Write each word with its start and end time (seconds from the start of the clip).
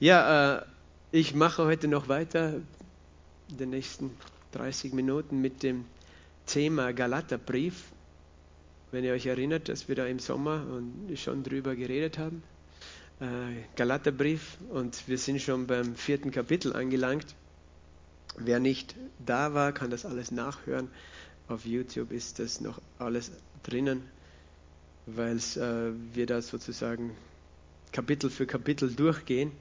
Ja, 0.00 0.58
äh, 0.58 0.62
ich 1.10 1.34
mache 1.34 1.64
heute 1.64 1.88
noch 1.88 2.08
weiter 2.08 2.60
in 3.50 3.56
den 3.56 3.70
nächsten 3.70 4.12
30 4.52 4.92
Minuten 4.92 5.40
mit 5.40 5.64
dem 5.64 5.86
Thema 6.46 6.92
Galaterbrief. 6.92 7.82
Wenn 8.92 9.02
ihr 9.02 9.12
euch 9.12 9.26
erinnert, 9.26 9.68
dass 9.68 9.88
wir 9.88 9.96
da 9.96 10.06
im 10.06 10.20
Sommer 10.20 10.64
schon 11.16 11.42
drüber 11.42 11.74
geredet 11.74 12.16
haben. 12.16 12.44
Äh, 13.20 13.64
Galaterbrief 13.74 14.58
und 14.70 15.08
wir 15.08 15.18
sind 15.18 15.42
schon 15.42 15.66
beim 15.66 15.96
vierten 15.96 16.30
Kapitel 16.30 16.76
angelangt. 16.76 17.34
Wer 18.36 18.60
nicht 18.60 18.94
da 19.26 19.52
war, 19.52 19.72
kann 19.72 19.90
das 19.90 20.06
alles 20.06 20.30
nachhören. 20.30 20.88
Auf 21.48 21.66
YouTube 21.66 22.12
ist 22.12 22.38
das 22.38 22.60
noch 22.60 22.80
alles 23.00 23.32
drinnen, 23.64 24.04
weil 25.06 25.38
äh, 25.38 25.92
wir 26.14 26.26
da 26.26 26.40
sozusagen 26.40 27.16
Kapitel 27.92 28.30
für 28.30 28.46
Kapitel 28.46 28.92
durchgehen. 28.92 29.52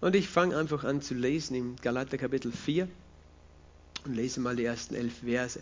Und 0.00 0.16
ich 0.16 0.28
fange 0.28 0.56
einfach 0.56 0.84
an 0.84 1.02
zu 1.02 1.14
lesen 1.14 1.54
im 1.54 1.76
Galater 1.76 2.18
Kapitel 2.18 2.52
4 2.52 2.88
und 4.04 4.14
lese 4.14 4.40
mal 4.40 4.56
die 4.56 4.64
ersten 4.64 4.94
elf 4.94 5.18
Verse. 5.24 5.60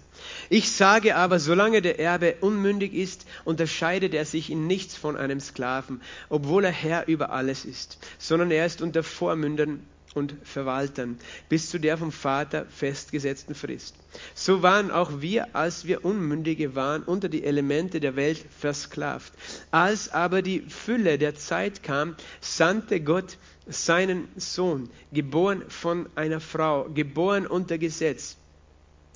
Ich 0.48 0.70
sage 0.70 1.16
aber, 1.16 1.40
solange 1.40 1.82
der 1.82 1.98
Erbe 1.98 2.36
unmündig 2.40 2.94
ist, 2.94 3.26
unterscheidet 3.44 4.14
er 4.14 4.24
sich 4.24 4.50
in 4.50 4.66
nichts 4.66 4.94
von 4.94 5.16
einem 5.16 5.40
Sklaven, 5.40 6.00
obwohl 6.28 6.64
er 6.64 6.70
Herr 6.70 7.08
über 7.08 7.30
alles 7.30 7.64
ist, 7.64 7.98
sondern 8.18 8.50
er 8.50 8.66
ist 8.66 8.80
unter 8.80 9.02
Vormündern 9.02 9.84
und 10.14 10.34
Verwaltern 10.42 11.18
bis 11.48 11.70
zu 11.70 11.78
der 11.78 11.98
vom 11.98 12.12
Vater 12.12 12.66
festgesetzten 12.66 13.54
Frist. 13.54 13.94
So 14.34 14.62
waren 14.62 14.90
auch 14.90 15.20
wir, 15.20 15.54
als 15.54 15.86
wir 15.86 16.04
Unmündige 16.04 16.74
waren, 16.74 17.02
unter 17.02 17.28
die 17.28 17.44
Elemente 17.44 18.00
der 18.00 18.16
Welt 18.16 18.44
versklavt. 18.58 19.32
Als 19.70 20.12
aber 20.12 20.42
die 20.42 20.60
Fülle 20.60 21.18
der 21.18 21.34
Zeit 21.34 21.82
kam, 21.82 22.16
sandte 22.40 23.00
Gott 23.00 23.38
seinen 23.66 24.28
Sohn, 24.36 24.88
geboren 25.12 25.62
von 25.68 26.08
einer 26.14 26.40
Frau, 26.40 26.88
geboren 26.92 27.46
unter 27.46 27.78
Gesetz, 27.78 28.36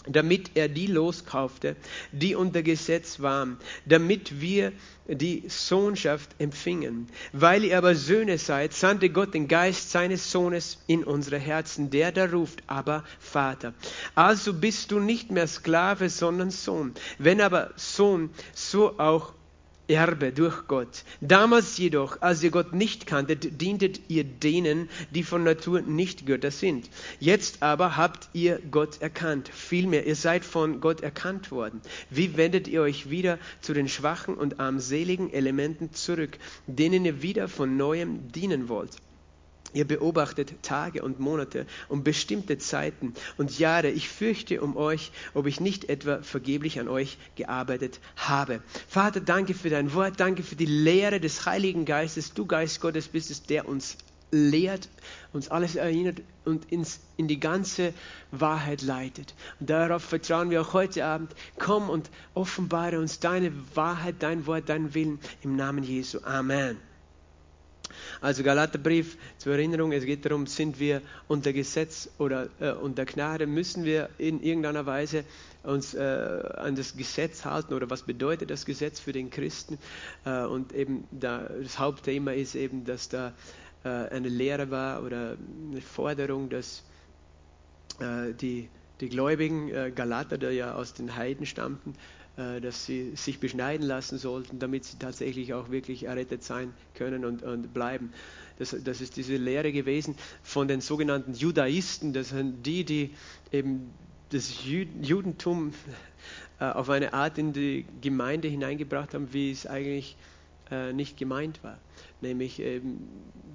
damit 0.07 0.53
er 0.55 0.69
die 0.69 0.87
loskaufte, 0.87 1.77
die 2.13 2.35
unter 2.35 2.63
Gesetz 2.63 3.21
waren, 3.21 3.59
damit 3.87 4.41
wir 4.41 4.73
die 5.07 5.45
Sohnschaft 5.49 6.31
empfingen. 6.39 7.09
Weil 7.33 7.65
ihr 7.65 7.79
aber 7.79 7.95
Söhne 7.95 8.39
seid, 8.39 8.73
sandte 8.73 9.11
Gott 9.11 9.35
den 9.35 9.49
Geist 9.49 9.91
seines 9.91 10.31
Sohnes 10.31 10.79
in 10.87 11.05
unsere 11.05 11.39
Herzen, 11.39 11.91
der 11.91 12.13
da 12.13 12.27
ruft, 12.27 12.63
aber 12.67 13.05
Vater. 13.19 13.75
Also 14.15 14.55
bist 14.55 14.91
du 14.91 15.01
nicht 15.01 15.31
mehr 15.31 15.47
Sklave, 15.47 16.09
sondern 16.09 16.51
Sohn. 16.51 16.95
Wenn 17.19 17.41
aber 17.41 17.73
Sohn, 17.77 18.31
so 18.55 18.99
auch 18.99 19.33
Erbe 19.89 20.33
durch 20.33 20.69
Gott. 20.69 21.05
Damals 21.21 21.77
jedoch, 21.77 22.23
als 22.23 22.43
ihr 22.43 22.51
Gott 22.51 22.73
nicht 22.73 23.07
kanntet, 23.07 23.61
dientet 23.61 24.01
ihr 24.09 24.25
denen, 24.25 24.89
die 25.11 25.23
von 25.23 25.43
Natur 25.43 25.83
nicht 25.83 26.25
Götter 26.27 26.51
sind. 26.51 26.89
Jetzt 27.19 27.63
aber 27.63 27.97
habt 27.97 28.29
ihr 28.33 28.61
Gott 28.71 29.03
erkannt. 29.03 29.49
Vielmehr, 29.49 30.07
ihr 30.07 30.17
seid 30.17 30.45
von 30.45 30.81
Gott 30.81 31.01
erkannt 31.01 31.51
worden. 31.51 31.81
Wie 32.11 32.37
wendet 32.37 32.69
ihr 32.69 32.83
euch 32.83 33.11
wieder 33.11 33.39
zu 33.61 33.75
den 33.75 33.89
schwachen 33.89 34.35
und 34.35 34.61
armseligen 34.61 35.33
Elementen 35.33 35.93
zurück, 35.93 36.39
denen 36.67 37.05
ihr 37.05 37.23
wieder 37.23 37.49
von 37.49 37.77
neuem 37.77 38.31
dienen 38.33 38.69
wollt? 38.69 38.97
Ihr 39.73 39.87
beobachtet 39.87 40.55
Tage 40.63 41.03
und 41.03 41.21
Monate 41.21 41.67
und 41.89 42.05
bestimmte 42.05 42.59
Zeiten 42.59 43.15
und 43.39 43.59
Jahre. 43.59 43.91
Ich 43.91 44.09
fürchte 44.09 44.61
um 44.61 44.77
euch, 44.77 45.13
ob 45.35 45.47
ich 45.47 45.61
nicht 45.61 45.89
etwa 45.89 46.23
vergeblich 46.23 46.79
an 46.81 46.89
euch 46.89 47.19
gearbeitet 47.37 48.01
habe. 48.17 48.63
Vater, 48.89 49.21
danke 49.21 49.55
für 49.55 49.71
dein 49.71 49.95
Wort, 49.95 50.21
danke 50.21 50.43
für 50.43 50.57
die 50.57 50.67
Lehre 50.67 51.21
des 51.21 51.47
Heiligen 51.47 51.85
Geistes. 51.85 52.35
Du, 52.35 52.47
Geist 52.47 52.81
Gottes, 52.81 53.09
bist 53.09 53.31
es, 53.31 53.43
der 53.43 53.69
uns 53.69 53.97
lehrt, 54.33 54.89
uns 55.33 55.51
alles 55.51 55.77
erinnert 55.77 56.23
und 56.45 56.73
ins, 56.73 57.01
in 57.17 57.29
die 57.29 57.39
ganze 57.39 57.93
Wahrheit 58.31 58.83
leitet. 58.83 59.35
Und 59.61 59.71
darauf 59.71 60.03
vertrauen 60.03 60.51
wir 60.51 60.63
auch 60.63 60.73
heute 60.73 61.05
Abend. 61.05 61.35
Komm 61.59 61.91
und 61.91 62.11
offenbare 62.35 62.99
uns 62.99 63.21
deine 63.21 63.53
Wahrheit, 63.75 64.17
dein 64.21 64.47
Wort, 64.47 64.69
deinen 64.69 64.95
Willen 64.95 65.21
im 65.43 65.57
Namen 65.57 65.85
Jesu. 65.85 66.19
Amen. 66.25 66.79
Also 68.21 68.43
Galaterbrief 68.43 69.17
zur 69.39 69.53
Erinnerung, 69.53 69.93
es 69.93 70.05
geht 70.05 70.25
darum, 70.25 70.47
sind 70.47 70.79
wir 70.79 71.03
unter 71.29 71.53
Gesetz 71.53 72.11
oder 72.19 72.49
äh, 72.61 72.73
unter 72.73 73.05
Gnade, 73.05 73.47
müssen 73.47 73.85
wir 73.85 74.09
in 74.19 74.43
irgendeiner 74.43 74.87
Weise 74.87 75.25
uns 75.63 75.95
äh, 75.95 76.01
an 76.01 76.75
das 76.75 76.97
Gesetz 76.97 77.45
halten 77.45 77.75
oder 77.75 77.89
was 77.91 78.03
bedeutet 78.03 78.51
das 78.51 78.67
Gesetz 78.67 79.01
für 79.01 79.13
den 79.13 79.31
Christen? 79.31 79.79
Äh, 80.25 80.45
und 80.45 80.73
eben 80.73 81.05
da, 81.11 81.49
das 81.63 81.79
Hauptthema 81.79 82.33
ist 82.33 82.55
eben, 82.55 82.85
dass 82.85 83.09
da 83.09 83.33
äh, 83.85 83.89
eine 83.89 84.29
Lehre 84.29 84.71
war 84.71 85.03
oder 85.03 85.37
eine 85.71 85.81
Forderung, 85.81 86.49
dass 86.49 86.83
äh, 88.01 88.33
die, 88.35 88.69
die 89.01 89.09
Gläubigen 89.09 89.69
äh, 89.69 89.93
Galater, 89.95 90.39
die 90.39 90.47
ja 90.47 90.75
aus 90.75 90.95
den 90.95 91.17
Heiden 91.17 91.47
stammten, 91.47 91.95
dass 92.37 92.87
sie 92.87 93.15
sich 93.15 93.41
beschneiden 93.41 93.87
lassen 93.87 94.17
sollten, 94.17 94.59
damit 94.59 94.85
sie 94.85 94.99
tatsächlich 94.99 95.53
auch 95.53 95.71
wirklich 95.71 96.05
errettet 96.05 96.43
sein 96.43 96.73
können 96.95 97.27
und, 97.27 97.43
und 97.43 97.75
bleiben. 97.75 98.13
Das, 98.59 98.75
das, 98.85 99.01
ist 99.03 99.17
diese 99.17 99.37
Lehre 99.37 99.71
gewesen 99.71 100.17
von 100.43 100.67
den 100.67 100.81
sogenannten 100.81 101.35
Judaisten, 101.35 102.13
das 102.13 102.31
sind 102.31 102.65
die, 102.65 102.85
die 102.85 103.11
eben 103.51 103.91
das 104.31 104.65
Judentum 104.65 105.75
äh, 106.59 106.65
auf 106.65 106.89
eine 106.89 107.13
Art 107.13 107.39
in 107.39 107.53
die 107.53 107.85
Gemeinde 108.01 108.49
hineingebracht 108.49 109.15
haben, 109.15 109.33
wie 109.33 109.51
es 109.51 109.67
eigentlich 109.67 110.17
äh, 110.71 110.93
nicht 110.93 111.17
gemeint 111.17 111.63
war. 111.63 111.79
Nämlich, 112.21 112.63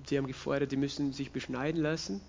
sie 0.08 0.18
haben 0.18 0.28
gefordert, 0.28 0.72
die 0.72 0.78
müssen 0.78 1.14
sich 1.14 1.32
beschneiden 1.32 1.82
lassen. 1.82 2.22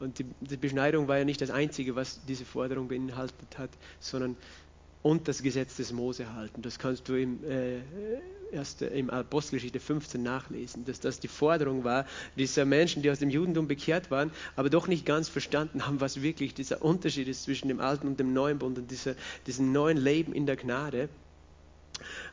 Und 0.00 0.18
die, 0.18 0.26
die 0.40 0.56
Beschneidung 0.56 1.08
war 1.08 1.18
ja 1.18 1.24
nicht 1.24 1.40
das 1.40 1.50
Einzige, 1.50 1.96
was 1.96 2.20
diese 2.26 2.44
Forderung 2.44 2.88
beinhaltet 2.88 3.58
hat, 3.58 3.70
sondern 4.00 4.36
und 5.02 5.28
das 5.28 5.42
Gesetz 5.42 5.76
des 5.76 5.92
Mose 5.92 6.32
halten. 6.34 6.62
Das 6.62 6.78
kannst 6.78 7.08
du 7.08 7.14
im, 7.14 7.44
äh, 7.44 7.78
erst, 8.52 8.82
im 8.82 9.10
Apostelgeschichte 9.10 9.80
15 9.80 10.22
nachlesen, 10.22 10.84
dass 10.84 11.00
das 11.00 11.20
die 11.20 11.28
Forderung 11.28 11.84
war 11.84 12.06
dieser 12.36 12.64
Menschen, 12.64 13.02
die 13.02 13.10
aus 13.10 13.18
dem 13.18 13.30
Judentum 13.30 13.68
bekehrt 13.68 14.10
waren, 14.10 14.30
aber 14.56 14.70
doch 14.70 14.88
nicht 14.88 15.06
ganz 15.06 15.28
verstanden 15.28 15.86
haben, 15.86 16.00
was 16.00 16.22
wirklich 16.22 16.54
dieser 16.54 16.82
Unterschied 16.82 17.28
ist 17.28 17.44
zwischen 17.44 17.68
dem 17.68 17.80
alten 17.80 18.06
und 18.06 18.20
dem 18.20 18.32
neuen 18.32 18.58
Bund 18.58 18.78
und 18.78 18.90
dieser, 18.90 19.14
diesem 19.46 19.72
neuen 19.72 19.96
Leben 19.96 20.32
in 20.32 20.46
der 20.46 20.56
Gnade, 20.56 21.08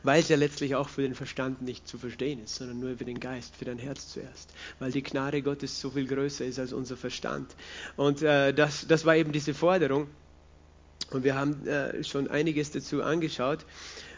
weil 0.02 0.20
es 0.20 0.28
ja 0.28 0.36
letztlich 0.36 0.74
auch 0.74 0.88
für 0.88 1.02
den 1.02 1.14
Verstand 1.14 1.62
nicht 1.62 1.88
zu 1.88 1.98
verstehen 1.98 2.42
ist, 2.42 2.56
sondern 2.56 2.80
nur 2.80 2.96
für 2.96 3.04
den 3.04 3.20
Geist, 3.20 3.56
für 3.56 3.64
dein 3.64 3.78
Herz 3.78 4.12
zuerst, 4.12 4.52
weil 4.78 4.92
die 4.92 5.02
Gnade 5.02 5.42
Gottes 5.42 5.80
so 5.80 5.90
viel 5.90 6.06
größer 6.06 6.44
ist 6.44 6.58
als 6.58 6.72
unser 6.72 6.96
Verstand. 6.96 7.54
Und 7.96 8.22
äh, 8.22 8.52
das, 8.52 8.86
das 8.86 9.04
war 9.04 9.16
eben 9.16 9.32
diese 9.32 9.54
Forderung. 9.54 10.08
Und 11.10 11.24
wir 11.24 11.34
haben 11.36 11.66
äh, 11.66 12.02
schon 12.04 12.28
einiges 12.28 12.70
dazu 12.72 13.02
angeschaut. 13.02 13.64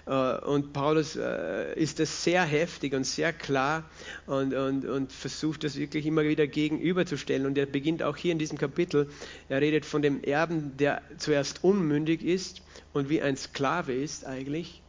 Äh, 0.07 0.39
und 0.39 0.73
Paulus 0.73 1.17
äh, 1.17 1.75
ist 1.79 2.01
das 2.01 2.25
sehr 2.25 2.43
heftig 2.45 2.95
und 2.95 3.05
sehr 3.05 3.33
klar 3.33 3.85
und, 4.27 4.55
und, 4.55 4.87
und 4.87 5.13
versucht 5.13 5.65
das 5.65 5.77
wirklich 5.77 6.07
immer 6.07 6.25
wieder 6.25 6.47
gegenüberzustellen. 6.47 7.47
Und 7.47 7.59
er 7.59 7.67
beginnt 7.67 8.03
auch 8.03 8.17
hier 8.17 8.33
in 8.33 8.39
diesem 8.39 8.59
Kapitel, 8.59 9.09
er 9.49 9.61
redet 9.61 9.85
von 9.85 10.03
dem 10.03 10.23
Erben, 10.23 10.77
der 10.79 11.03
zuerst 11.19 11.63
unmündig 11.63 12.23
ist 12.23 12.63
und 12.93 13.09
wie 13.09 13.21
ein 13.21 13.37
Sklave 13.37 13.93
ist 13.93 14.25
eigentlich 14.25 14.83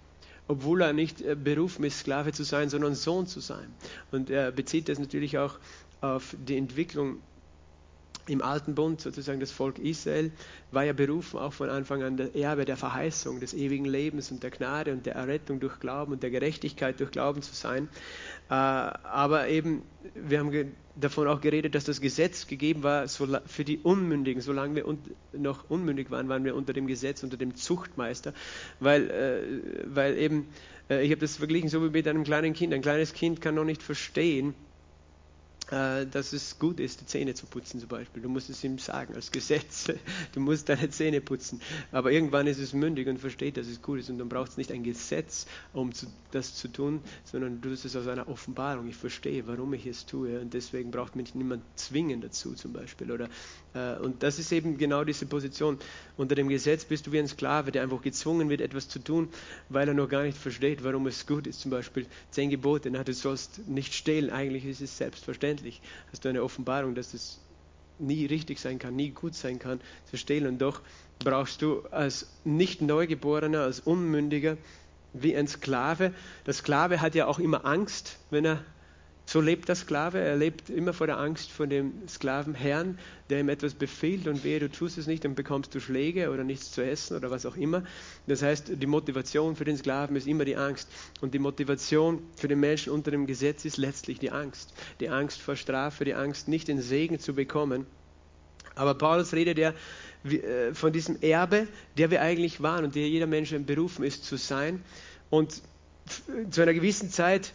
obwohl 0.49 0.81
er 0.81 0.93
nicht 0.93 1.21
äh, 1.21 1.35
berufen 1.35 1.85
ist, 1.85 1.99
Sklave 1.99 2.31
zu 2.33 2.43
sein, 2.43 2.69
sondern 2.69 2.95
Sohn 2.95 3.27
zu 3.27 3.39
sein. 3.39 3.67
Und 4.11 4.31
er 4.31 4.51
bezieht 4.51 4.89
das 4.89 4.97
natürlich 4.97 5.37
auch 5.37 5.59
auf 6.01 6.35
die 6.47 6.57
Entwicklung 6.57 7.19
im 8.29 8.41
Alten 8.41 8.75
Bund, 8.75 9.01
sozusagen 9.01 9.39
das 9.39 9.51
Volk 9.51 9.79
Israel, 9.79 10.31
war 10.71 10.83
ja 10.83 10.93
berufen 10.93 11.39
auch 11.39 11.53
von 11.53 11.69
Anfang 11.69 12.03
an 12.03 12.17
der 12.17 12.35
Erbe 12.35 12.65
der 12.65 12.77
Verheißung 12.77 13.39
des 13.39 13.53
ewigen 13.53 13.85
Lebens 13.85 14.31
und 14.31 14.43
der 14.43 14.51
Gnade 14.51 14.93
und 14.93 15.05
der 15.05 15.15
Errettung 15.15 15.59
durch 15.59 15.79
Glauben 15.79 16.13
und 16.13 16.23
der 16.23 16.29
Gerechtigkeit 16.29 16.99
durch 16.99 17.11
Glauben 17.11 17.41
zu 17.41 17.53
sein. 17.53 17.89
Äh, 18.49 18.53
aber 18.53 19.47
eben, 19.47 19.83
wir 20.15 20.39
haben 20.39 20.73
davon 20.95 21.27
auch 21.27 21.41
geredet, 21.41 21.75
dass 21.75 21.85
das 21.85 22.01
Gesetz 22.01 22.47
gegeben 22.47 22.83
war 22.83 23.07
für 23.07 23.63
die 23.63 23.79
Unmündigen. 23.79 24.41
Solange 24.41 24.75
wir 24.75 24.97
noch 25.33 25.69
unmündig 25.69 26.11
waren, 26.11 26.29
waren 26.29 26.43
wir 26.43 26.55
unter 26.55 26.73
dem 26.73 26.87
Gesetz, 26.87 27.23
unter 27.23 27.37
dem 27.37 27.55
Zuchtmeister, 27.55 28.33
weil, 28.79 29.09
äh, 29.09 29.85
weil 29.85 30.17
eben, 30.17 30.47
äh, 30.89 31.03
ich 31.03 31.11
habe 31.11 31.21
das 31.21 31.37
verglichen 31.37 31.69
so 31.69 31.83
wie 31.83 31.89
mit 31.89 32.07
einem 32.07 32.23
kleinen 32.23 32.53
Kind. 32.53 32.73
Ein 32.73 32.81
kleines 32.81 33.13
Kind 33.13 33.41
kann 33.41 33.55
noch 33.55 33.65
nicht 33.65 33.81
verstehen, 33.81 34.53
dass 35.69 36.33
es 36.33 36.57
gut 36.57 36.79
ist, 36.79 37.01
die 37.01 37.05
Zähne 37.05 37.35
zu 37.35 37.45
putzen 37.45 37.79
zum 37.79 37.89
Beispiel. 37.89 38.23
Du 38.23 38.29
musst 38.29 38.49
es 38.49 38.63
ihm 38.63 38.79
sagen 38.79 39.15
als 39.15 39.31
Gesetz. 39.31 39.91
Du 40.33 40.39
musst 40.39 40.69
deine 40.69 40.89
Zähne 40.89 41.21
putzen. 41.21 41.61
Aber 41.91 42.11
irgendwann 42.11 42.47
ist 42.47 42.59
es 42.59 42.73
mündig 42.73 43.07
und 43.07 43.19
versteht, 43.19 43.57
dass 43.57 43.67
es 43.67 43.81
gut 43.81 43.99
ist. 43.99 44.09
Und 44.09 44.17
dann 44.17 44.29
braucht 44.29 44.51
es 44.51 44.57
nicht 44.57 44.71
ein 44.71 44.83
Gesetz, 44.83 45.45
um 45.73 45.93
zu, 45.93 46.07
das 46.31 46.55
zu 46.55 46.67
tun, 46.67 47.01
sondern 47.23 47.61
du 47.61 47.69
tust 47.69 47.85
es 47.85 47.95
aus 47.95 48.07
einer 48.07 48.27
Offenbarung. 48.27 48.87
Ich 48.87 48.95
verstehe, 48.95 49.47
warum 49.47 49.73
ich 49.73 49.85
es 49.85 50.05
tue. 50.05 50.39
Und 50.39 50.53
deswegen 50.53 50.91
braucht 50.91 51.15
mich 51.15 51.35
niemand 51.35 51.63
zwingen 51.75 52.21
dazu 52.21 52.53
zum 52.53 52.73
Beispiel. 52.73 53.11
Oder, 53.11 53.25
äh, 53.68 53.68
und 53.73 54.23
das 54.23 54.39
ist 54.39 54.51
eben 54.51 54.77
genau 54.77 55.03
diese 55.03 55.25
Position. 55.25 55.77
Unter 56.17 56.35
dem 56.35 56.49
Gesetz 56.49 56.85
bist 56.85 57.07
du 57.07 57.11
wie 57.11 57.19
ein 57.19 57.27
Sklave, 57.27 57.71
der 57.71 57.83
einfach 57.83 58.01
gezwungen 58.01 58.49
wird, 58.49 58.61
etwas 58.61 58.89
zu 58.89 58.99
tun, 58.99 59.29
weil 59.69 59.87
er 59.87 59.93
noch 59.93 60.09
gar 60.09 60.23
nicht 60.23 60.37
versteht, 60.37 60.83
warum 60.83 61.05
es 61.07 61.27
gut 61.27 61.45
ist. 61.45 61.61
Zum 61.61 61.71
Beispiel 61.71 62.07
zehn 62.31 62.49
Gebote. 62.49 62.89
Na, 62.89 63.03
du 63.03 63.13
sollst 63.13 63.67
nicht 63.67 63.93
stehlen. 63.93 64.31
Eigentlich 64.31 64.65
ist 64.65 64.81
es 64.81 64.97
selbstverständlich 64.97 65.39
selbstverständlich 65.39 65.81
hast 66.11 66.25
du 66.25 66.29
eine 66.29 66.43
Offenbarung, 66.43 66.95
dass 66.95 67.11
das 67.11 67.39
nie 67.99 68.25
richtig 68.25 68.59
sein 68.59 68.79
kann, 68.79 68.95
nie 68.95 69.09
gut 69.09 69.35
sein 69.35 69.59
kann, 69.59 69.81
zu 70.09 70.17
stehlen. 70.17 70.47
Und 70.47 70.59
doch 70.59 70.81
brauchst 71.19 71.61
du 71.61 71.81
als 71.91 72.27
nicht 72.45 72.81
Neugeborener, 72.81 73.61
als 73.61 73.79
Unmündiger, 73.79 74.57
wie 75.13 75.35
ein 75.35 75.47
Sklave. 75.47 76.13
Der 76.45 76.53
Sklave 76.53 77.01
hat 77.01 77.15
ja 77.15 77.27
auch 77.27 77.39
immer 77.39 77.65
Angst, 77.65 78.17
wenn 78.29 78.45
er 78.45 78.63
so 79.29 79.41
lebt 79.41 79.67
der 79.67 79.75
Sklave. 79.75 80.19
Er 80.19 80.35
lebt 80.35 80.71
immer 80.71 80.91
vor 80.91 81.05
der 81.05 81.19
Angst 81.19 81.51
vor 81.51 81.67
dem 81.67 82.07
Sklavenherrn, 82.07 82.97
der 83.29 83.41
ihm 83.41 83.49
etwas 83.49 83.75
befiehlt 83.75 84.27
und 84.27 84.43
wehe, 84.43 84.59
du 84.59 84.71
tust 84.71 84.97
es 84.97 85.05
nicht, 85.05 85.23
dann 85.23 85.35
bekommst 85.35 85.75
du 85.75 85.79
Schläge 85.79 86.31
oder 86.31 86.43
nichts 86.43 86.71
zu 86.71 86.83
essen 86.83 87.15
oder 87.15 87.29
was 87.29 87.45
auch 87.45 87.55
immer. 87.55 87.83
Das 88.25 88.41
heißt, 88.41 88.71
die 88.73 88.87
Motivation 88.87 89.55
für 89.55 89.65
den 89.65 89.77
Sklaven 89.77 90.15
ist 90.15 90.25
immer 90.25 90.45
die 90.45 90.55
Angst. 90.55 90.89
Und 91.21 91.35
die 91.35 91.39
Motivation 91.39 92.23
für 92.37 92.47
den 92.47 92.59
Menschen 92.59 92.91
unter 92.91 93.11
dem 93.11 93.27
Gesetz 93.27 93.65
ist 93.65 93.77
letztlich 93.77 94.17
die 94.17 94.31
Angst. 94.31 94.73
Die 94.99 95.09
Angst 95.09 95.39
vor 95.39 95.55
Strafe, 95.55 96.05
die 96.05 96.15
Angst, 96.15 96.47
nicht 96.47 96.67
den 96.67 96.81
Segen 96.81 97.19
zu 97.19 97.35
bekommen. 97.35 97.85
Aber 98.73 98.95
Paulus 98.95 99.33
redet 99.33 99.59
ja 99.59 99.75
äh, 100.23 100.73
von 100.73 100.91
diesem 100.91 101.21
Erbe, 101.21 101.67
der 101.99 102.09
wir 102.09 102.23
eigentlich 102.23 102.63
waren 102.63 102.83
und 102.83 102.95
der 102.95 103.07
jeder 103.07 103.27
Mensch 103.27 103.53
berufen 103.53 104.03
ist 104.03 104.25
zu 104.25 104.37
sein. 104.37 104.83
Und 105.29 105.61
zu 106.49 106.61
einer 106.63 106.73
gewissen 106.73 107.11
Zeit 107.11 107.53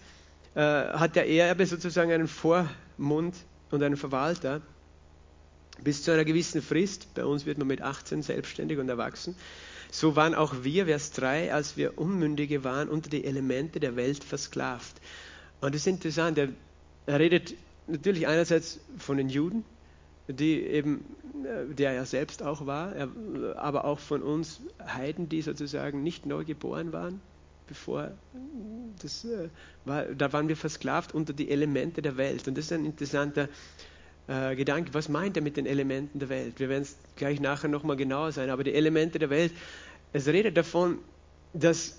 äh, 0.54 0.60
hat 0.60 1.16
der 1.16 1.28
Erbe 1.28 1.66
sozusagen 1.66 2.12
einen 2.12 2.28
Vormund 2.28 3.34
und 3.70 3.82
einen 3.82 3.96
Verwalter 3.96 4.62
bis 5.82 6.02
zu 6.02 6.12
einer 6.12 6.24
gewissen 6.24 6.62
Frist. 6.62 7.12
Bei 7.14 7.24
uns 7.24 7.46
wird 7.46 7.58
man 7.58 7.66
mit 7.66 7.82
18 7.82 8.22
selbstständig 8.22 8.78
und 8.78 8.88
erwachsen. 8.88 9.34
So 9.90 10.16
waren 10.16 10.34
auch 10.34 10.62
wir, 10.62 10.86
Vers 10.86 11.12
3, 11.12 11.52
als 11.52 11.76
wir 11.76 11.98
Unmündige 11.98 12.64
waren, 12.64 12.88
unter 12.88 13.10
die 13.10 13.24
Elemente 13.24 13.80
der 13.80 13.96
Welt 13.96 14.24
versklavt. 14.24 15.00
Und 15.60 15.74
das 15.74 15.82
ist 15.82 15.86
interessant. 15.86 16.38
Er, 16.38 16.48
er 17.06 17.18
redet 17.18 17.54
natürlich 17.86 18.26
einerseits 18.26 18.80
von 18.98 19.16
den 19.16 19.28
Juden, 19.28 19.64
die 20.28 20.60
eben, 20.62 21.04
äh, 21.44 21.74
der 21.74 21.92
er 21.92 22.06
selbst 22.06 22.42
auch 22.42 22.66
war, 22.66 22.94
aber 23.56 23.84
auch 23.84 23.98
von 23.98 24.22
uns 24.22 24.60
Heiden, 24.84 25.28
die 25.28 25.42
sozusagen 25.42 26.02
nicht 26.02 26.26
neu 26.26 26.44
geboren 26.44 26.92
waren, 26.92 27.20
bevor 27.66 28.12
das 29.02 29.24
äh, 29.24 29.48
war, 29.84 30.04
da 30.06 30.32
waren 30.32 30.48
wir 30.48 30.56
versklavt 30.56 31.14
unter 31.14 31.32
die 31.32 31.50
Elemente 31.50 32.02
der 32.02 32.16
Welt. 32.16 32.46
Und 32.48 32.56
das 32.56 32.66
ist 32.66 32.72
ein 32.72 32.84
interessanter 32.84 33.48
äh, 34.26 34.54
Gedanke. 34.56 34.92
Was 34.94 35.08
meint 35.08 35.36
er 35.36 35.42
mit 35.42 35.56
den 35.56 35.66
Elementen 35.66 36.18
der 36.18 36.28
Welt? 36.28 36.58
Wir 36.58 36.68
werden 36.68 36.82
es 36.82 36.96
gleich 37.16 37.40
nachher 37.40 37.68
nochmal 37.68 37.96
genauer 37.96 38.32
sein, 38.32 38.50
aber 38.50 38.64
die 38.64 38.74
Elemente 38.74 39.18
der 39.18 39.30
Welt, 39.30 39.52
es 40.12 40.26
redet 40.26 40.56
davon, 40.56 40.98
dass, 41.52 41.98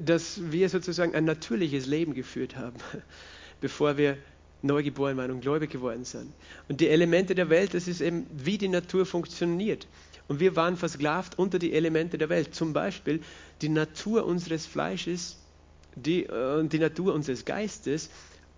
dass 0.00 0.40
wir 0.50 0.68
sozusagen 0.68 1.14
ein 1.14 1.24
natürliches 1.24 1.86
Leben 1.86 2.14
geführt 2.14 2.56
haben, 2.56 2.76
bevor 3.60 3.96
wir 3.96 4.18
neu 4.62 4.82
geboren 4.82 5.16
waren 5.16 5.30
und 5.30 5.40
gläubig 5.40 5.70
geworden 5.70 6.04
sind. 6.04 6.32
Und 6.68 6.80
die 6.80 6.88
Elemente 6.88 7.34
der 7.34 7.50
Welt, 7.50 7.74
das 7.74 7.88
ist 7.88 8.00
eben, 8.00 8.26
wie 8.32 8.58
die 8.58 8.68
Natur 8.68 9.06
funktioniert. 9.06 9.86
Und 10.28 10.40
wir 10.40 10.56
waren 10.56 10.76
versklavt 10.76 11.38
unter 11.38 11.58
die 11.58 11.72
Elemente 11.72 12.18
der 12.18 12.28
Welt. 12.28 12.54
Zum 12.54 12.72
Beispiel 12.72 13.20
die 13.62 13.68
Natur 13.68 14.24
unseres 14.26 14.66
Fleisches 14.66 15.36
die, 15.96 16.24
äh, 16.24 16.64
die 16.68 16.78
Natur 16.78 17.14
unseres 17.14 17.44
Geistes 17.44 18.10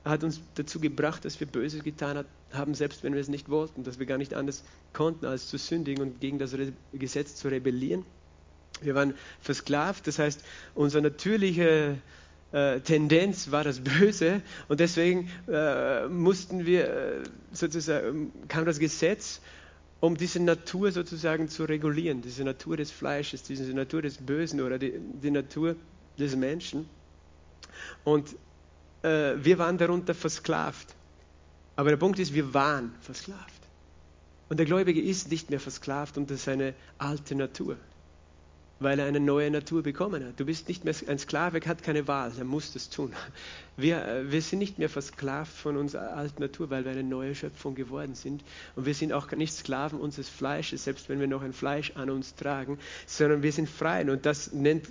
hat 0.04 0.24
uns 0.24 0.40
dazu 0.54 0.80
gebracht, 0.80 1.24
dass 1.24 1.38
wir 1.40 1.46
Böses 1.46 1.82
getan 1.82 2.24
haben, 2.52 2.74
selbst 2.74 3.02
wenn 3.02 3.14
wir 3.14 3.20
es 3.20 3.28
nicht 3.28 3.48
wollten, 3.48 3.84
dass 3.84 3.98
wir 3.98 4.06
gar 4.06 4.18
nicht 4.18 4.34
anders 4.34 4.64
konnten, 4.92 5.26
als 5.26 5.48
zu 5.48 5.58
sündigen 5.58 6.02
und 6.02 6.20
gegen 6.20 6.38
das 6.38 6.54
Gesetz 6.92 7.36
zu 7.36 7.48
rebellieren. 7.48 8.04
Wir 8.80 8.94
waren 8.94 9.14
versklavt, 9.40 10.06
das 10.06 10.18
heißt, 10.18 10.42
unsere 10.74 11.02
natürliche 11.02 11.98
äh, 12.52 12.80
Tendenz 12.80 13.50
war 13.50 13.64
das 13.64 13.80
Böse 13.80 14.40
und 14.68 14.80
deswegen 14.80 15.30
äh, 15.48 16.06
mussten 16.06 16.64
wir 16.64 16.88
äh, 16.88 17.22
sozusagen, 17.52 18.32
kam 18.48 18.64
das 18.64 18.78
Gesetz 18.78 19.40
um 20.00 20.16
diese 20.16 20.40
Natur 20.40 20.92
sozusagen 20.92 21.48
zu 21.48 21.64
regulieren, 21.64 22.22
diese 22.22 22.44
Natur 22.44 22.76
des 22.76 22.90
Fleisches, 22.90 23.42
diese 23.42 23.72
Natur 23.74 24.02
des 24.02 24.18
Bösen 24.18 24.60
oder 24.60 24.78
die, 24.78 24.92
die 25.22 25.30
Natur 25.30 25.76
des 26.18 26.36
Menschen. 26.36 26.88
Und 28.04 28.36
äh, 29.02 29.34
wir 29.36 29.58
waren 29.58 29.78
darunter 29.78 30.14
versklavt. 30.14 30.94
Aber 31.76 31.90
der 31.90 31.96
Punkt 31.96 32.18
ist, 32.18 32.34
wir 32.34 32.54
waren 32.54 32.94
versklavt. 33.00 33.62
Und 34.48 34.58
der 34.58 34.66
Gläubige 34.66 35.00
ist 35.00 35.30
nicht 35.30 35.50
mehr 35.50 35.60
versklavt 35.60 36.16
unter 36.16 36.36
seine 36.36 36.74
alte 36.98 37.34
Natur 37.34 37.76
weil 38.80 38.98
er 38.98 39.06
eine 39.06 39.20
neue 39.20 39.50
Natur 39.50 39.82
bekommen 39.82 40.24
hat. 40.24 40.38
Du 40.38 40.44
bist 40.44 40.68
nicht 40.68 40.84
mehr 40.84 40.94
ein 41.08 41.18
Sklave, 41.18 41.60
hat 41.66 41.82
keine 41.82 42.06
Wahl, 42.06 42.32
er 42.38 42.44
muss 42.44 42.72
das 42.72 42.90
tun. 42.90 43.12
Wir, 43.76 44.04
äh, 44.06 44.30
wir 44.30 44.42
sind 44.42 44.60
nicht 44.60 44.78
mehr 44.78 44.88
versklavt 44.88 45.52
von 45.52 45.76
unserer 45.76 46.16
alten 46.16 46.42
Natur, 46.42 46.70
weil 46.70 46.84
wir 46.84 46.92
eine 46.92 47.02
neue 47.02 47.34
Schöpfung 47.34 47.74
geworden 47.74 48.14
sind. 48.14 48.44
Und 48.76 48.86
wir 48.86 48.94
sind 48.94 49.12
auch 49.12 49.30
nicht 49.32 49.52
Sklaven 49.52 50.00
unseres 50.00 50.28
Fleisches, 50.28 50.84
selbst 50.84 51.08
wenn 51.08 51.20
wir 51.20 51.26
noch 51.26 51.42
ein 51.42 51.52
Fleisch 51.52 51.92
an 51.96 52.10
uns 52.10 52.34
tragen, 52.34 52.78
sondern 53.06 53.42
wir 53.42 53.52
sind 53.52 53.68
frei. 53.68 54.08
Und 54.10 54.26
das 54.26 54.52
nennt 54.52 54.88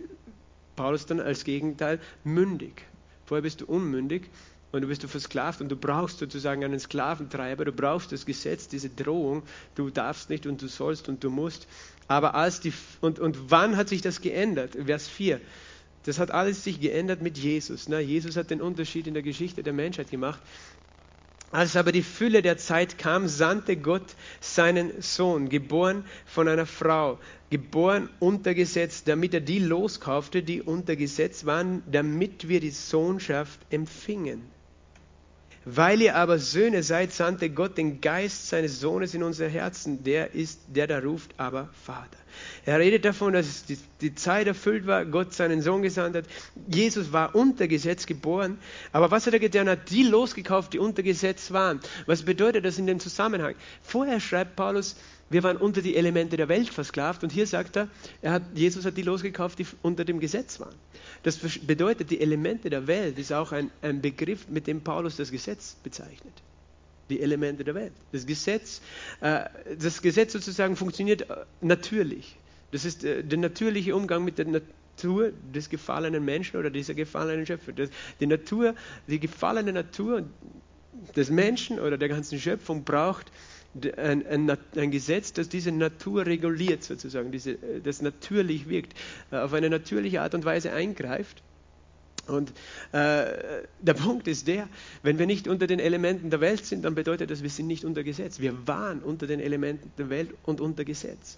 Paulus 0.75 1.05
dann 1.05 1.19
als 1.19 1.43
Gegenteil 1.43 1.99
mündig. 2.23 2.83
Vorher 3.25 3.41
bist 3.41 3.61
du 3.61 3.65
unmündig 3.65 4.29
und 4.71 4.81
du 4.81 4.87
bist 4.87 5.03
du 5.03 5.07
versklavt 5.07 5.61
und 5.61 5.69
du 5.69 5.75
brauchst 5.75 6.19
sozusagen 6.19 6.63
einen 6.63 6.79
Sklaventreiber, 6.79 7.65
du 7.65 7.71
brauchst 7.71 8.11
das 8.11 8.25
Gesetz, 8.25 8.67
diese 8.67 8.89
Drohung, 8.89 9.43
du 9.75 9.89
darfst 9.89 10.29
nicht 10.29 10.45
und 10.45 10.61
du 10.61 10.67
sollst 10.67 11.07
und 11.07 11.23
du 11.23 11.29
musst. 11.29 11.67
Aber 12.07 12.35
als 12.35 12.59
die, 12.59 12.73
und, 13.01 13.19
und 13.19 13.51
wann 13.51 13.77
hat 13.77 13.89
sich 13.89 14.01
das 14.01 14.21
geändert? 14.21 14.77
Vers 14.85 15.07
4. 15.07 15.39
Das 16.03 16.19
hat 16.19 16.31
alles 16.31 16.63
sich 16.63 16.79
geändert 16.79 17.21
mit 17.21 17.37
Jesus. 17.37 17.89
Ne? 17.89 17.99
Jesus 17.99 18.37
hat 18.37 18.49
den 18.49 18.61
Unterschied 18.61 19.07
in 19.07 19.13
der 19.13 19.23
Geschichte 19.23 19.63
der 19.63 19.73
Menschheit 19.73 20.09
gemacht. 20.09 20.39
Als 21.51 21.77
aber 21.77 21.93
die 21.93 22.03
Fülle 22.03 22.41
der 22.41 22.57
Zeit 22.57 22.97
kam, 22.97 23.29
sandte 23.29 23.77
Gott 23.77 24.15
seinen 24.41 25.01
Sohn, 25.01 25.47
geboren 25.47 26.03
von 26.25 26.49
einer 26.49 26.65
Frau, 26.65 27.19
geboren 27.49 28.09
unter 28.19 28.53
Gesetz, 28.53 29.05
damit 29.05 29.33
er 29.33 29.39
die 29.39 29.59
loskaufte, 29.59 30.43
die 30.43 30.61
unter 30.61 30.97
Gesetz 30.97 31.45
waren, 31.45 31.83
damit 31.89 32.49
wir 32.49 32.59
die 32.59 32.71
Sohnschaft 32.71 33.59
empfingen. 33.69 34.56
Weil 35.69 36.01
ihr 36.01 36.15
aber 36.15 36.39
Söhne 36.39 36.81
seid, 36.81 37.11
sandte 37.11 37.49
Gott 37.49 37.77
den 37.77 37.99
Geist 37.99 38.47
seines 38.47 38.79
Sohnes 38.79 39.13
in 39.13 39.21
unser 39.21 39.49
Herzen, 39.49 40.01
der 40.01 40.33
ist, 40.33 40.61
der 40.67 40.87
da 40.87 40.99
ruft, 40.99 41.31
aber 41.35 41.67
Vater. 41.83 42.17
Er 42.65 42.79
redet 42.79 43.03
davon, 43.03 43.33
dass 43.33 43.65
die, 43.65 43.77
die 43.99 44.15
Zeit 44.15 44.47
erfüllt 44.47 44.87
war, 44.87 45.03
Gott 45.05 45.33
seinen 45.33 45.61
Sohn 45.61 45.81
gesandt 45.81 46.15
hat. 46.15 46.23
Jesus 46.67 47.11
war 47.11 47.35
unter 47.35 47.67
Gesetz 47.67 48.05
geboren, 48.05 48.59
aber 48.93 49.11
was 49.11 49.27
hat 49.27 49.33
er 49.33 49.39
getan? 49.39 49.67
Er 49.67 49.73
hat 49.73 49.89
die 49.89 50.03
losgekauft, 50.03 50.71
die 50.71 50.79
unter 50.79 51.03
Gesetz 51.03 51.51
waren. 51.51 51.81
Was 52.05 52.23
bedeutet 52.23 52.63
das 52.63 52.77
in 52.77 52.87
dem 52.87 53.01
Zusammenhang? 53.01 53.55
Vorher 53.81 54.21
schreibt 54.21 54.55
Paulus, 54.55 54.95
wir 55.29 55.43
waren 55.43 55.57
unter 55.57 55.81
die 55.81 55.95
Elemente 55.95 56.37
der 56.37 56.47
Welt 56.47 56.69
versklavt 56.69 57.23
und 57.23 57.31
hier 57.31 57.47
sagt 57.47 57.75
er, 57.75 57.89
er 58.21 58.31
hat, 58.31 58.43
Jesus 58.55 58.85
hat 58.85 58.95
die 58.95 59.01
losgekauft, 59.01 59.59
die 59.59 59.65
unter 59.81 60.05
dem 60.05 60.19
Gesetz 60.19 60.59
waren. 60.59 60.75
Das 61.23 61.37
bedeutet, 61.37 62.11
die 62.11 62.21
Elemente 62.21 62.69
der 62.69 62.87
Welt 62.87 63.19
ist 63.19 63.33
auch 63.33 63.51
ein, 63.51 63.71
ein 63.81 64.01
Begriff, 64.01 64.47
mit 64.47 64.67
dem 64.67 64.81
Paulus 64.81 65.17
das 65.17 65.31
Gesetz 65.31 65.75
bezeichnet. 65.83 66.33
Die 67.09 67.21
Elemente 67.21 67.63
der 67.63 67.75
Welt. 67.75 67.93
Das 68.11 68.25
Gesetz, 68.25 68.81
äh, 69.21 69.45
das 69.79 70.01
Gesetz 70.01 70.33
sozusagen 70.33 70.75
funktioniert 70.75 71.29
äh, 71.29 71.45
natürlich. 71.61 72.37
Das 72.71 72.85
ist 72.85 73.03
äh, 73.03 73.23
der 73.23 73.37
natürliche 73.37 73.95
Umgang 73.95 74.23
mit 74.23 74.37
der 74.37 74.45
Natur 74.45 75.31
des 75.53 75.69
gefallenen 75.69 76.23
Menschen 76.23 76.57
oder 76.57 76.69
dieser 76.69 76.93
gefallenen 76.93 77.45
Schöpfung. 77.45 77.75
die 78.19 78.27
Natur, 78.27 78.75
die 79.07 79.19
gefallene 79.19 79.73
Natur 79.73 80.23
des 81.15 81.29
Menschen 81.29 81.79
oder 81.79 81.97
der 81.97 82.09
ganzen 82.09 82.39
Schöpfung 82.39 82.83
braucht 82.83 83.31
ein, 83.97 84.25
ein, 84.27 84.57
ein, 84.75 84.91
Gesetz, 84.91 85.33
das 85.33 85.49
diese 85.49 85.71
Natur 85.71 86.25
reguliert, 86.25 86.83
sozusagen, 86.83 87.31
diese, 87.31 87.51
äh, 87.51 87.81
das 87.83 88.01
natürlich 88.01 88.69
wirkt, 88.69 88.93
äh, 89.31 89.37
auf 89.37 89.53
eine 89.53 89.69
natürliche 89.69 90.21
Art 90.21 90.33
und 90.33 90.45
Weise 90.45 90.71
eingreift. 90.71 91.41
Und 92.27 92.49
äh, 92.91 93.63
der 93.79 93.93
Punkt 93.93 94.27
ist 94.27 94.47
der, 94.47 94.67
wenn 95.01 95.17
wir 95.17 95.25
nicht 95.25 95.47
unter 95.47 95.65
den 95.65 95.79
Elementen 95.79 96.29
der 96.29 96.41
Welt 96.41 96.65
sind, 96.65 96.83
dann 96.83 96.93
bedeutet 96.93 97.31
das, 97.31 97.41
wir 97.41 97.49
sind 97.49 97.67
nicht 97.67 97.85
unter 97.85 98.03
Gesetz. 98.03 98.39
Wir 98.39 98.67
waren 98.67 98.99
unter 98.99 99.27
den 99.27 99.39
Elementen 99.39 99.91
der 99.97 100.09
Welt 100.09 100.31
und 100.43 100.59
unter 100.59 100.83
Gesetz. 100.83 101.37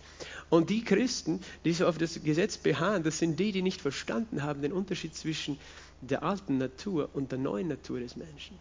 Und 0.49 0.71
die 0.71 0.83
Christen, 0.83 1.41
die 1.63 1.73
so 1.73 1.85
auf 1.85 1.99
das 1.99 2.23
Gesetz 2.23 2.57
beharren, 2.57 3.03
das 3.03 3.19
sind 3.19 3.39
die, 3.39 3.51
die 3.51 3.61
nicht 3.61 3.81
verstanden 3.81 4.41
haben 4.41 4.63
den 4.63 4.73
Unterschied 4.73 5.13
zwischen 5.13 5.59
der 6.01 6.23
alten 6.23 6.57
Natur 6.57 7.09
und 7.13 7.31
der 7.31 7.39
neuen 7.39 7.67
Natur 7.67 7.99
des 7.99 8.15
Menschen 8.15 8.57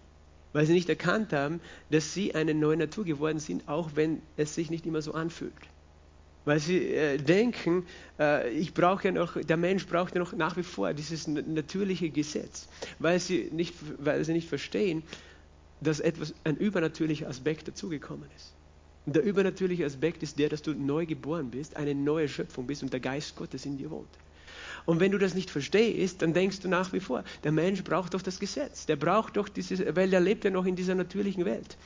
weil 0.52 0.66
sie 0.66 0.72
nicht 0.72 0.88
erkannt 0.88 1.32
haben, 1.32 1.60
dass 1.90 2.14
sie 2.14 2.34
eine 2.34 2.54
neue 2.54 2.76
Natur 2.76 3.04
geworden 3.04 3.38
sind, 3.38 3.68
auch 3.68 3.90
wenn 3.94 4.22
es 4.36 4.54
sich 4.54 4.70
nicht 4.70 4.86
immer 4.86 5.02
so 5.02 5.12
anfühlt. 5.12 5.52
Weil 6.44 6.60
sie 6.60 6.78
äh, 6.94 7.18
denken, 7.18 7.84
äh, 8.18 8.48
ich 8.50 8.72
brauche 8.72 9.04
ja 9.04 9.12
noch, 9.12 9.38
der 9.38 9.56
Mensch 9.56 9.86
braucht 9.86 10.14
ja 10.14 10.20
noch 10.20 10.32
nach 10.32 10.56
wie 10.56 10.62
vor 10.62 10.94
dieses 10.94 11.26
natürliche 11.26 12.08
Gesetz, 12.08 12.68
weil 12.98 13.20
sie 13.20 13.50
nicht, 13.52 13.74
weil 13.98 14.24
sie 14.24 14.32
nicht 14.32 14.48
verstehen, 14.48 15.02
dass 15.80 16.00
etwas, 16.00 16.34
ein 16.44 16.56
übernatürlicher 16.56 17.28
Aspekt 17.28 17.68
dazugekommen 17.68 18.28
ist. 18.36 18.54
Und 19.06 19.16
der 19.16 19.22
übernatürliche 19.22 19.84
Aspekt 19.86 20.22
ist 20.22 20.38
der, 20.38 20.48
dass 20.48 20.62
du 20.62 20.72
neu 20.72 21.06
geboren 21.06 21.50
bist, 21.50 21.76
eine 21.76 21.94
neue 21.94 22.28
Schöpfung 22.28 22.66
bist 22.66 22.82
und 22.82 22.92
der 22.92 23.00
Geist 23.00 23.36
Gottes 23.36 23.64
in 23.64 23.76
dir 23.76 23.90
wohnt. 23.90 24.08
Und 24.88 25.00
wenn 25.00 25.12
du 25.12 25.18
das 25.18 25.34
nicht 25.34 25.50
verstehst, 25.50 26.22
dann 26.22 26.32
denkst 26.32 26.60
du 26.60 26.68
nach 26.68 26.94
wie 26.94 27.00
vor, 27.00 27.22
der 27.44 27.52
Mensch 27.52 27.84
braucht 27.84 28.14
doch 28.14 28.22
das 28.22 28.40
Gesetz. 28.40 28.86
Der 28.86 28.96
braucht 28.96 29.36
doch 29.36 29.50
dieses, 29.50 29.80
weil 29.94 30.10
er 30.14 30.20
lebt 30.20 30.44
ja 30.44 30.50
noch 30.50 30.64
in 30.64 30.76
dieser 30.76 30.94
natürlichen 30.94 31.44
Welt. 31.44 31.76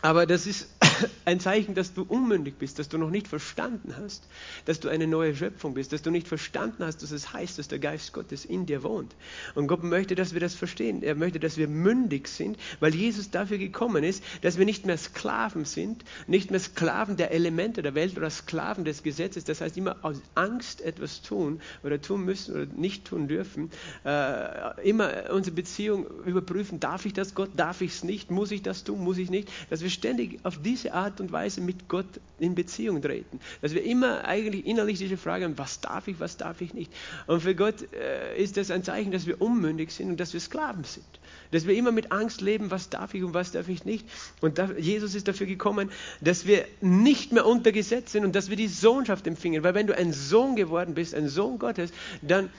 Aber 0.00 0.26
das 0.26 0.46
ist 0.46 0.68
ein 1.24 1.40
Zeichen, 1.40 1.74
dass 1.74 1.92
du 1.92 2.02
unmündig 2.02 2.54
bist, 2.58 2.78
dass 2.78 2.88
du 2.88 2.98
noch 2.98 3.10
nicht 3.10 3.28
verstanden 3.28 3.94
hast, 4.00 4.22
dass 4.64 4.80
du 4.80 4.88
eine 4.88 5.06
neue 5.06 5.34
Schöpfung 5.34 5.74
bist, 5.74 5.92
dass 5.92 6.02
du 6.02 6.10
nicht 6.10 6.28
verstanden 6.28 6.84
hast, 6.84 7.02
dass 7.02 7.10
es 7.10 7.32
heißt, 7.32 7.58
dass 7.58 7.68
der 7.68 7.78
Geist 7.78 8.12
Gottes 8.12 8.44
in 8.44 8.66
dir 8.66 8.82
wohnt. 8.82 9.14
Und 9.54 9.66
Gott 9.66 9.82
möchte, 9.82 10.14
dass 10.14 10.34
wir 10.34 10.40
das 10.40 10.54
verstehen. 10.54 11.02
Er 11.02 11.14
möchte, 11.14 11.40
dass 11.40 11.56
wir 11.56 11.68
mündig 11.68 12.28
sind, 12.28 12.58
weil 12.80 12.94
Jesus 12.94 13.30
dafür 13.30 13.58
gekommen 13.58 14.04
ist, 14.04 14.22
dass 14.42 14.58
wir 14.58 14.64
nicht 14.64 14.86
mehr 14.86 14.98
Sklaven 14.98 15.64
sind, 15.64 16.04
nicht 16.26 16.50
mehr 16.50 16.60
Sklaven 16.60 17.16
der 17.16 17.32
Elemente 17.32 17.82
der 17.82 17.94
Welt 17.94 18.16
oder 18.16 18.30
Sklaven 18.30 18.84
des 18.84 19.02
Gesetzes. 19.02 19.44
Das 19.44 19.60
heißt, 19.60 19.76
immer 19.76 19.96
aus 20.02 20.20
Angst 20.34 20.80
etwas 20.80 21.22
tun 21.22 21.60
oder 21.82 22.00
tun 22.00 22.24
müssen 22.24 22.54
oder 22.54 22.66
nicht 22.66 23.06
tun 23.06 23.28
dürfen. 23.28 23.70
Äh, 24.04 24.88
immer 24.88 25.30
unsere 25.30 25.56
Beziehung 25.56 26.06
überprüfen, 26.24 26.78
darf 26.78 27.04
ich 27.04 27.12
das 27.12 27.34
Gott, 27.34 27.50
darf 27.56 27.80
ich 27.80 27.92
es 27.92 28.04
nicht, 28.04 28.30
muss 28.30 28.52
ich 28.52 28.62
das 28.62 28.84
tun, 28.84 29.02
muss 29.02 29.18
ich 29.18 29.30
nicht. 29.30 29.48
Dass 29.70 29.82
wir 29.82 29.87
ständig 29.90 30.40
auf 30.44 30.60
diese 30.62 30.78
diese 30.78 30.94
Art 30.94 31.20
und 31.20 31.32
Weise 31.32 31.60
mit 31.60 31.88
Gott 31.88 32.06
in 32.38 32.54
Beziehung 32.54 33.02
treten. 33.02 33.40
Dass 33.60 33.74
wir 33.74 33.82
immer 33.82 34.24
eigentlich 34.24 34.66
innerlich 34.66 34.98
diese 34.98 35.16
Frage 35.16 35.44
haben, 35.44 35.58
was 35.58 35.80
darf 35.80 36.08
ich, 36.08 36.20
was 36.20 36.36
darf 36.36 36.60
ich 36.60 36.72
nicht. 36.72 36.92
Und 37.26 37.42
für 37.42 37.54
Gott 37.54 37.92
äh, 37.92 38.40
ist 38.40 38.56
das 38.56 38.70
ein 38.70 38.84
Zeichen, 38.84 39.12
dass 39.12 39.26
wir 39.26 39.42
unmündig 39.42 39.90
sind 39.92 40.10
und 40.10 40.20
dass 40.20 40.32
wir 40.32 40.40
Sklaven 40.40 40.84
sind. 40.84 41.06
Dass 41.50 41.66
wir 41.66 41.74
immer 41.74 41.92
mit 41.92 42.12
Angst 42.12 42.40
leben, 42.40 42.70
was 42.70 42.90
darf 42.90 43.14
ich 43.14 43.24
und 43.24 43.34
was 43.34 43.52
darf 43.52 43.68
ich 43.68 43.84
nicht. 43.84 44.06
Und 44.40 44.58
da, 44.58 44.70
Jesus 44.78 45.14
ist 45.14 45.28
dafür 45.28 45.46
gekommen, 45.46 45.90
dass 46.20 46.46
wir 46.46 46.64
nicht 46.80 47.32
mehr 47.32 47.46
unter 47.46 47.72
Gesetz 47.72 48.12
sind 48.12 48.24
und 48.24 48.34
dass 48.34 48.50
wir 48.50 48.56
die 48.56 48.68
Sohnschaft 48.68 49.26
empfingen. 49.26 49.64
Weil 49.64 49.74
wenn 49.74 49.86
du 49.86 49.96
ein 49.96 50.12
Sohn 50.12 50.56
geworden 50.56 50.94
bist, 50.94 51.14
ein 51.14 51.28
Sohn 51.28 51.58
Gottes, 51.58 51.90
dann 52.22 52.50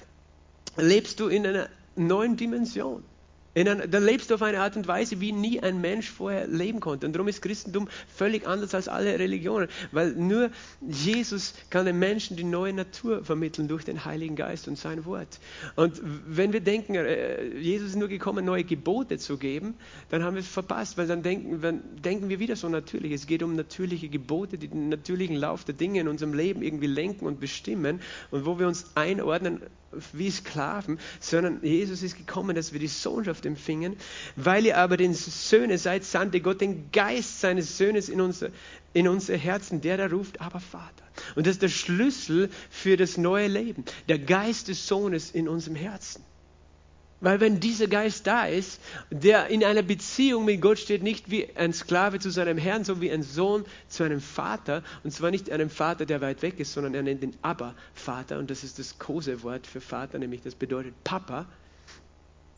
lebst 0.78 1.20
du 1.20 1.28
in 1.28 1.48
einer 1.48 1.70
neuen 1.96 2.38
Dimension. 2.38 3.04
Einer, 3.60 3.88
dann 3.88 4.04
lebst 4.04 4.30
du 4.30 4.36
auf 4.36 4.42
eine 4.42 4.60
Art 4.60 4.76
und 4.76 4.88
Weise, 4.88 5.20
wie 5.20 5.32
nie 5.32 5.60
ein 5.60 5.82
Mensch 5.82 6.10
vorher 6.10 6.48
leben 6.48 6.80
konnte. 6.80 7.06
Und 7.06 7.14
darum 7.14 7.28
ist 7.28 7.42
Christentum 7.42 7.88
völlig 8.16 8.48
anders 8.48 8.74
als 8.74 8.88
alle 8.88 9.18
Religionen, 9.20 9.68
weil 9.92 10.14
nur 10.14 10.50
Jesus 10.88 11.54
kann 11.70 11.86
den 11.86 12.00
Menschen 12.00 12.38
die 12.38 12.44
neue 12.44 12.74
Natur 12.74 13.24
vermitteln 13.24 13.68
durch 13.68 13.86
den 13.86 14.06
Heiligen 14.06 14.36
Geist 14.36 14.68
und 14.68 14.78
sein 14.78 15.06
Wort. 15.06 15.40
Und 15.76 16.00
wenn 16.28 16.54
wir 16.54 16.62
denken, 16.62 16.96
äh, 16.96 17.58
Jesus 17.58 17.90
ist 17.90 17.96
nur 17.96 18.08
gekommen, 18.08 18.46
neue 18.46 18.64
Gebote 18.64 19.18
zu 19.18 19.38
geben, 19.38 19.76
dann 20.10 20.24
haben 20.24 20.36
wir 20.36 20.42
es 20.42 20.48
verpasst, 20.48 20.98
weil 20.98 21.08
dann 21.08 21.24
denken, 21.24 21.62
dann 21.62 21.82
denken 22.04 22.30
wir 22.30 22.40
wieder 22.40 22.56
so 22.56 22.70
natürlich. 22.70 23.12
Es 23.12 23.28
geht 23.28 23.44
um 23.44 23.56
natürliche 23.56 24.10
Gebote, 24.10 24.58
die 24.58 24.68
den 24.68 24.90
natürlichen 24.90 25.36
Lauf 25.36 25.66
der 25.66 25.76
Dinge 25.76 26.00
in 26.00 26.08
unserem 26.08 26.34
Leben 26.34 26.62
irgendwie 26.62 26.88
lenken 26.88 27.26
und 27.26 27.40
bestimmen 27.40 28.02
und 28.32 28.46
wo 28.46 28.60
wir 28.60 28.68
uns 28.68 28.86
einordnen 28.96 29.62
wie 30.14 30.30
Sklaven, 30.30 31.00
sondern 31.20 31.64
Jesus 31.64 32.04
ist 32.04 32.18
gekommen, 32.18 32.56
dass 32.56 32.74
wir 32.74 32.80
die 32.80 32.88
Sohnschaft 32.88 33.46
empfingen. 33.46 33.98
Weil 34.36 34.66
ihr 34.66 34.78
aber 34.78 34.98
den 34.98 35.14
Söhne 35.14 35.78
seid, 35.78 36.04
sandte 36.04 36.42
Gott 36.42 36.62
den 36.62 36.92
Geist 36.92 37.42
seines 37.42 37.78
Sohnes 37.78 38.10
in 38.10 38.22
unser, 38.22 38.50
in 38.94 39.08
unser 39.08 39.38
Herzen, 39.38 39.82
der 39.82 39.98
da 39.98 40.08
ruft, 40.08 40.42
aber 40.42 40.60
Vater. 40.60 41.04
Und 41.36 41.48
das 41.48 41.56
ist 41.56 41.62
der 41.62 41.70
Schlüssel 41.70 42.50
für 42.70 42.98
das 42.98 43.18
neue 43.18 43.48
Leben, 43.48 43.84
der 44.08 44.20
Geist 44.20 44.68
des 44.68 44.88
Sohnes 44.88 45.32
in 45.32 45.48
unserem 45.48 45.76
Herzen. 45.76 46.24
Weil 47.22 47.42
wenn 47.42 47.60
dieser 47.60 47.88
Geist 47.88 48.28
da 48.28 48.46
ist, 48.46 48.80
der 49.12 49.48
in 49.48 49.64
einer 49.64 49.82
Beziehung 49.82 50.46
mit 50.46 50.62
Gott 50.62 50.80
steht, 50.80 51.04
nicht 51.04 51.30
wie 51.30 51.50
ein 51.56 51.74
Sklave 51.74 52.20
zu 52.20 52.30
seinem 52.30 52.58
Herrn, 52.58 52.86
sondern 52.86 53.02
wie 53.02 53.12
ein 53.12 53.24
Sohn 53.24 53.66
zu 53.90 54.04
einem 54.04 54.22
Vater, 54.22 54.84
und 55.04 55.12
zwar 55.12 55.30
nicht 55.30 55.52
einem 55.52 55.70
Vater, 55.70 56.06
der 56.06 56.22
weit 56.22 56.42
weg 56.42 56.60
ist, 56.60 56.74
sondern 56.74 56.94
er 56.94 57.04
nennt 57.04 57.22
ihn 57.24 57.36
Abba 57.42 57.76
Vater, 57.94 58.40
und 58.40 58.50
das 58.50 58.64
ist 58.64 58.80
das 58.80 59.00
Kosewort 59.00 59.68
für 59.68 59.82
Vater, 59.82 60.18
nämlich 60.18 60.42
das 60.42 60.56
bedeutet 60.56 60.94
Papa, 61.04 61.46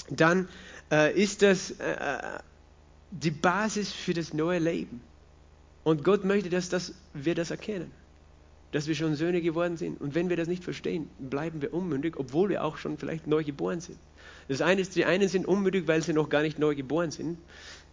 dann 0.10 0.48
äh, 0.91 1.20
ist 1.20 1.41
das 1.41 1.72
äh 1.72 2.39
die 3.13 3.32
Basis 3.32 3.91
für 3.91 4.13
das 4.13 4.34
neue 4.34 4.60
Leben. 4.60 5.01
Und 5.84 6.06
Gott 6.06 6.24
möchte, 6.24 6.50
dass 6.50 6.70
das, 6.70 6.94
wir 7.13 7.36
das 7.36 7.51
erkennen 7.51 7.91
dass 8.72 8.88
wir 8.88 8.96
schon 8.96 9.15
Söhne 9.15 9.41
geworden 9.41 9.77
sind. 9.77 10.00
Und 10.00 10.15
wenn 10.15 10.30
wir 10.30 10.38
das 10.38 10.48
nicht 10.48 10.63
verstehen, 10.63 11.10
bleiben 11.20 11.62
wir 11.62 11.74
unmündig, 11.74 12.18
obwohl 12.18 12.50
wir 12.50 12.63
auch 12.63 12.77
schon 12.77 12.98
vielleicht 12.98 13.27
neu 13.27 13.44
geboren 13.44 13.82
sind. 13.82 13.98
Das 14.51 14.60
eine 14.60 14.81
ist, 14.81 14.98
die 14.98 15.05
einen 15.05 15.29
sind 15.29 15.48
unmündig, 15.48 15.88
weil 15.88 16.03
sie 16.03 16.12
noch 16.12 16.27
gar 16.27 16.41
nicht 16.41 16.60
neu 16.60 16.75
geboren 16.75 17.10
sind. 17.10 17.38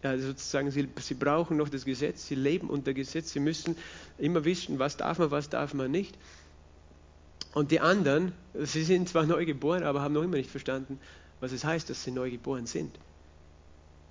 Also 0.02 0.26
sozusagen, 0.26 0.72
sie, 0.72 0.88
sie 0.98 1.14
brauchen 1.14 1.56
noch 1.56 1.68
das 1.68 1.84
Gesetz, 1.84 2.26
sie 2.26 2.34
leben 2.34 2.68
unter 2.68 2.94
Gesetz, 2.94 3.30
sie 3.30 3.38
müssen 3.38 3.76
immer 4.18 4.44
wissen, 4.44 4.80
was 4.80 4.96
darf 4.96 5.20
man, 5.20 5.30
was 5.30 5.50
darf 5.50 5.72
man 5.72 5.92
nicht. 5.92 6.18
Und 7.54 7.70
die 7.70 7.78
anderen, 7.78 8.32
sie 8.54 8.82
sind 8.82 9.08
zwar 9.08 9.24
neu 9.24 9.46
geboren, 9.46 9.84
aber 9.84 10.02
haben 10.02 10.14
noch 10.14 10.24
immer 10.24 10.36
nicht 10.36 10.50
verstanden, 10.50 10.98
was 11.38 11.52
es 11.52 11.64
heißt, 11.64 11.90
dass 11.90 12.02
sie 12.02 12.10
neu 12.10 12.28
geboren 12.28 12.66
sind. 12.66 12.90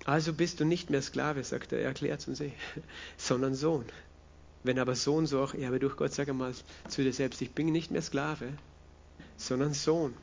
Also 0.06 0.32
bist 0.32 0.58
du 0.58 0.64
nicht 0.64 0.88
mehr 0.88 1.02
Sklave, 1.02 1.44
sagt 1.44 1.72
er, 1.72 1.80
er 1.80 1.88
erklärt 1.88 2.26
uns 2.28 2.40
eh, 2.40 2.52
sondern 3.18 3.54
Sohn. 3.54 3.84
Wenn 4.62 4.78
aber 4.78 4.94
Sohn, 4.94 5.26
so 5.26 5.42
auch 5.42 5.52
Erbe 5.52 5.80
durch 5.80 5.96
Gott, 5.96 6.14
sag 6.14 6.30
einmal 6.30 6.54
zu 6.88 7.02
dir 7.02 7.12
selbst, 7.12 7.42
ich 7.42 7.50
bin 7.50 7.72
nicht 7.72 7.90
mehr 7.90 8.00
Sklave, 8.00 8.54
sondern 9.36 9.74
Sohn. 9.74 10.14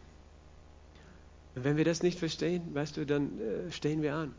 Und 1.55 1.63
wenn 1.63 1.77
wir 1.77 1.85
das 1.85 2.03
nicht 2.03 2.19
verstehen, 2.19 2.73
weißt 2.73 2.97
du, 2.97 3.05
dann 3.05 3.39
äh, 3.39 3.71
stehen 3.71 4.01
wir 4.01 4.15
an. 4.15 4.33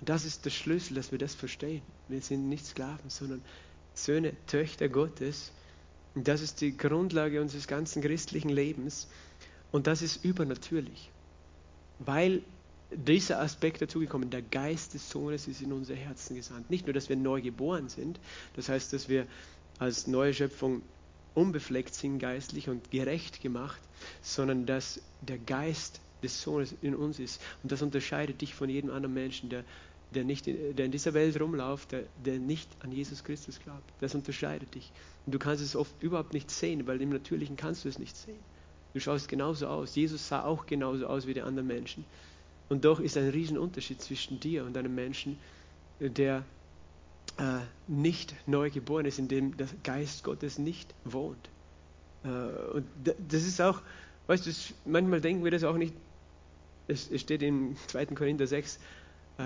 Und 0.00 0.08
das 0.08 0.24
ist 0.24 0.44
der 0.44 0.50
Schlüssel, 0.50 0.94
dass 0.94 1.12
wir 1.12 1.18
das 1.18 1.34
verstehen. 1.34 1.82
Wir 2.08 2.20
sind 2.20 2.48
nicht 2.48 2.66
Sklaven, 2.66 3.08
sondern 3.08 3.42
Söhne, 3.94 4.32
Töchter 4.46 4.88
Gottes. 4.88 5.52
Und 6.14 6.28
das 6.28 6.40
ist 6.40 6.60
die 6.60 6.76
Grundlage 6.76 7.40
unseres 7.40 7.66
ganzen 7.66 8.02
christlichen 8.02 8.48
Lebens. 8.48 9.08
Und 9.70 9.86
das 9.86 10.02
ist 10.02 10.24
übernatürlich. 10.24 11.10
Weil 11.98 12.42
dieser 12.94 13.40
Aspekt 13.40 13.82
dazugekommen. 13.82 14.30
Der 14.30 14.42
Geist 14.42 14.94
des 14.94 15.08
Sohnes 15.08 15.48
ist 15.48 15.62
in 15.62 15.72
unser 15.72 15.94
Herzen 15.94 16.36
gesandt. 16.36 16.70
Nicht 16.70 16.86
nur, 16.86 16.94
dass 16.94 17.08
wir 17.08 17.16
neu 17.16 17.40
geboren 17.40 17.88
sind, 17.88 18.20
das 18.54 18.68
heißt, 18.68 18.92
dass 18.92 19.08
wir 19.08 19.26
als 19.78 20.06
neue 20.06 20.34
Schöpfung 20.34 20.82
unbefleckt 21.34 21.94
sind, 21.94 22.18
geistlich 22.18 22.68
und 22.68 22.90
gerecht 22.90 23.40
gemacht, 23.40 23.80
sondern 24.20 24.66
dass 24.66 25.00
der 25.22 25.38
Geist 25.38 26.00
des 26.22 26.42
Sohnes 26.42 26.74
in 26.82 26.94
uns 26.94 27.18
ist. 27.18 27.40
Und 27.62 27.72
das 27.72 27.82
unterscheidet 27.82 28.40
dich 28.40 28.54
von 28.54 28.68
jedem 28.68 28.90
anderen 28.90 29.14
Menschen, 29.14 29.48
der, 29.50 29.64
der, 30.14 30.24
nicht 30.24 30.46
in, 30.46 30.76
der 30.76 30.86
in 30.86 30.92
dieser 30.92 31.14
Welt 31.14 31.40
rumläuft, 31.40 31.92
der, 31.92 32.04
der 32.24 32.38
nicht 32.38 32.68
an 32.80 32.92
Jesus 32.92 33.24
Christus 33.24 33.60
glaubt. 33.60 33.82
Das 34.00 34.14
unterscheidet 34.14 34.74
dich. 34.74 34.92
Und 35.26 35.34
du 35.34 35.38
kannst 35.38 35.62
es 35.62 35.76
oft 35.76 35.94
überhaupt 36.02 36.32
nicht 36.32 36.50
sehen, 36.50 36.86
weil 36.86 37.00
im 37.00 37.10
Natürlichen 37.10 37.56
kannst 37.56 37.84
du 37.84 37.88
es 37.88 37.98
nicht 37.98 38.16
sehen. 38.16 38.38
Du 38.94 39.00
schaust 39.00 39.28
genauso 39.28 39.68
aus. 39.68 39.94
Jesus 39.94 40.28
sah 40.28 40.44
auch 40.44 40.66
genauso 40.66 41.06
aus 41.06 41.26
wie 41.26 41.34
die 41.34 41.42
anderen 41.42 41.66
Menschen. 41.66 42.04
Und 42.68 42.84
doch 42.84 43.00
ist 43.00 43.16
ein 43.16 43.28
Riesenunterschied 43.28 44.00
zwischen 44.00 44.40
dir 44.40 44.64
und 44.64 44.76
einem 44.76 44.94
Menschen, 44.94 45.38
der 46.00 46.44
äh, 47.38 47.60
nicht 47.88 48.34
neu 48.46 48.70
geboren 48.70 49.06
ist, 49.06 49.18
in 49.18 49.28
dem 49.28 49.56
der 49.56 49.68
Geist 49.82 50.24
Gottes 50.24 50.58
nicht 50.58 50.94
wohnt. 51.04 51.48
Äh, 52.24 52.28
und 52.28 52.86
das 53.28 53.44
ist 53.44 53.60
auch, 53.60 53.80
weißt 54.26 54.46
du, 54.46 54.50
manchmal 54.84 55.20
denken 55.20 55.44
wir 55.44 55.50
das 55.50 55.64
auch 55.64 55.76
nicht, 55.76 55.94
es, 56.92 57.20
steht 57.20 57.42
in 57.42 57.76
2. 57.88 58.06
Korinther 58.06 58.46
6, 58.46 58.78
äh, 59.38 59.42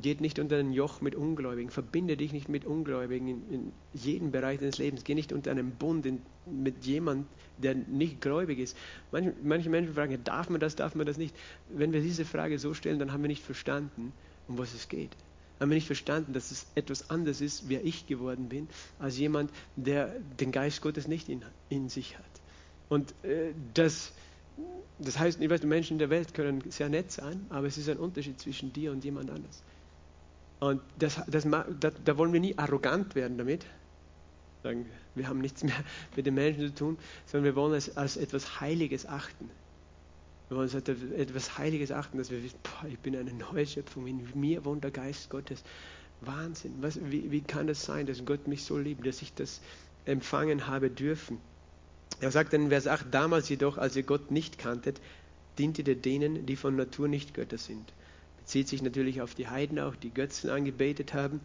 geht 0.00 0.20
nicht 0.22 0.38
unter 0.38 0.56
ein 0.56 0.72
Joch 0.72 1.00
mit 1.02 1.14
Ungläubigen, 1.14 1.70
verbinde 1.70 2.16
dich 2.16 2.32
nicht 2.32 2.48
mit 2.48 2.64
Ungläubigen 2.64 3.28
in, 3.28 3.50
in 3.50 3.72
jedem 3.92 4.30
Bereich 4.30 4.58
deines 4.58 4.78
Lebens, 4.78 5.04
geh 5.04 5.14
nicht 5.14 5.32
unter 5.32 5.50
einem 5.50 5.72
Bund 5.72 6.06
in, 6.06 6.22
mit 6.46 6.84
jemandem, 6.84 7.26
der 7.58 7.74
nicht 7.74 8.20
gläubig 8.20 8.58
ist. 8.58 8.76
Manche, 9.10 9.34
manche 9.42 9.68
Menschen 9.68 9.94
fragen, 9.94 10.24
darf 10.24 10.48
man 10.48 10.60
das, 10.60 10.76
darf 10.76 10.94
man 10.94 11.06
das 11.06 11.18
nicht? 11.18 11.34
Wenn 11.68 11.92
wir 11.92 12.00
diese 12.00 12.24
Frage 12.24 12.58
so 12.58 12.72
stellen, 12.72 12.98
dann 12.98 13.12
haben 13.12 13.22
wir 13.22 13.28
nicht 13.28 13.44
verstanden, 13.44 14.12
um 14.48 14.56
was 14.56 14.72
es 14.72 14.88
geht. 14.88 15.10
Haben 15.60 15.70
wir 15.70 15.76
nicht 15.76 15.86
verstanden, 15.86 16.32
dass 16.32 16.50
es 16.50 16.66
etwas 16.74 17.10
anderes 17.10 17.40
ist, 17.40 17.68
wer 17.68 17.84
ich 17.84 18.06
geworden 18.06 18.48
bin, 18.48 18.68
als 18.98 19.18
jemand, 19.18 19.50
der 19.76 20.16
den 20.40 20.52
Geist 20.52 20.80
Gottes 20.80 21.06
nicht 21.06 21.28
in, 21.28 21.42
in 21.68 21.88
sich 21.88 22.18
hat. 22.18 22.24
Und 22.88 23.14
äh, 23.24 23.52
das, 23.74 24.12
das 24.98 25.18
heißt, 25.18 25.40
ich 25.40 25.50
weiß, 25.50 25.60
die 25.60 25.66
Menschen 25.66 25.94
in 25.94 25.98
der 25.98 26.10
Welt 26.10 26.34
können 26.34 26.62
sehr 26.70 26.88
nett 26.88 27.10
sein, 27.10 27.46
aber 27.50 27.66
es 27.66 27.78
ist 27.78 27.88
ein 27.88 27.98
Unterschied 27.98 28.40
zwischen 28.40 28.72
dir 28.72 28.92
und 28.92 29.04
jemand 29.04 29.30
anders. 29.30 29.62
Und 30.60 30.80
das, 30.98 31.20
das, 31.26 31.46
das, 31.80 31.92
da 32.04 32.18
wollen 32.18 32.32
wir 32.32 32.40
nie 32.40 32.56
arrogant 32.56 33.14
werden 33.16 33.36
damit. 33.36 33.66
Sagen, 34.62 34.86
wir 35.16 35.28
haben 35.28 35.40
nichts 35.40 35.64
mehr 35.64 35.74
mit 36.16 36.24
den 36.24 36.34
Menschen 36.34 36.68
zu 36.68 36.74
tun, 36.74 36.98
sondern 37.26 37.46
wir 37.46 37.56
wollen 37.56 37.74
es 37.74 37.96
als 37.96 38.16
etwas 38.16 38.60
Heiliges 38.60 39.06
achten. 39.06 39.50
Wir 40.48 40.56
wollen 40.58 40.68
es 40.68 40.74
als 40.74 40.88
etwas 40.88 41.58
Heiliges 41.58 41.90
achten, 41.90 42.18
dass 42.18 42.30
wir 42.30 42.42
wissen, 42.44 42.58
boah, 42.62 42.88
ich 42.88 42.98
bin 42.98 43.16
eine 43.16 43.32
neue 43.32 43.66
Schöpfung, 43.66 44.06
in 44.06 44.28
mir 44.34 44.64
wohnt 44.64 44.84
der 44.84 44.92
Geist 44.92 45.30
Gottes. 45.30 45.64
Wahnsinn. 46.20 46.74
Was, 46.80 47.00
wie, 47.10 47.30
wie 47.32 47.40
kann 47.40 47.66
das 47.66 47.84
sein, 47.84 48.06
dass 48.06 48.24
Gott 48.24 48.46
mich 48.46 48.62
so 48.62 48.78
liebt, 48.78 49.04
dass 49.04 49.22
ich 49.22 49.34
das 49.34 49.60
empfangen 50.04 50.68
habe 50.68 50.90
dürfen? 50.90 51.38
Er 52.20 52.30
sagt 52.30 52.52
in 52.52 52.68
Vers 52.68 52.86
8, 52.86 53.06
damals 53.10 53.48
jedoch, 53.48 53.78
als 53.78 53.96
ihr 53.96 54.02
Gott 54.02 54.30
nicht 54.30 54.58
kanntet, 54.58 55.00
diente 55.58 55.82
ihr 55.82 55.96
denen, 55.96 56.46
die 56.46 56.56
von 56.56 56.76
Natur 56.76 57.08
nicht 57.08 57.34
Götter 57.34 57.58
sind 57.58 57.92
bezieht 58.42 58.68
sich 58.68 58.82
natürlich 58.82 59.22
auf 59.22 59.34
die 59.34 59.48
Heiden 59.48 59.78
auch, 59.78 59.94
die 59.94 60.10
Götzen 60.10 60.50
angebetet 60.50 61.14
haben. 61.14 61.40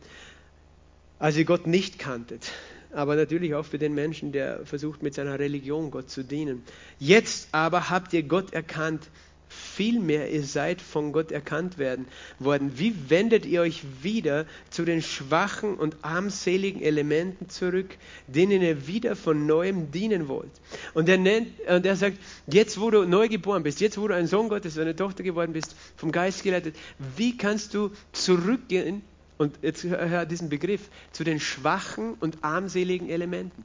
Als 1.19 1.37
ihr 1.37 1.45
Gott 1.45 1.67
nicht 1.67 1.99
kanntet, 1.99 2.51
aber 2.91 3.15
natürlich 3.15 3.55
auch 3.55 3.65
für 3.65 3.79
den 3.79 3.93
Menschen, 3.93 4.31
der 4.31 4.65
versucht 4.65 5.03
mit 5.03 5.13
seiner 5.13 5.39
Religion 5.39 5.91
Gott 5.91 6.09
zu 6.09 6.23
dienen. 6.23 6.63
Jetzt 6.99 7.49
aber 7.53 7.89
habt 7.89 8.13
ihr 8.13 8.23
Gott 8.23 8.53
erkannt, 8.53 9.09
Vielmehr, 9.49 10.31
ihr 10.31 10.43
seid 10.43 10.81
von 10.81 11.11
Gott 11.11 11.31
erkannt 11.31 11.77
werden 11.77 12.05
worden. 12.39 12.73
Wie 12.75 13.09
wendet 13.09 13.45
ihr 13.45 13.61
euch 13.61 13.83
wieder 14.01 14.45
zu 14.69 14.85
den 14.85 15.01
schwachen 15.01 15.75
und 15.75 15.97
armseligen 16.01 16.81
Elementen 16.81 17.49
zurück, 17.49 17.97
denen 18.27 18.61
ihr 18.61 18.87
wieder 18.87 19.15
von 19.15 19.45
neuem 19.45 19.91
dienen 19.91 20.27
wollt? 20.27 20.51
Und 20.93 21.07
er, 21.07 21.17
nennt, 21.17 21.47
und 21.67 21.85
er 21.85 21.95
sagt, 21.95 22.17
jetzt 22.47 22.79
wo 22.79 22.91
du 22.91 23.05
neu 23.05 23.29
geboren 23.29 23.63
bist, 23.63 23.79
jetzt 23.79 23.97
wo 23.97 24.07
du 24.07 24.15
ein 24.15 24.27
Sohn 24.27 24.49
Gottes, 24.49 24.77
eine 24.77 24.95
Tochter 24.95 25.23
geworden 25.23 25.53
bist, 25.53 25.75
vom 25.95 26.11
Geist 26.11 26.43
geleitet, 26.43 26.75
wie 27.15 27.37
kannst 27.37 27.73
du 27.73 27.91
zurückgehen, 28.11 29.01
und 29.37 29.59
jetzt 29.61 29.83
hör 29.83 30.25
diesen 30.25 30.49
Begriff, 30.49 30.89
zu 31.11 31.23
den 31.23 31.39
schwachen 31.39 32.15
und 32.15 32.43
armseligen 32.43 33.09
Elementen? 33.09 33.63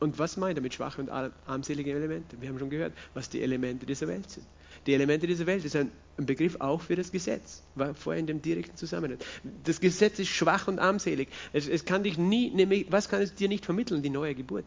Und 0.00 0.18
was 0.18 0.36
meint 0.36 0.58
er 0.58 0.62
mit 0.62 0.74
schwachen 0.74 1.08
und 1.08 1.32
armseligen 1.46 1.96
Elementen? 1.96 2.40
Wir 2.40 2.48
haben 2.48 2.58
schon 2.58 2.70
gehört, 2.70 2.92
was 3.14 3.28
die 3.28 3.42
Elemente 3.42 3.86
dieser 3.86 4.06
Welt 4.06 4.30
sind. 4.30 4.46
Die 4.86 4.94
Elemente 4.94 5.26
dieser 5.26 5.46
Welt 5.46 5.64
ist 5.64 5.76
ein, 5.76 5.90
Begriff 6.16 6.56
auch 6.60 6.80
für 6.80 6.96
das 6.96 7.12
Gesetz, 7.12 7.62
war 7.76 7.94
vorher 7.94 8.18
in 8.18 8.26
dem 8.26 8.42
direkten 8.42 8.76
Zusammenhang. 8.76 9.18
Das 9.62 9.78
Gesetz 9.80 10.18
ist 10.18 10.28
schwach 10.28 10.66
und 10.66 10.80
armselig. 10.80 11.28
Es, 11.52 11.68
es 11.68 11.84
kann 11.84 12.02
dich 12.02 12.18
nie, 12.18 12.86
was 12.90 13.08
kann 13.08 13.22
es 13.22 13.34
dir 13.34 13.48
nicht 13.48 13.64
vermitteln? 13.64 14.02
Die 14.02 14.10
neue 14.10 14.34
Geburt. 14.34 14.64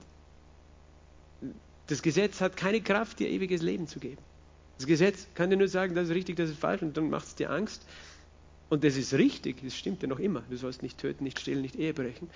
Das 1.88 2.02
Gesetz 2.02 2.40
hat 2.40 2.56
keine 2.56 2.80
Kraft, 2.80 3.20
dir 3.20 3.28
ewiges 3.28 3.62
Leben 3.62 3.88
zu 3.88 4.00
geben. 4.00 4.22
Das 4.78 4.88
Gesetz 4.88 5.28
kann 5.36 5.50
dir 5.50 5.58
nur 5.58 5.68
sagen, 5.68 5.94
das 5.94 6.08
ist 6.08 6.16
richtig, 6.16 6.38
das 6.38 6.50
ist 6.50 6.60
falsch 6.60 6.82
und 6.82 6.96
dann 6.96 7.10
macht 7.10 7.28
es 7.28 7.36
dir 7.36 7.52
Angst. 7.52 7.86
Und 8.70 8.86
das 8.86 8.96
ist 8.96 9.14
richtig, 9.14 9.62
das 9.62 9.76
stimmt 9.76 10.02
ja 10.02 10.08
noch 10.08 10.20
immer. 10.20 10.44
Du 10.50 10.56
sollst 10.56 10.82
nicht 10.82 10.98
töten, 10.98 11.26
nicht 11.26 11.42
stehlen, 11.42 11.62
nicht 11.62 11.76
Ehe 11.76 11.94
brechen. 11.94 12.30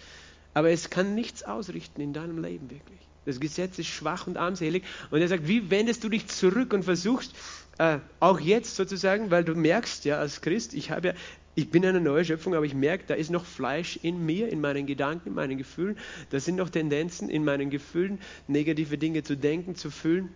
Aber 0.55 0.71
es 0.71 0.89
kann 0.89 1.13
nichts 1.13 1.43
ausrichten 1.43 2.01
in 2.01 2.13
deinem 2.13 2.41
Leben 2.41 2.71
wirklich. 2.71 2.99
Das 3.25 3.39
Gesetz 3.39 3.77
ist 3.77 3.87
schwach 3.87 4.25
und 4.25 4.37
armselig. 4.37 4.83
Und 5.11 5.19
er 5.19 5.27
sagt, 5.27 5.47
wie 5.47 5.69
wendest 5.69 6.03
du 6.03 6.09
dich 6.09 6.27
zurück 6.27 6.73
und 6.73 6.83
versuchst, 6.83 7.35
äh, 7.77 7.99
auch 8.21 8.39
jetzt 8.39 8.75
sozusagen, 8.75 9.31
weil 9.31 9.43
du 9.43 9.53
merkst 9.53 10.05
ja 10.05 10.17
als 10.17 10.41
Christ, 10.41 10.73
ich 10.73 10.91
habe 10.91 11.09
ja, 11.09 11.13
ich 11.55 11.69
bin 11.71 11.85
eine 11.85 11.99
neue 11.99 12.23
Schöpfung, 12.23 12.55
aber 12.55 12.65
ich 12.65 12.73
merke, 12.73 13.03
da 13.07 13.15
ist 13.15 13.31
noch 13.31 13.45
Fleisch 13.45 13.99
in 14.01 14.25
mir, 14.25 14.49
in 14.49 14.61
meinen 14.61 14.85
Gedanken, 14.85 15.29
in 15.29 15.35
meinen 15.35 15.57
Gefühlen. 15.57 15.97
Da 16.29 16.39
sind 16.39 16.55
noch 16.55 16.69
Tendenzen 16.69 17.29
in 17.29 17.43
meinen 17.43 17.69
Gefühlen, 17.69 18.19
negative 18.47 18.97
Dinge 18.97 19.23
zu 19.23 19.35
denken, 19.35 19.75
zu 19.75 19.91
fühlen. 19.91 20.29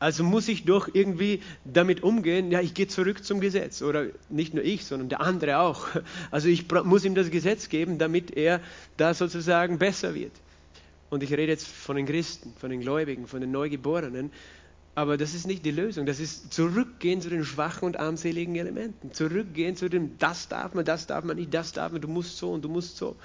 Also 0.00 0.24
muss 0.24 0.48
ich 0.48 0.64
doch 0.64 0.88
irgendwie 0.92 1.42
damit 1.64 2.02
umgehen, 2.02 2.50
ja, 2.50 2.60
ich 2.60 2.72
gehe 2.72 2.88
zurück 2.88 3.22
zum 3.22 3.38
Gesetz. 3.38 3.82
Oder 3.82 4.06
nicht 4.30 4.54
nur 4.54 4.64
ich, 4.64 4.86
sondern 4.86 5.10
der 5.10 5.20
andere 5.20 5.58
auch. 5.58 5.86
Also 6.30 6.48
ich 6.48 6.66
muss 6.84 7.04
ihm 7.04 7.14
das 7.14 7.30
Gesetz 7.30 7.68
geben, 7.68 7.98
damit 7.98 8.36
er 8.36 8.60
da 8.96 9.12
sozusagen 9.12 9.78
besser 9.78 10.14
wird. 10.14 10.32
Und 11.10 11.22
ich 11.22 11.32
rede 11.32 11.48
jetzt 11.48 11.66
von 11.66 11.96
den 11.96 12.06
Christen, 12.06 12.54
von 12.58 12.70
den 12.70 12.80
Gläubigen, 12.80 13.26
von 13.26 13.40
den 13.40 13.50
Neugeborenen, 13.50 14.30
aber 14.96 15.16
das 15.16 15.34
ist 15.34 15.46
nicht 15.46 15.64
die 15.64 15.70
Lösung. 15.70 16.04
Das 16.04 16.18
ist 16.18 16.52
zurückgehen 16.52 17.20
zu 17.20 17.30
den 17.30 17.44
schwachen 17.44 17.86
und 17.86 17.98
armseligen 17.98 18.56
Elementen. 18.56 19.12
Zurückgehen 19.12 19.76
zu 19.76 19.88
dem, 19.88 20.18
das 20.18 20.48
darf 20.48 20.74
man, 20.74 20.84
das 20.84 21.06
darf 21.06 21.24
man 21.24 21.36
nicht, 21.36 21.54
das 21.54 21.72
darf 21.72 21.92
man, 21.92 22.00
du 22.00 22.08
musst 22.08 22.36
so 22.38 22.52
und 22.52 22.64
du 22.64 22.68
musst 22.68 22.96
so. 22.96 23.16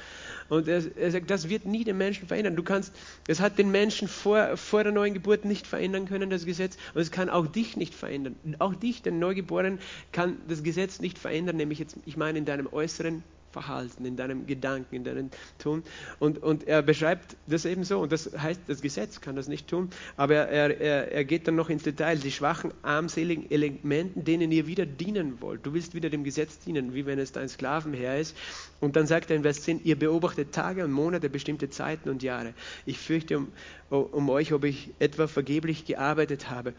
Und 0.47 0.67
er, 0.67 0.83
er 0.95 1.11
sagt, 1.11 1.29
das 1.29 1.49
wird 1.49 1.65
nie 1.65 1.83
den 1.83 1.97
Menschen 1.97 2.27
verändern. 2.27 2.55
Du 2.55 2.63
kannst, 2.63 2.93
es 3.27 3.39
hat 3.39 3.57
den 3.57 3.71
Menschen 3.71 4.07
vor, 4.07 4.57
vor 4.57 4.83
der 4.83 4.93
neuen 4.93 5.15
Geburt 5.15 5.43
nicht 5.43 5.65
verändern 5.65 6.05
können, 6.07 6.29
das 6.29 6.45
Gesetz. 6.45 6.77
Und 6.93 7.01
es 7.01 7.11
kann 7.11 7.29
auch 7.29 7.47
dich 7.47 7.75
nicht 7.77 7.95
verändern. 7.95 8.35
Auch 8.59 8.75
dich, 8.75 9.01
den 9.01 9.17
Neugeborenen, 9.17 9.79
kann 10.11 10.37
das 10.47 10.61
Gesetz 10.61 10.99
nicht 10.99 11.17
verändern, 11.17 11.57
nämlich 11.57 11.79
jetzt, 11.79 11.97
ich 12.05 12.15
meine 12.15 12.37
in 12.37 12.45
deinem 12.45 12.67
äußeren 12.71 13.23
Verhalten, 13.55 14.03
in 14.05 14.17
deinem 14.17 14.47
Gedanken, 14.47 14.95
in 14.95 15.05
deinem 15.05 15.29
Tun. 15.59 15.83
Und, 16.19 16.43
und 16.43 16.67
er 16.67 16.81
beschreibt 16.81 17.37
das 17.47 17.63
eben 17.63 17.85
so. 17.85 18.01
Und 18.01 18.11
das 18.11 18.29
heißt, 18.37 18.59
das 18.67 18.81
Gesetz 18.81 19.21
kann 19.21 19.37
das 19.37 19.47
nicht 19.47 19.69
tun. 19.69 19.91
Aber 20.17 20.35
er, 20.35 20.77
er, 20.81 21.09
er 21.13 21.23
geht 21.23 21.47
dann 21.47 21.55
noch 21.55 21.69
ins 21.69 21.83
Detail. 21.83 22.17
Die 22.17 22.33
schwachen, 22.33 22.73
armseligen 22.81 23.49
Elementen, 23.49 24.25
denen 24.25 24.51
ihr 24.51 24.67
wieder 24.67 24.85
dienen 24.85 25.39
wollt. 25.39 25.65
Du 25.65 25.73
willst 25.73 25.95
wieder 25.95 26.09
dem 26.09 26.25
Gesetz 26.25 26.59
dienen, 26.59 26.93
wie 26.93 27.05
wenn 27.05 27.17
es 27.17 27.31
dein 27.31 27.47
Sklavenherr 27.47 28.19
ist. 28.19 28.35
Und 28.81 28.97
dann 28.97 29.07
sagt 29.07 29.29
er 29.29 29.37
in 29.37 29.43
Vers 29.43 29.61
10, 29.61 29.85
ihr 29.85 29.97
beobachtet 29.97 30.51
Tage 30.51 30.83
und 30.83 30.91
Monate, 30.91 31.29
bestimmte 31.29 31.69
Zeiten 31.69 32.09
und 32.09 32.23
Jahre. 32.23 32.53
Ich 32.85 32.99
fürchte 32.99 33.37
um, 33.37 33.47
um 33.89 34.29
euch, 34.29 34.51
ob 34.51 34.65
ich 34.65 34.89
etwa 34.99 35.27
vergeblich 35.27 35.85
gearbeitet 35.85 36.49
habe. 36.49 36.73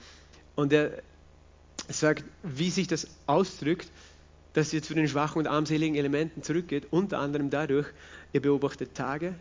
Und 0.56 0.74
er 0.74 0.90
sagt, 1.88 2.24
wie 2.42 2.68
sich 2.68 2.86
das 2.86 3.08
ausdrückt, 3.26 3.90
dass 4.56 4.72
ihr 4.72 4.82
zu 4.82 4.94
den 4.94 5.06
schwachen 5.06 5.40
und 5.40 5.48
armseligen 5.48 5.96
Elementen 5.96 6.42
zurückgeht, 6.42 6.86
unter 6.90 7.18
anderem 7.18 7.50
dadurch, 7.50 7.88
ihr 8.32 8.40
beobachtet 8.40 8.94
Tage, 8.94 9.34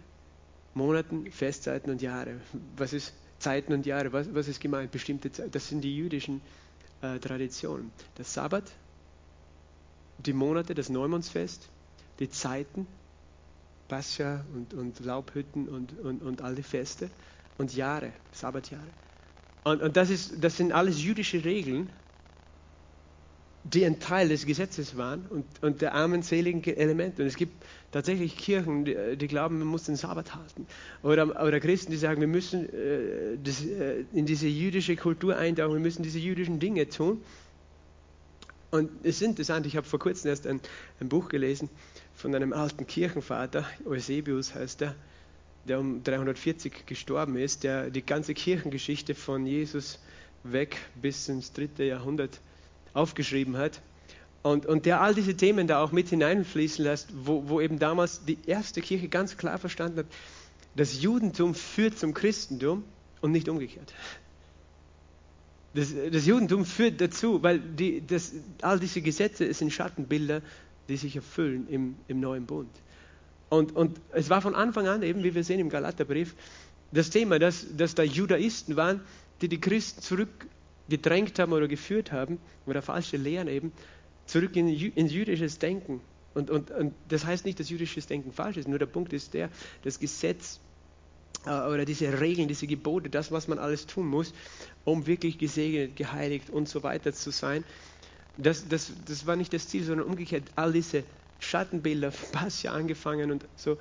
Monaten, 0.73 1.32
Festzeiten 1.32 1.89
und 1.89 2.01
Jahre. 2.01 2.41
Was 2.75 2.91
ist 2.91 3.13
Zeiten 3.39 3.71
und 3.71 3.86
Jahre? 3.86 4.12
Was, 4.12 4.36
was 4.36 4.49
ist 4.49 4.60
gemeint? 4.60 4.91
Bestimmte 4.91 5.32
Zeiten. 5.32 5.51
Das 5.51 5.69
sind 5.69 5.86
die 5.86 5.95
jüdischen 5.95 6.41
äh, 7.01 7.17
Traditionen. 7.19 7.93
Der 8.17 8.25
Sabbat, 8.25 8.69
die 10.17 10.34
Monate, 10.34 10.75
das 10.75 10.89
Neumondsfest, 10.89 11.69
die 12.19 12.30
Zeiten, 12.30 12.86
Pascha 13.88 14.43
und, 14.54 14.73
und 14.73 14.99
Laubhütten 14.99 15.69
und, 15.69 15.97
und, 15.97 16.23
und 16.23 16.41
all 16.41 16.56
die 16.56 16.63
Feste 16.63 17.10
und 17.58 17.73
Jahre, 17.73 18.12
Sabbatjahre. 18.34 18.84
Und, 19.63 19.82
und 19.82 19.95
das, 19.95 20.10
ist, 20.10 20.43
das 20.43 20.58
sind 20.58 20.73
alles 20.73 21.01
jüdische 21.01 21.45
Regeln, 21.45 21.89
die 23.73 23.84
ein 23.84 23.99
Teil 23.99 24.30
des 24.30 24.45
Gesetzes 24.45 24.95
waren 24.95 25.25
und, 25.30 25.45
und 25.62 25.82
der 25.82 25.95
armenseligen 25.95 26.63
Elemente. 26.63 27.23
Und 27.23 27.28
es 27.28 27.36
gibt 27.36 27.54
tatsächlich 27.91 28.38
Kirchen, 28.38 28.86
die, 28.86 29.17
die, 29.17 29.28
glauben, 29.28 29.58
man 29.58 29.67
muss 29.67 29.86
den 29.86 29.95
Sabbat 29.95 30.36
halten. 30.36 30.67
Oder, 31.01 31.43
oder 31.43 31.60
Christen, 31.60 31.91
die 31.91 31.97
sagen, 31.97 32.21
wir 32.21 32.28
müssen 32.28 32.69
äh, 32.69 33.38
das, 33.43 33.65
äh, 33.65 34.06
in 34.13 34.28
diese 34.28 34.47
jüdische 34.47 34.95
Kultur 34.95 35.36
eintauchen, 35.36 35.73
wir 35.73 35.80
müssen 35.80 36.04
diese 36.04 36.19
jüdischen 36.19 36.60
Dinge 36.60 36.88
tun. 36.88 37.21
Und 38.69 38.91
es 39.04 39.21
ist 39.21 39.23
interessant, 39.23 39.65
ich 39.65 39.78
habe 39.78 39.88
vor 39.88 39.99
kurzem 39.99 40.30
erst 40.30 40.45
ein, 40.45 40.60
ein 40.99 41.10
Buch 41.10 41.28
gelesen 41.30 41.69
von 42.13 42.36
einem 42.36 42.54
alten 42.54 42.86
Kirchenvater, 42.86 43.65
Eusebius 43.86 44.54
heißt 44.54 44.84
er, 44.84 44.95
der 45.67 45.80
um 45.80 46.04
340 46.04 46.86
gestorben 46.86 47.36
ist, 47.36 47.63
der 47.63 47.89
die 47.89 48.06
ganze 48.06 48.36
Kirchengeschichte 48.36 49.15
von 49.15 49.47
Jesus 49.47 49.99
weg 50.43 50.78
bis 51.01 51.28
ins 51.30 51.51
dritte 51.51 51.84
Jahrhundert 51.84 52.39
aufgeschrieben 52.96 53.58
hat. 53.58 53.82
Und, 54.42 54.66
und 54.66 54.86
der 54.86 55.02
all 55.02 55.16
diese 55.16 55.36
Themen 55.36 55.68
da 55.68 55.84
auch 55.84 55.92
mit 55.92 56.10
hineinfließen 56.10 56.84
lässt, 56.84 57.10
wo, 57.16 57.50
wo 57.50 57.62
eben 57.62 57.80
damals 57.80 58.26
die 58.26 58.38
erste 58.46 58.82
Kirche 58.82 59.08
ganz 59.08 59.38
klar 59.38 59.58
verstanden 59.58 60.00
hat, 60.00 60.06
das 60.76 61.02
Judentum 61.02 61.56
führt 61.56 61.98
zum 61.98 62.14
Christentum 62.14 62.84
und 63.22 63.32
nicht 63.32 63.50
umgekehrt. 63.50 63.94
Das, 65.74 65.94
das 66.12 66.26
Judentum 66.26 66.64
führt 66.64 67.02
dazu, 67.02 67.44
weil 67.44 67.60
die, 67.60 68.06
das, 68.06 68.34
all 68.62 68.80
diese 68.80 69.02
Gesetze 69.02 69.52
sind 69.54 69.74
Schattenbilder, 69.74 70.42
die 70.88 70.98
sich 70.98 71.16
erfüllen 71.16 71.68
im, 71.70 71.96
im 72.08 72.20
neuen 72.20 72.46
Bund. 72.46 72.70
Und, 73.50 73.76
und 73.76 74.00
es 74.12 74.30
war 74.30 74.42
von 74.42 74.56
Anfang 74.56 74.88
an, 74.88 75.04
eben 75.04 75.24
wie 75.24 75.36
wir 75.36 75.44
sehen 75.44 75.60
im 75.60 75.70
Galaterbrief, 75.70 76.36
das 76.92 77.10
Thema, 77.10 77.40
dass, 77.40 77.66
dass 77.76 77.96
da 77.96 78.04
Judaisten 78.04 78.76
waren, 78.76 79.02
die 79.42 79.50
die 79.50 79.60
Christen 79.60 80.02
zurück 80.02 80.48
gedrängt 80.89 81.39
haben 81.39 81.54
oder 81.54 81.67
geführt 81.67 82.12
haben, 82.12 82.39
oder 82.65 82.82
falsche 82.82 83.17
Lehren 83.17 83.48
eben, 83.48 83.71
zurück 84.26 84.56
in, 84.56 84.67
ins 84.67 85.12
jüdisches 85.12 85.60
Denken. 85.60 86.02
Und, 86.34 86.50
und, 86.50 86.71
und 86.71 86.93
das 87.08 87.26
heißt 87.26 87.45
nicht, 87.45 87.60
dass 87.60 87.69
jüdisches 87.69 88.08
Denken 88.08 88.32
falsch 88.34 88.58
ist, 88.58 88.67
nur 88.67 88.80
der 88.80 88.88
Punkt 88.88 89.13
ist 89.13 89.34
der, 89.34 89.50
das 89.84 90.00
Gesetz 90.00 90.60
äh, 91.45 91.50
oder 91.50 91.86
diese 91.86 92.19
Regeln, 92.19 92.48
diese 92.48 92.67
Gebote, 92.67 93.10
das, 93.10 93.32
was 93.32 93.48
man 93.48 93.58
alles 93.58 93.86
tun 93.86 94.08
muss, 94.08 94.34
um 94.84 95.08
wirklich 95.08 95.38
gesegnet, 95.38 95.95
geheiligt 95.95 96.50
und 96.50 96.67
so 96.67 96.84
weiter 96.84 97.13
zu 97.13 97.32
sein, 97.32 97.63
das, 98.38 98.67
das, 98.67 98.91
das 99.06 99.26
war 99.26 99.36
nicht 99.36 99.54
das 99.54 99.69
Ziel, 99.69 99.84
sondern 99.84 100.08
umgekehrt, 100.08 100.43
all 100.56 100.74
diese 100.74 101.04
Schattenbilder, 101.39 102.12
was 102.34 102.63
ja 102.63 102.74
angefangen 102.74 103.32
und 103.32 103.45
so, 103.56 103.78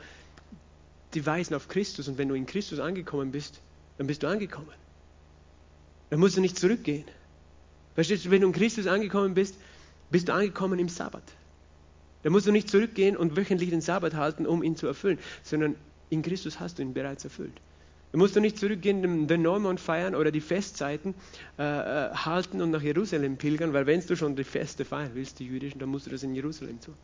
die 1.14 1.24
weisen 1.26 1.54
auf 1.54 1.68
Christus. 1.68 2.08
Und 2.08 2.18
wenn 2.18 2.28
du 2.28 2.34
in 2.34 2.46
Christus 2.46 2.80
angekommen 2.80 3.32
bist, 3.32 3.60
dann 3.98 4.06
bist 4.06 4.22
du 4.22 4.28
angekommen. 4.28 4.72
Dann 6.14 6.20
musst 6.20 6.37
du 6.37 6.40
nicht 6.40 6.57
zurückgehen. 6.57 7.03
Verstehst 7.96 8.24
du, 8.24 8.31
wenn 8.31 8.42
du 8.42 8.46
in 8.46 8.53
Christus 8.53 8.87
angekommen 8.87 9.35
bist, 9.35 9.57
bist 10.12 10.29
du 10.29 10.33
angekommen 10.33 10.79
im 10.79 10.88
Sabbat. 10.88 11.24
Da 12.22 12.31
musst 12.31 12.46
du 12.46 12.53
nicht 12.53 12.70
zurückgehen 12.70 13.16
und 13.16 13.37
wöchentlich 13.37 13.70
den 13.70 13.81
Sabbat 13.81 14.14
halten, 14.14 14.46
um 14.46 14.62
ihn 14.62 14.77
zu 14.77 14.87
erfüllen, 14.87 15.18
sondern 15.42 15.74
in 16.11 16.22
Christus 16.22 16.61
hast 16.61 16.79
du 16.79 16.83
ihn 16.83 16.94
bereits 16.94 17.24
erfüllt. 17.24 17.61
Da 18.12 18.18
musst 18.18 18.37
du 18.37 18.40
nicht 18.40 18.61
zurückgehen, 18.61 19.27
den 19.27 19.42
Neumond 19.42 19.81
feiern 19.81 20.14
oder 20.14 20.31
die 20.31 20.40
Festzeiten 20.40 21.16
äh, 21.59 21.64
äh, 21.64 22.14
halten 22.14 22.62
und 22.62 22.70
nach 22.70 22.83
Jerusalem 22.83 23.37
pilgern, 23.37 23.72
weil 23.72 23.87
wenn 23.87 23.98
du 24.07 24.14
schon 24.14 24.37
die 24.37 24.44
Feste 24.44 24.85
feiern 24.85 25.11
willst, 25.14 25.40
die 25.40 25.46
jüdischen, 25.46 25.81
dann 25.81 25.88
musst 25.88 26.07
du 26.07 26.11
das 26.11 26.22
in 26.22 26.33
Jerusalem 26.37 26.81
tun. 26.81 26.94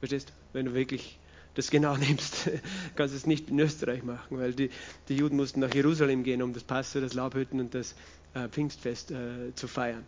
Verstehst 0.00 0.30
du? 0.30 0.32
Wenn 0.54 0.66
du 0.66 0.74
wirklich 0.74 1.20
das 1.58 1.70
genau 1.70 1.96
nimmst, 1.98 2.50
kannst 2.94 3.14
du 3.14 3.18
es 3.18 3.26
nicht 3.26 3.50
in 3.50 3.58
Österreich 3.58 4.04
machen, 4.04 4.38
weil 4.38 4.54
die, 4.54 4.70
die 5.08 5.16
Juden 5.16 5.36
mussten 5.36 5.58
nach 5.58 5.74
Jerusalem 5.74 6.22
gehen, 6.22 6.40
um 6.40 6.52
das 6.52 6.62
Pastor, 6.62 7.02
das 7.02 7.14
Laubhütten 7.14 7.58
und 7.58 7.74
das 7.74 7.96
äh, 8.34 8.48
Pfingstfest 8.48 9.10
äh, 9.10 9.52
zu 9.56 9.66
feiern. 9.66 10.04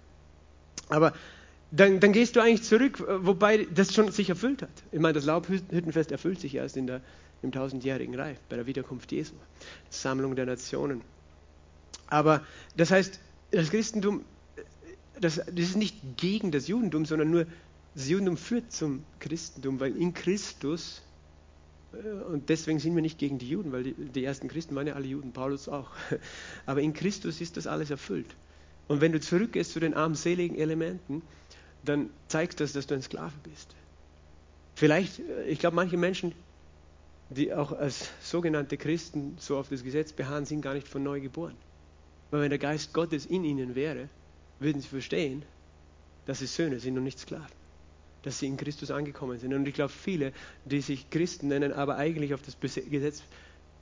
Aber 0.89 1.13
dann, 1.73 1.99
dann 1.99 2.13
gehst 2.13 2.37
du 2.37 2.41
eigentlich 2.41 2.63
zurück, 2.63 3.05
wobei 3.23 3.67
das 3.75 3.93
schon 3.93 4.13
sich 4.13 4.29
erfüllt 4.29 4.63
hat. 4.63 4.71
Ich 4.93 5.01
meine, 5.01 5.15
das 5.15 5.25
Laubhüttenfest 5.25 6.13
erfüllt 6.13 6.41
sich 6.41 6.55
erst 6.55 6.77
in 6.77 6.87
der, 6.87 7.01
im 7.43 7.51
tausendjährigen 7.51 8.15
Reich, 8.15 8.39
bei 8.49 8.55
der 8.55 8.67
Wiederkunft 8.67 9.11
Jesu, 9.11 9.35
Sammlung 9.89 10.37
der 10.37 10.47
Nationen. 10.47 11.03
Aber 12.07 12.45
das 12.77 12.93
heißt, 12.93 13.19
das 13.51 13.71
Christentum, 13.71 14.25
das, 15.21 15.37
das 15.37 15.47
ist 15.57 15.77
nicht 15.77 15.97
gegen 16.17 16.53
das 16.53 16.69
Judentum, 16.69 17.07
sondern 17.07 17.31
nur 17.31 17.47
das 17.97 18.09
Judentum 18.09 18.37
führt 18.37 18.71
zum 18.73 19.05
Christentum, 19.19 19.81
weil 19.81 19.97
in 19.97 20.15
Christus, 20.15 21.03
äh, 21.03 21.10
und 22.29 22.49
deswegen 22.49 22.79
sind 22.79 22.95
wir 22.95 23.03
nicht 23.03 23.19
gegen 23.19 23.39
die 23.39 23.49
Juden, 23.49 23.73
weil 23.73 23.83
die, 23.83 23.95
die 23.95 24.25
ersten 24.25 24.49
Christen 24.49 24.75
waren 24.77 24.87
ja 24.87 24.95
alle 24.95 25.07
Juden, 25.07 25.33
Paulus 25.33 25.69
auch. 25.69 25.91
Aber 26.67 26.81
in 26.81 26.93
Christus 26.93 27.41
ist 27.41 27.57
das 27.57 27.67
alles 27.67 27.91
erfüllt. 27.91 28.37
Und 28.87 29.01
wenn 29.01 29.13
du 29.13 29.21
zurückgehst 29.21 29.73
zu 29.73 29.81
den 29.81 29.95
armseligen 29.95 30.57
Elementen, 30.57 31.23
dann 31.85 32.11
zeigt 32.29 32.61
das, 32.61 32.73
dass 32.73 32.87
du 32.87 32.95
ein 32.95 33.03
Sklave 33.03 33.35
bist. 33.43 33.75
Vielleicht, 34.75 35.19
äh, 35.19 35.45
ich 35.47 35.59
glaube, 35.59 35.77
manche 35.77 35.97
Menschen, 35.97 36.33
die 37.29 37.53
auch 37.53 37.73
als 37.73 38.11
sogenannte 38.23 38.77
Christen 38.77 39.37
so 39.39 39.57
auf 39.57 39.69
das 39.69 39.83
Gesetz 39.85 40.13
beharren, 40.13 40.45
sind 40.45 40.63
gar 40.63 40.75
nicht 40.75 40.89
von 40.89 41.03
neu 41.03 41.21
geboren. 41.21 41.57
Weil 42.31 42.43
wenn 42.43 42.51
der 42.51 42.59
Geist 42.59 42.93
Gottes 42.93 43.27
in 43.27 43.45
ihnen 43.45 43.75
wäre, 43.75 44.09
würden 44.59 44.81
sie 44.81 44.89
verstehen, 44.89 45.45
dass 46.27 46.39
sie 46.39 46.47
Söhne 46.47 46.79
sind 46.79 46.97
und 46.97 47.05
nicht 47.05 47.19
Sklaven. 47.19 47.60
Dass 48.23 48.39
sie 48.39 48.47
in 48.47 48.57
Christus 48.57 48.91
angekommen 48.91 49.39
sind. 49.39 49.55
Und 49.55 49.67
ich 49.67 49.75
glaube, 49.75 49.93
viele, 49.93 50.33
die 50.65 50.81
sich 50.81 51.09
Christen 51.11 51.49
nennen, 51.49 51.73
aber 51.73 51.97
eigentlich 51.97 52.35
auf 52.35 52.43
das 52.43 52.59
Gesetz 52.61 53.23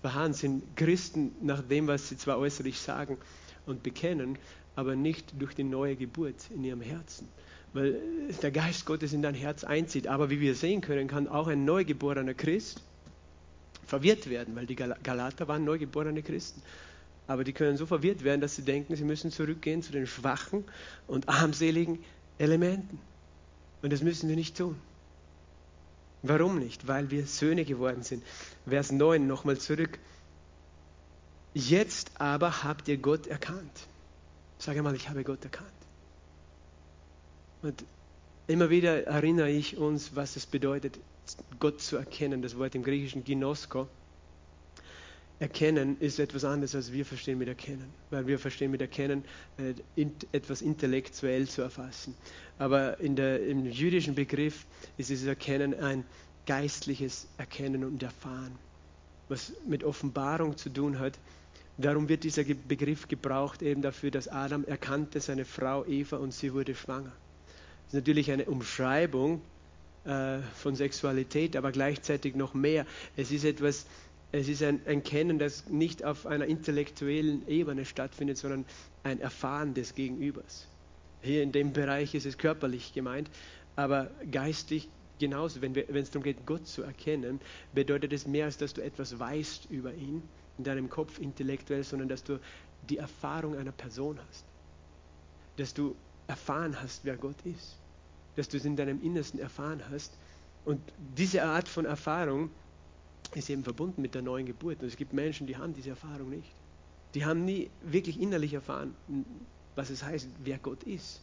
beharren, 0.03 0.33
sind 0.33 0.77
Christen 0.77 1.33
nach 1.43 1.63
dem, 1.63 1.87
was 1.87 2.09
sie 2.09 2.17
zwar 2.17 2.39
äußerlich 2.39 2.79
sagen 2.79 3.19
und 3.67 3.83
bekennen, 3.83 4.39
aber 4.77 4.95
nicht 4.95 5.41
durch 5.41 5.55
die 5.55 5.65
neue 5.65 5.97
Geburt 5.97 6.51
in 6.55 6.63
ihrem 6.63 6.81
Herzen 6.81 7.29
weil 7.73 8.01
der 8.43 8.51
Geist 8.51 8.87
Gottes 8.87 9.13
in 9.13 9.23
dein 9.23 9.35
Herz 9.35 9.65
einzieht. 9.65 10.07
Aber 10.07 10.31
wie 10.31 10.41
wir 10.41 10.55
sehen 10.55 10.81
können, 10.81 11.09
kann 11.09 11.29
auch 11.29 11.49
ein 11.49 11.65
neugeborener 11.65 12.35
Christ 12.35 12.83
verwirrt 13.87 14.29
werden, 14.29 14.55
weil 14.57 14.67
die 14.67 14.77
Galater 14.77 15.49
waren 15.49 15.65
neugeborene 15.65 16.23
Christen. 16.23 16.63
Aber 17.27 17.45
die 17.45 17.53
können 17.53 17.77
so 17.77 17.87
verwirrt 17.87 18.25
werden, 18.25 18.41
dass 18.41 18.57
sie 18.57 18.63
denken, 18.63 18.97
sie 18.97 19.05
müssen 19.05 19.31
zurückgehen 19.31 19.83
zu 19.83 19.93
den 19.93 20.07
schwachen 20.07 20.65
und 21.07 21.29
armseligen 21.29 21.99
Elementen. 22.39 22.99
Und 23.83 23.93
das 23.93 24.03
müssen 24.03 24.29
wir 24.29 24.37
nicht 24.37 24.57
tun. 24.57 24.77
Warum 26.23 26.59
nicht? 26.59 26.89
Weil 26.89 27.11
wir 27.11 27.27
Söhne 27.27 27.65
geworden 27.65 28.03
sind. 28.03 28.25
Vers 28.67 28.91
9 28.91 29.27
nochmal 29.27 29.59
zurück. 29.59 29.99
Jetzt 31.55 32.21
aber 32.21 32.65
habt 32.65 32.89
ihr 32.89 32.99
Gott 32.99 33.27
erkannt. 33.27 33.87
Sag 34.59 34.77
einmal, 34.77 34.97
ich 34.97 35.09
habe 35.09 35.23
Gott 35.23 35.45
erkannt. 35.45 35.71
Und 37.63 37.85
immer 38.47 38.71
wieder 38.71 39.07
erinnere 39.07 39.51
ich 39.51 39.77
uns, 39.77 40.15
was 40.17 40.37
es 40.37 40.47
bedeutet, 40.47 40.99
Gott 41.61 41.81
zu 41.81 41.97
erkennen. 41.97 42.43
Das 42.43 42.59
Wort 42.59 42.75
im 42.75 42.83
Griechischen 42.83 43.25
Ginosko. 43.25 43.89
Erkennen 45.41 45.97
ist 46.01 46.19
etwas 46.19 46.45
anderes, 46.45 46.75
als 46.75 46.93
wir 46.93 47.05
verstehen 47.05 47.39
mit 47.39 47.49
Erkennen. 47.49 47.89
Weil 48.11 48.27
wir 48.27 48.39
verstehen 48.39 48.73
mit 48.73 48.81
Erkennen, 48.81 49.25
äh, 49.57 50.07
etwas 50.33 50.63
intellektuell 50.63 51.47
zu 51.47 51.63
erfassen. 51.63 52.15
Aber 52.59 52.99
in 52.99 53.15
der, 53.15 53.47
im 53.47 53.65
jüdischen 53.67 54.15
Begriff 54.17 54.67
ist 54.97 55.11
dieses 55.11 55.29
Erkennen 55.29 55.79
ein 55.79 56.05
geistliches 56.47 57.29
Erkennen 57.37 57.85
und 57.85 58.03
Erfahren, 58.03 58.53
was 59.29 59.53
mit 59.67 59.85
Offenbarung 59.85 60.57
zu 60.57 60.71
tun 60.71 60.99
hat. 60.99 61.19
Darum 61.77 62.09
wird 62.09 62.25
dieser 62.25 62.43
Begriff 62.43 63.07
gebraucht 63.07 63.63
eben 63.63 63.83
dafür, 63.83 64.11
dass 64.11 64.27
Adam 64.27 64.65
erkannte 64.65 65.21
seine 65.21 65.45
Frau 65.45 65.85
Eva 65.85 66.17
und 66.17 66.35
sie 66.35 66.53
wurde 66.53 66.75
schwanger. 66.75 67.13
Das 67.85 67.95
ist 67.95 67.95
natürlich 67.95 68.33
eine 68.33 68.47
Umschreibung 68.47 69.41
äh, 70.05 70.39
von 70.55 70.75
Sexualität, 70.75 71.55
aber 71.55 71.71
gleichzeitig 71.71 72.35
noch 72.35 72.55
mehr. 72.55 72.87
Es 73.17 73.31
ist 73.31 73.45
etwas, 73.45 73.87
es 74.33 74.49
ist 74.49 74.63
ein, 74.63 74.81
ein 74.87 75.03
Kennen, 75.03 75.39
das 75.39 75.69
nicht 75.69 76.05
auf 76.05 76.27
einer 76.27 76.47
intellektuellen 76.47 77.49
Ebene 77.49 77.85
stattfindet, 77.85 78.37
sondern 78.37 78.67
ein 79.03 79.21
Erfahren 79.21 79.75
des 79.75 79.95
Gegenübers. 79.95 80.67
Hier 81.23 81.43
in 81.43 81.53
dem 81.53 81.73
Bereich 81.73 82.15
ist 82.15 82.27
es 82.27 82.37
körperlich 82.37 82.93
gemeint, 82.93 83.31
aber 83.75 84.11
geistig 84.31 84.89
genauso. 85.19 85.63
Wenn, 85.63 85.75
es 85.75 86.11
darum 86.11 86.23
geht, 86.23 86.47
Gott 86.47 86.67
zu 86.67 86.83
erkennen, 86.83 87.41
bedeutet 87.73 88.13
es 88.13 88.27
mehr, 88.27 88.45
als 88.45 88.59
dass 88.59 88.75
du 88.75 88.83
etwas 88.83 89.19
weißt 89.19 89.71
über 89.71 89.95
ihn 89.95 90.23
in 90.59 90.65
deinem 90.65 90.91
Kopf 90.91 91.19
intellektuell, 91.19 91.85
sondern 91.85 92.09
dass 92.09 92.23
du 92.23 92.39
die 92.89 92.99
Erfahrung 92.99 93.57
einer 93.57 93.73
Person 93.73 94.19
hast. 94.29 94.45
Dass 95.57 95.75
du 95.75 95.97
erfahren 96.27 96.81
hast, 96.81 97.05
wer 97.05 97.17
Gott 97.17 97.37
ist. 97.45 97.77
Dass 98.37 98.49
du 98.49 98.59
es 98.59 98.65
in 98.65 98.77
deinem 98.77 99.03
Innersten 99.03 99.41
erfahren 99.41 99.83
hast. 99.91 100.13
Und 100.65 100.81
diese 101.17 101.43
Art 101.43 101.67
von 101.67 101.87
Erfahrung 101.87 102.51
ist 103.35 103.51
eben 103.51 103.65
verbunden 103.65 104.03
mit 104.03 104.15
der 104.15 104.23
neuen 104.23 104.47
Geburt. 104.47 104.81
Und 104.81 104.89
es 104.89 104.97
gibt 104.97 105.13
Menschen, 105.13 105.47
die 105.47 105.57
haben 105.57 105.75
diese 105.75 105.91
Erfahrung 105.91 106.31
nicht. 106.31 106.51
Die 107.15 107.25
haben 107.25 107.45
nie 107.45 107.71
wirklich 107.83 108.21
innerlich 108.21 108.55
erfahren, 108.55 108.95
was 109.75 109.91
es 109.91 110.03
heißt, 110.03 110.29
wer 110.45 110.59
Gott 110.59 110.83
ist. 110.85 111.21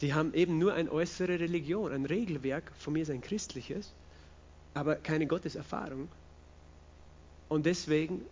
Die 0.00 0.14
haben 0.14 0.32
eben 0.34 0.58
nur 0.58 0.72
eine 0.74 0.90
äußere 0.90 1.40
Religion, 1.40 1.92
ein 1.92 2.06
Regelwerk, 2.06 2.72
von 2.78 2.94
mir 2.94 3.02
ist 3.02 3.10
ein 3.10 3.20
christliches, 3.20 3.92
aber 4.72 4.96
keine 4.96 5.26
Gotteserfahrung. 5.26 6.08
Und 7.48 7.66
deswegen 7.66 8.22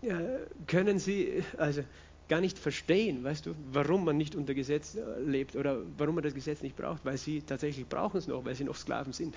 ja, 0.00 0.20
können 0.66 0.98
sie, 0.98 1.44
also 1.58 1.82
gar 2.28 2.40
nicht 2.40 2.58
verstehen, 2.58 3.22
weißt 3.22 3.46
du, 3.46 3.54
warum 3.72 4.04
man 4.04 4.16
nicht 4.16 4.34
unter 4.34 4.54
Gesetz 4.54 4.94
äh, 4.94 5.20
lebt 5.20 5.54
oder 5.54 5.82
warum 5.98 6.14
man 6.14 6.24
das 6.24 6.34
Gesetz 6.34 6.62
nicht 6.62 6.76
braucht, 6.76 7.04
weil 7.04 7.18
sie 7.18 7.42
tatsächlich 7.42 7.86
brauchen 7.86 8.16
es 8.16 8.26
noch, 8.26 8.44
weil 8.44 8.54
sie 8.54 8.64
noch 8.64 8.76
Sklaven 8.76 9.12
sind. 9.12 9.36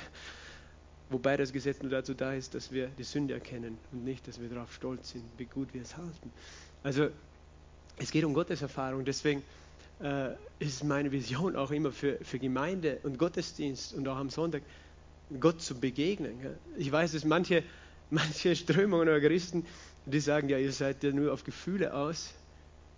Wobei 1.09 1.37
das 1.37 1.53
Gesetz 1.53 1.81
nur 1.81 1.91
dazu 1.91 2.13
da 2.13 2.33
ist, 2.33 2.55
dass 2.55 2.71
wir 2.71 2.87
die 2.97 3.03
Sünde 3.03 3.35
erkennen 3.35 3.77
und 3.91 4.03
nicht, 4.03 4.27
dass 4.27 4.41
wir 4.41 4.49
darauf 4.49 4.73
stolz 4.73 5.11
sind, 5.11 5.23
wie 5.37 5.45
gut 5.45 5.73
wir 5.73 5.81
es 5.81 5.95
halten. 5.95 6.31
Also 6.83 7.09
es 7.97 8.11
geht 8.11 8.23
um 8.25 8.33
Gottes 8.33 8.61
Erfahrung, 8.61 9.05
deswegen 9.05 9.43
äh, 10.01 10.31
ist 10.59 10.83
meine 10.83 11.11
Vision 11.11 11.55
auch 11.55 11.71
immer 11.71 11.91
für, 11.91 12.17
für 12.23 12.39
Gemeinde 12.39 12.99
und 13.03 13.19
Gottesdienst 13.19 13.93
und 13.93 14.07
auch 14.07 14.17
am 14.17 14.29
Sonntag 14.29 14.63
Gott 15.39 15.61
zu 15.61 15.79
begegnen. 15.79 16.33
Ich 16.77 16.91
weiß, 16.91 17.13
dass 17.13 17.23
manche, 17.23 17.63
manche 18.09 18.55
Strömungen 18.55 19.07
oder 19.07 19.21
Christen, 19.21 19.65
die 20.05 20.19
sagen, 20.19 20.49
ja, 20.49 20.57
ihr 20.57 20.71
seid 20.71 21.03
ja 21.03 21.11
nur 21.11 21.33
auf 21.33 21.43
Gefühle 21.43 21.93
aus 21.93 22.33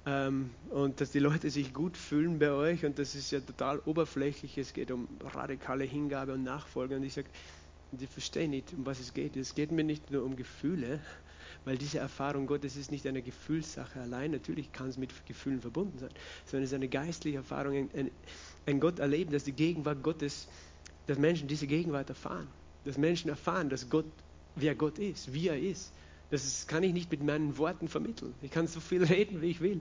ähm, 0.06 0.50
und 0.70 1.02
dass 1.02 1.12
die 1.12 1.20
Leute 1.20 1.50
sich 1.50 1.74
gut 1.74 1.98
fühlen 1.98 2.39
bei 2.39 2.52
euch 2.52 2.86
und 2.86 3.00
das 3.00 3.15
ist 3.15 3.32
ja 3.32 3.41
total 3.41 3.80
oberflächlich. 3.80 4.58
Es 4.58 4.74
geht 4.74 4.91
um 4.91 5.08
radikale 5.34 5.84
Hingabe 5.84 6.34
und 6.34 6.43
Nachfolge. 6.43 6.96
Und 6.96 7.04
ich 7.04 7.13
sage, 7.13 7.28
die 7.91 8.08
verstehen 8.08 8.52
nicht, 8.52 8.73
um 8.73 8.86
was 8.86 9.00
es 9.00 9.13
geht. 9.13 9.36
Es 9.38 9.56
geht 9.56 9.71
mir 9.71 9.84
nicht 9.84 10.12
nur 10.12 10.23
um 10.23 10.36
Gefühle, 10.36 11.00
weil 11.65 11.78
diese 11.78 12.00
Erfahrung 12.00 12.47
Gottes 12.47 12.76
ist 12.76 12.91
nicht 12.91 13.08
eine 13.08 13.21
Gefühlssache 13.21 14.02
allein. 14.02 14.32
Natürlich 14.32 14.71
kann 14.71 14.89
es 14.89 14.97
mit 14.97 15.12
Gefühlen 15.26 15.62
verbunden 15.62 15.97
sein, 16.00 16.10
sondern 16.45 16.63
es 16.63 16.71
ist 16.71 16.76
eine 16.76 16.88
geistliche 16.88 17.38
Erfahrung, 17.38 17.89
ein, 17.93 18.12
ein, 18.65 18.80
Gott 18.80 19.00
erleben, 19.00 19.32
dass 19.32 19.43
die 19.43 19.54
Gegenwart 19.54 20.04
Gottes, 20.04 20.47
dass 21.08 21.17
Menschen 21.17 21.47
diese 21.47 21.67
Gegenwart 21.67 22.10
erfahren. 22.10 22.47
Dass 22.86 22.97
Menschen 22.97 23.30
erfahren, 23.30 23.69
dass 23.69 23.89
Gott, 23.89 24.06
wer 24.56 24.76
Gott 24.76 25.00
ist, 25.00 25.34
wie 25.34 25.47
er 25.47 25.60
ist 25.60 25.91
das 26.30 26.67
kann 26.67 26.84
ich 26.84 26.93
nicht 26.93 27.10
mit 27.10 27.23
meinen 27.23 27.58
Worten 27.58 27.88
vermitteln. 27.88 28.34
Ich 28.41 28.52
kann 28.52 28.67
so 28.67 28.80
viel 28.80 29.04
reden, 29.06 29.41
wie 29.41 29.50
ich 29.50 29.62
will. 29.62 29.80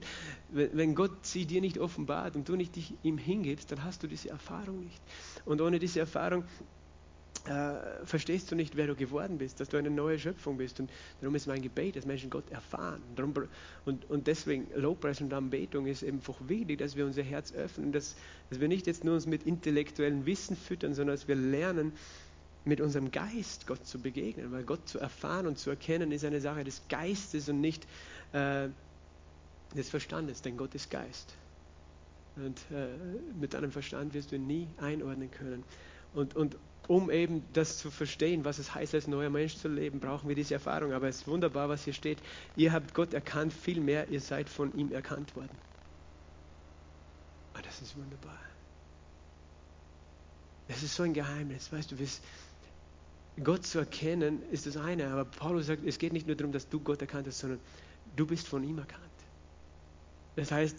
Wenn 0.49 0.95
Gott 0.95 1.25
sie 1.25 1.45
dir 1.45 1.61
nicht 1.61 1.77
offenbart 1.77 2.35
und 2.35 2.47
du 2.47 2.55
nicht 2.55 2.75
dich 2.75 2.93
ihm 3.03 3.17
hingibst, 3.17 3.71
dann 3.71 3.83
hast 3.83 4.03
du 4.03 4.07
diese 4.07 4.29
Erfahrung 4.29 4.79
nicht. 4.79 5.01
Und 5.45 5.61
ohne 5.61 5.79
diese 5.79 5.99
Erfahrung 5.99 6.45
äh, 7.47 8.05
verstehst 8.05 8.51
du 8.51 8.55
nicht, 8.55 8.75
wer 8.75 8.87
du 8.87 8.95
geworden 8.95 9.37
bist, 9.37 9.59
dass 9.59 9.69
du 9.69 9.77
eine 9.77 9.89
neue 9.89 10.19
Schöpfung 10.19 10.57
bist. 10.57 10.79
Und 10.79 10.89
darum 11.21 11.35
ist 11.35 11.47
mein 11.47 11.61
Gebet, 11.61 11.95
dass 11.95 12.05
Menschen 12.05 12.29
Gott 12.29 12.49
erfahren. 12.51 13.01
Darum, 13.15 13.33
und, 13.85 14.09
und 14.09 14.27
deswegen 14.27 14.67
Lobpreis 14.75 15.21
und 15.21 15.33
Anbetung 15.33 15.87
ist 15.87 16.03
einfach 16.03 16.35
wichtig, 16.47 16.79
dass 16.79 16.95
wir 16.95 17.05
unser 17.05 17.23
Herz 17.23 17.53
öffnen, 17.53 17.91
dass, 17.91 18.15
dass 18.49 18.59
wir 18.59 18.67
nicht 18.67 18.87
jetzt 18.87 19.03
nur 19.03 19.15
uns 19.15 19.25
mit 19.25 19.43
intellektuellem 19.43 20.25
Wissen 20.25 20.55
füttern, 20.57 20.93
sondern 20.93 21.15
dass 21.15 21.27
wir 21.27 21.35
lernen, 21.35 21.93
mit 22.65 22.81
unserem 22.81 23.11
Geist 23.11 23.65
Gott 23.65 23.85
zu 23.85 23.97
begegnen, 23.97 24.51
weil 24.51 24.63
Gott 24.63 24.89
zu 24.89 24.99
erfahren 24.99 25.47
und 25.47 25.57
zu 25.57 25.69
erkennen 25.69 26.11
ist 26.11 26.25
eine 26.25 26.41
Sache 26.41 26.65
des 26.65 26.81
Geistes 26.89 27.47
und 27.47 27.61
nicht 27.61 27.87
äh, 28.33 28.67
des 29.73 29.89
Verstandes, 29.89 30.41
denn 30.41 30.57
Gott 30.57 30.75
ist 30.75 30.91
Geist. 30.91 31.33
Und 32.35 32.59
äh, 32.71 32.89
mit 33.39 33.53
deinem 33.53 33.71
Verstand 33.71 34.13
wirst 34.13 34.31
du 34.31 34.35
ihn 34.35 34.47
nie 34.47 34.67
einordnen 34.77 35.31
können. 35.31 35.63
Und, 36.13 36.35
und 36.35 36.57
um 36.87 37.11
eben 37.11 37.43
das 37.53 37.77
zu 37.77 37.91
verstehen, 37.91 38.45
was 38.45 38.59
es 38.59 38.73
heißt, 38.73 38.93
als 38.93 39.07
neuer 39.07 39.29
Mensch 39.29 39.57
zu 39.57 39.67
leben, 39.67 39.99
brauchen 39.99 40.29
wir 40.29 40.35
diese 40.35 40.53
Erfahrung. 40.53 40.93
Aber 40.93 41.07
es 41.07 41.17
ist 41.17 41.27
wunderbar, 41.27 41.67
was 41.69 41.83
hier 41.83 41.93
steht. 41.93 42.17
Ihr 42.55 42.71
habt 42.71 42.93
Gott 42.93 43.13
erkannt, 43.13 43.53
vielmehr, 43.53 44.07
ihr 44.09 44.21
seid 44.21 44.49
von 44.49 44.73
ihm 44.77 44.91
erkannt 44.91 45.35
worden. 45.35 45.57
Oh, 47.55 47.59
das 47.61 47.81
ist 47.81 47.97
wunderbar. 47.97 48.39
Das 50.67 50.83
ist 50.83 50.95
so 50.95 51.03
ein 51.03 51.13
Geheimnis. 51.13 51.71
Weißt 51.71 51.91
du, 51.91 51.95
Gott 53.43 53.65
zu 53.65 53.79
erkennen 53.79 54.41
ist 54.51 54.65
das 54.65 54.77
eine, 54.77 55.07
aber 55.07 55.25
Paulus 55.25 55.67
sagt, 55.67 55.85
es 55.85 55.99
geht 55.99 56.13
nicht 56.13 56.27
nur 56.27 56.35
darum, 56.35 56.51
dass 56.51 56.69
du 56.69 56.79
Gott 56.79 57.01
erkannt 57.01 57.27
hast, 57.27 57.39
sondern 57.39 57.59
du 58.15 58.25
bist 58.25 58.47
von 58.47 58.63
ihm 58.63 58.77
erkannt. 58.77 59.03
Das 60.35 60.51
heißt, 60.51 60.77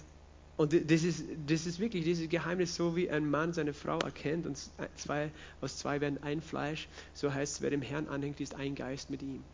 Und 0.58 0.72
das 0.90 1.04
ist, 1.04 1.24
das 1.46 1.66
ist 1.66 1.78
wirklich 1.78 2.02
dieses 2.02 2.28
Geheimnis, 2.28 2.74
so 2.74 2.96
wie 2.96 3.08
ein 3.08 3.30
Mann 3.30 3.52
seine 3.52 3.72
Frau 3.72 4.00
erkennt 4.00 4.44
und 4.44 4.58
zwei, 4.96 5.30
aus 5.60 5.76
zwei 5.76 6.00
werden 6.00 6.20
ein 6.24 6.42
Fleisch, 6.42 6.88
so 7.14 7.32
heißt 7.32 7.54
es, 7.54 7.62
wer 7.62 7.70
dem 7.70 7.80
Herrn 7.80 8.08
anhängt, 8.08 8.40
ist 8.40 8.56
ein 8.56 8.74
Geist 8.74 9.08
mit 9.08 9.22
ihm. 9.22 9.44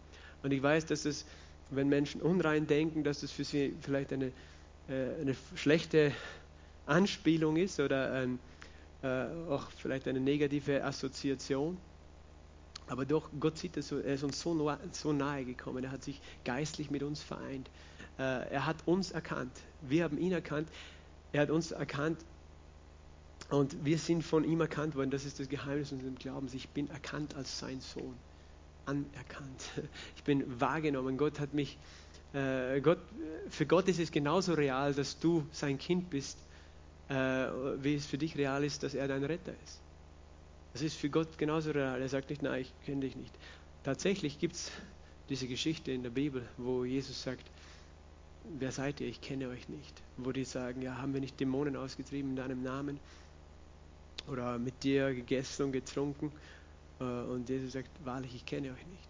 Und 0.43 0.51
ich 0.51 0.62
weiß, 0.62 0.87
dass 0.87 1.05
es, 1.05 1.27
wenn 1.69 1.90
Menschen 1.90 2.23
unrein 2.23 2.67
denken, 2.67 3.05
dass 3.05 3.21
das 3.21 3.33
für 3.33 3.45
sie 3.45 3.75
vielleicht 3.83 4.14
eine, 4.14 4.33
äh, 4.88 5.21
eine 5.21 5.37
schlechte 5.55 6.11
Anspielung 6.87 7.57
ist 7.57 7.81
oder 7.81 8.11
ein, 8.12 8.38
äh, 9.03 9.27
auch 9.51 9.71
vielleicht 9.73 10.09
eine 10.09 10.21
negative 10.21 10.83
Assoziation. 10.85 11.77
Aber 12.87 13.05
doch, 13.05 13.29
Gott 13.38 13.59
sieht 13.59 13.83
so, 13.83 13.99
er 13.99 14.14
ist 14.14 14.25
uns 14.25 14.40
so, 14.40 14.75
so 14.93 15.12
nahe 15.12 15.45
gekommen, 15.45 15.85
er 15.85 15.90
hat 15.90 16.03
sich 16.03 16.19
geistlich 16.47 16.90
mit 16.90 17.03
uns 17.03 17.23
vereint. 17.23 17.69
Äh, 18.19 18.49
er 18.53 18.64
hat 18.64 18.77
uns 18.87 19.11
erkannt, 19.11 19.53
wir 19.83 20.05
haben 20.05 20.19
ihn 20.19 20.33
erkannt, 20.33 20.69
er 21.35 21.42
hat 21.42 21.51
uns 21.51 21.73
erkannt 21.73 22.25
und 23.51 23.85
wir 23.85 23.99
sind 23.99 24.23
von 24.23 24.44
ihm 24.44 24.61
erkannt 24.61 24.94
worden. 24.94 25.11
Das 25.11 25.25
ist 25.25 25.40
das 25.40 25.49
Geheimnis 25.49 25.90
unseres 25.90 26.14
Glaubens. 26.14 26.55
Ich 26.55 26.68
bin 26.68 26.88
erkannt 26.90 27.35
als 27.35 27.59
sein 27.59 27.81
Sohn, 27.81 28.14
anerkannt. 28.87 29.64
Ich 30.16 30.23
bin 30.23 30.61
wahrgenommen. 30.61 31.16
Gott 31.18 31.40
hat 31.40 31.53
mich, 31.53 31.77
äh, 32.35 32.81
Gott, 32.81 33.01
für 33.51 33.66
Gott 33.66 33.88
ist 33.88 33.99
es 33.99 34.12
genauso 34.12 34.55
real, 34.55 34.94
dass 34.94 35.18
du 35.18 35.44
sein 35.51 35.77
Kind 35.77 36.09
bist, 36.09 36.38
äh, 37.09 37.14
wie 37.14 37.97
es 37.97 38.07
für 38.07 38.16
dich 38.16 38.38
real 38.38 38.62
ist, 38.62 38.85
dass 38.85 38.94
er 38.94 39.09
dein 39.09 39.25
Retter 39.25 39.55
ist. 39.64 39.81
Das 40.73 40.83
ist 40.83 40.97
für 40.97 41.11
Gott 41.11 41.37
genauso 41.37 41.73
real. 41.73 42.01
Er 42.01 42.09
sagt 42.09 42.31
nicht, 42.31 42.42
nein, 42.42 42.61
ich 42.61 42.73
kenne 42.87 43.01
dich 43.01 43.16
nicht. 43.16 43.35
Tatsächlich 43.83 44.38
gibt 44.38 44.55
es 44.55 44.70
diese 45.29 45.49
Geschichte 45.49 45.90
in 45.90 46.05
der 46.05 46.11
Bibel, 46.11 46.49
wo 46.59 46.85
Jesus 46.85 47.20
sagt, 47.20 47.44
wer 48.44 48.72
seid 48.72 49.00
ihr? 49.00 49.09
Ich 49.09 49.20
kenne 49.20 49.48
euch 49.48 49.68
nicht. 49.68 50.02
Wo 50.16 50.33
die 50.33 50.44
sagen, 50.44 50.83
ja, 50.83 50.98
haben 50.98 51.14
wir 51.14 51.20
nicht 51.20 51.38
Dämonen 51.40 51.76
ausgetrieben 51.76 52.30
in 52.30 52.37
deinem 52.37 52.62
Namen? 52.62 53.00
Oder 54.28 54.59
mit 54.59 54.83
dir 54.83 55.14
gegessen 55.14 55.66
und 55.66 55.72
getrunken? 55.72 56.33
Äh, 57.00 57.04
und 57.04 57.48
Jesus 57.48 57.72
sagt, 57.72 57.90
wahrlich, 58.04 58.35
ich 58.35 58.46
kenne 58.46 58.72
euch 58.72 58.87
nicht. 58.87 59.09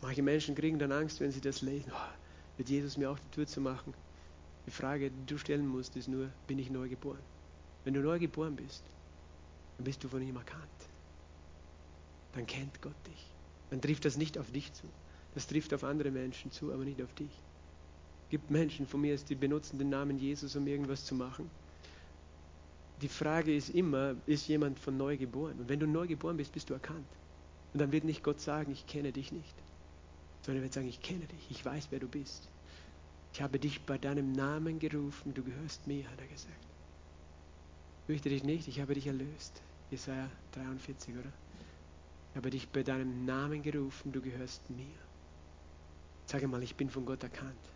Manche 0.00 0.22
Menschen 0.22 0.54
kriegen 0.54 0.78
dann 0.78 0.92
Angst, 0.92 1.20
wenn 1.20 1.30
sie 1.30 1.40
das 1.40 1.62
lesen. 1.62 1.92
Oh, 1.94 2.12
wird 2.56 2.68
Jesus 2.68 2.96
mir 2.96 3.10
auch 3.10 3.18
die 3.18 3.30
Tür 3.34 3.46
zu 3.46 3.60
machen? 3.60 3.94
Die 4.66 4.70
Frage, 4.70 5.10
die 5.10 5.26
du 5.26 5.38
stellen 5.38 5.66
musst, 5.66 5.96
ist 5.96 6.08
nur, 6.08 6.28
bin 6.46 6.58
ich 6.58 6.70
neu 6.70 6.88
geboren? 6.88 7.22
Wenn 7.84 7.94
du 7.94 8.00
neu 8.00 8.18
geboren 8.18 8.56
bist, 8.56 8.84
dann 9.76 9.84
bist 9.84 10.04
du 10.04 10.08
von 10.08 10.22
ihm 10.22 10.36
erkannt. 10.36 10.62
Dann 12.34 12.46
kennt 12.46 12.80
Gott 12.80 12.94
dich. 13.06 13.26
Dann 13.70 13.80
trifft 13.80 14.04
das 14.04 14.16
nicht 14.16 14.38
auf 14.38 14.50
dich 14.50 14.72
zu. 14.72 14.86
Das 15.34 15.46
trifft 15.46 15.72
auf 15.74 15.84
andere 15.84 16.10
Menschen 16.10 16.50
zu, 16.50 16.72
aber 16.72 16.84
nicht 16.84 17.02
auf 17.02 17.12
dich. 17.14 17.30
Es 18.32 18.40
gibt 18.40 18.50
Menschen 18.50 18.86
von 18.86 19.02
mir, 19.02 19.14
die 19.14 19.34
benutzen 19.34 19.78
den 19.78 19.90
Namen 19.90 20.16
Jesus, 20.16 20.56
um 20.56 20.66
irgendwas 20.66 21.04
zu 21.04 21.14
machen. 21.14 21.50
Die 23.02 23.08
Frage 23.08 23.54
ist 23.54 23.68
immer, 23.68 24.14
ist 24.24 24.48
jemand 24.48 24.78
von 24.78 24.96
neu 24.96 25.18
geboren? 25.18 25.58
Und 25.58 25.68
wenn 25.68 25.78
du 25.78 25.86
neu 25.86 26.06
geboren 26.06 26.38
bist, 26.38 26.50
bist 26.50 26.70
du 26.70 26.72
erkannt. 26.72 27.04
Und 27.74 27.80
dann 27.80 27.92
wird 27.92 28.04
nicht 28.04 28.22
Gott 28.22 28.40
sagen, 28.40 28.72
ich 28.72 28.86
kenne 28.86 29.12
dich 29.12 29.32
nicht, 29.32 29.54
sondern 30.40 30.62
er 30.62 30.64
wird 30.64 30.72
sagen, 30.72 30.88
ich 30.88 31.02
kenne 31.02 31.26
dich, 31.26 31.50
ich 31.50 31.62
weiß, 31.62 31.88
wer 31.90 31.98
du 31.98 32.08
bist. 32.08 32.48
Ich 33.34 33.42
habe 33.42 33.58
dich 33.58 33.82
bei 33.82 33.98
deinem 33.98 34.32
Namen 34.32 34.78
gerufen, 34.78 35.34
du 35.34 35.42
gehörst 35.42 35.86
mir, 35.86 36.10
hat 36.10 36.18
er 36.18 36.26
gesagt. 36.26 36.66
Fürchte 38.06 38.30
dich 38.30 38.44
nicht, 38.44 38.66
ich 38.66 38.80
habe 38.80 38.94
dich 38.94 39.08
erlöst. 39.08 39.60
Jesaja 39.90 40.30
43, 40.52 41.12
oder? 41.16 41.32
Ich 42.30 42.36
habe 42.38 42.48
dich 42.48 42.66
bei 42.70 42.82
deinem 42.82 43.26
Namen 43.26 43.62
gerufen, 43.62 44.10
du 44.10 44.22
gehörst 44.22 44.70
mir. 44.70 44.86
Sage 46.24 46.48
mal, 46.48 46.62
ich 46.62 46.76
bin 46.76 46.88
von 46.88 47.04
Gott 47.04 47.22
erkannt. 47.24 47.71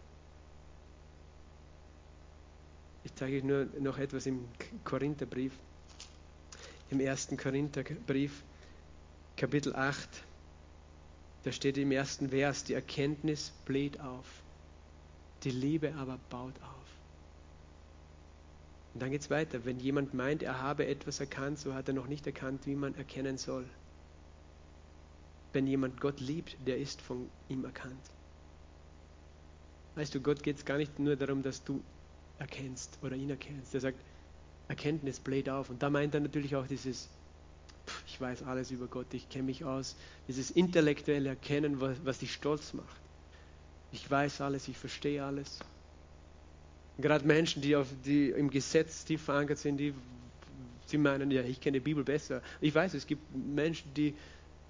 Ich 3.06 3.14
zeige 3.14 3.36
euch 3.36 3.44
nur 3.44 3.68
noch 3.78 3.98
etwas 3.98 4.26
im 4.26 4.48
Korintherbrief. 4.82 5.52
Im 6.90 6.98
ersten 6.98 7.36
Korintherbrief, 7.36 8.42
Kapitel 9.36 9.76
8, 9.76 10.08
da 11.44 11.52
steht 11.52 11.78
im 11.78 11.92
ersten 11.92 12.30
Vers, 12.30 12.64
die 12.64 12.74
Erkenntnis 12.74 13.52
bläht 13.64 14.00
auf. 14.00 14.26
Die 15.44 15.52
Liebe 15.52 15.94
aber 15.94 16.18
baut 16.30 16.60
auf. 16.60 16.88
Und 18.92 19.02
dann 19.02 19.12
geht 19.12 19.20
es 19.20 19.30
weiter. 19.30 19.64
Wenn 19.64 19.78
jemand 19.78 20.12
meint, 20.12 20.42
er 20.42 20.60
habe 20.60 20.88
etwas 20.88 21.20
erkannt, 21.20 21.60
so 21.60 21.74
hat 21.74 21.86
er 21.86 21.94
noch 21.94 22.08
nicht 22.08 22.26
erkannt, 22.26 22.66
wie 22.66 22.74
man 22.74 22.96
erkennen 22.96 23.38
soll. 23.38 23.68
Wenn 25.52 25.68
jemand 25.68 26.00
Gott 26.00 26.18
liebt, 26.18 26.56
der 26.66 26.78
ist 26.78 27.00
von 27.00 27.30
ihm 27.48 27.64
erkannt. 27.64 28.10
Weißt 29.94 30.12
du, 30.12 30.20
Gott 30.20 30.42
geht 30.42 30.56
es 30.56 30.64
gar 30.64 30.76
nicht 30.76 30.98
nur 30.98 31.14
darum, 31.14 31.44
dass 31.44 31.62
du 31.62 31.84
erkennst 32.38 32.98
oder 33.02 33.16
ihn 33.16 33.30
erkennst. 33.30 33.74
Er 33.74 33.80
sagt, 33.80 33.98
Erkenntnis 34.68 35.20
bläht 35.20 35.48
auf. 35.48 35.70
Und 35.70 35.82
da 35.82 35.90
meint 35.90 36.14
er 36.14 36.20
natürlich 36.20 36.56
auch 36.56 36.66
dieses, 36.66 37.08
ich 38.06 38.20
weiß 38.20 38.42
alles 38.42 38.70
über 38.70 38.86
Gott, 38.86 39.12
ich 39.12 39.28
kenne 39.28 39.44
mich 39.44 39.64
aus, 39.64 39.96
dieses 40.28 40.50
intellektuelle 40.50 41.30
Erkennen, 41.30 41.80
was, 41.80 41.96
was 42.04 42.18
dich 42.18 42.32
stolz 42.32 42.72
macht. 42.72 43.00
Ich 43.92 44.10
weiß 44.10 44.40
alles, 44.40 44.68
ich 44.68 44.76
verstehe 44.76 45.24
alles. 45.24 45.60
Gerade 46.98 47.26
Menschen, 47.26 47.62
die, 47.62 47.76
auf, 47.76 47.88
die 48.04 48.30
im 48.30 48.50
Gesetz 48.50 49.04
tief 49.04 49.22
verankert 49.22 49.58
sind, 49.58 49.76
die, 49.76 49.94
sie 50.86 50.98
meinen, 50.98 51.30
ja, 51.30 51.42
ich 51.42 51.60
kenne 51.60 51.78
die 51.78 51.84
Bibel 51.84 52.04
besser. 52.04 52.42
Ich 52.60 52.74
weiß, 52.74 52.94
es 52.94 53.06
gibt 53.06 53.22
Menschen, 53.34 53.92
die 53.94 54.14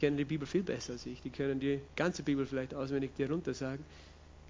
kennen 0.00 0.16
die 0.16 0.24
Bibel 0.24 0.46
viel 0.46 0.62
besser 0.62 0.94
als 0.94 1.06
ich. 1.06 1.22
Die 1.22 1.30
können 1.30 1.60
die 1.60 1.80
ganze 1.94 2.22
Bibel 2.22 2.44
vielleicht 2.44 2.74
auswendig 2.74 3.14
dir 3.14 3.30
runter 3.30 3.54
sagen 3.54 3.84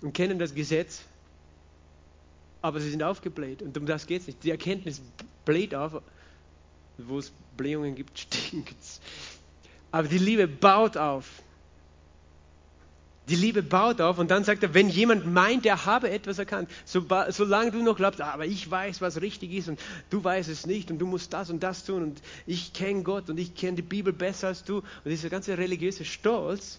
und 0.01 0.13
kennen 0.13 0.39
das 0.39 0.55
Gesetz, 0.55 1.05
aber 2.67 2.81
sie 2.81 2.91
sind 2.91 3.03
aufgebläht. 3.03 3.63
Und 3.63 3.79
um 3.79 3.87
das 3.87 4.07
geht 4.07 4.23
es 4.23 4.27
nicht. 4.27 4.43
Die 4.43 4.51
Erkenntnis 4.51 5.01
bläht 5.45 5.75
auf. 5.75 6.03
Wo 6.99 7.19
es 7.19 7.33
Blähungen 7.57 7.95
gibt, 7.95 8.19
stinkt 8.19 8.75
es. 8.81 9.01
Aber 9.93 10.09
die 10.09 10.19
Liebe 10.19 10.49
baut 10.49 10.97
auf. 10.97 11.27
Die 13.29 13.37
Liebe 13.37 13.63
baut 13.63 14.01
auf 14.01 14.19
und 14.19 14.31
dann 14.31 14.45
sagt 14.45 14.63
er, 14.63 14.73
wenn 14.73 14.89
jemand 14.89 15.27
meint, 15.27 15.67
er 15.67 15.85
habe 15.85 16.11
etwas 16.11 16.39
erkannt, 16.39 16.71
so, 16.85 17.05
solange 17.31 17.73
du 17.73 17.83
noch 17.83 17.97
glaubst, 17.97 18.21
aber 18.21 18.47
ich 18.47 18.71
weiß, 18.71 19.01
was 19.01 19.21
richtig 19.21 19.53
ist 19.53 19.69
und 19.69 19.81
du 20.11 20.23
weißt 20.23 20.49
es 20.49 20.65
nicht 20.65 20.93
und 20.93 20.99
du 21.01 21.07
musst 21.07 21.33
das 21.33 21.51
und 21.51 21.61
das 21.61 21.85
tun 21.85 22.05
und 22.05 22.23
ich 22.47 22.73
kenne 22.73 23.03
Gott 23.03 23.29
und 23.29 23.39
ich 23.39 23.57
kenne 23.57 23.75
die 23.75 23.83
Bibel 23.83 24.13
besser 24.13 24.47
als 24.47 24.63
du 24.63 24.77
und 24.77 24.87
dieser 25.07 25.29
ganze 25.29 25.59
religiöse 25.59 26.05
Stolz, 26.05 26.79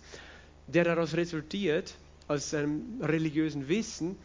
der 0.68 0.86
daraus 0.86 1.16
resultiert, 1.16 1.94
aus 2.30 2.50
seinem 2.52 3.02
religiösen 3.02 3.68
Wissen, 3.68 4.16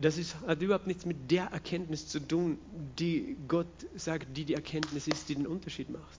das 0.00 0.16
ist, 0.16 0.40
hat 0.46 0.62
überhaupt 0.62 0.86
nichts 0.86 1.04
mit 1.04 1.30
der 1.30 1.46
Erkenntnis 1.46 2.08
zu 2.08 2.20
tun, 2.20 2.58
die 2.98 3.36
Gott 3.46 3.86
sagt, 3.94 4.34
die 4.36 4.46
die 4.46 4.54
Erkenntnis 4.54 5.06
ist, 5.06 5.28
die 5.28 5.34
den 5.34 5.46
Unterschied 5.46 5.90
macht, 5.90 6.18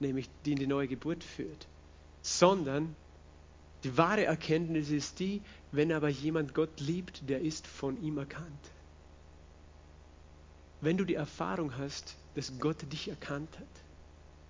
nämlich 0.00 0.28
die 0.44 0.52
in 0.52 0.58
die 0.58 0.66
neue 0.66 0.88
Geburt 0.88 1.22
führt, 1.22 1.68
sondern 2.22 2.96
die 3.84 3.96
wahre 3.96 4.24
Erkenntnis 4.24 4.90
ist 4.90 5.20
die, 5.20 5.42
wenn 5.70 5.92
aber 5.92 6.08
jemand 6.08 6.54
Gott 6.54 6.80
liebt, 6.80 7.28
der 7.28 7.40
ist 7.40 7.66
von 7.66 8.02
ihm 8.02 8.18
erkannt. 8.18 8.70
Wenn 10.80 10.96
du 10.96 11.04
die 11.04 11.14
Erfahrung 11.14 11.76
hast, 11.78 12.16
dass 12.34 12.58
Gott 12.58 12.90
dich 12.92 13.08
erkannt 13.08 13.58
hat, 13.58 13.84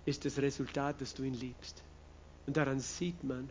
ist 0.05 0.25
das 0.25 0.39
Resultat, 0.39 1.01
dass 1.01 1.13
du 1.13 1.23
ihn 1.23 1.33
liebst. 1.33 1.83
Und 2.47 2.57
daran 2.57 2.79
sieht 2.79 3.23
man 3.23 3.49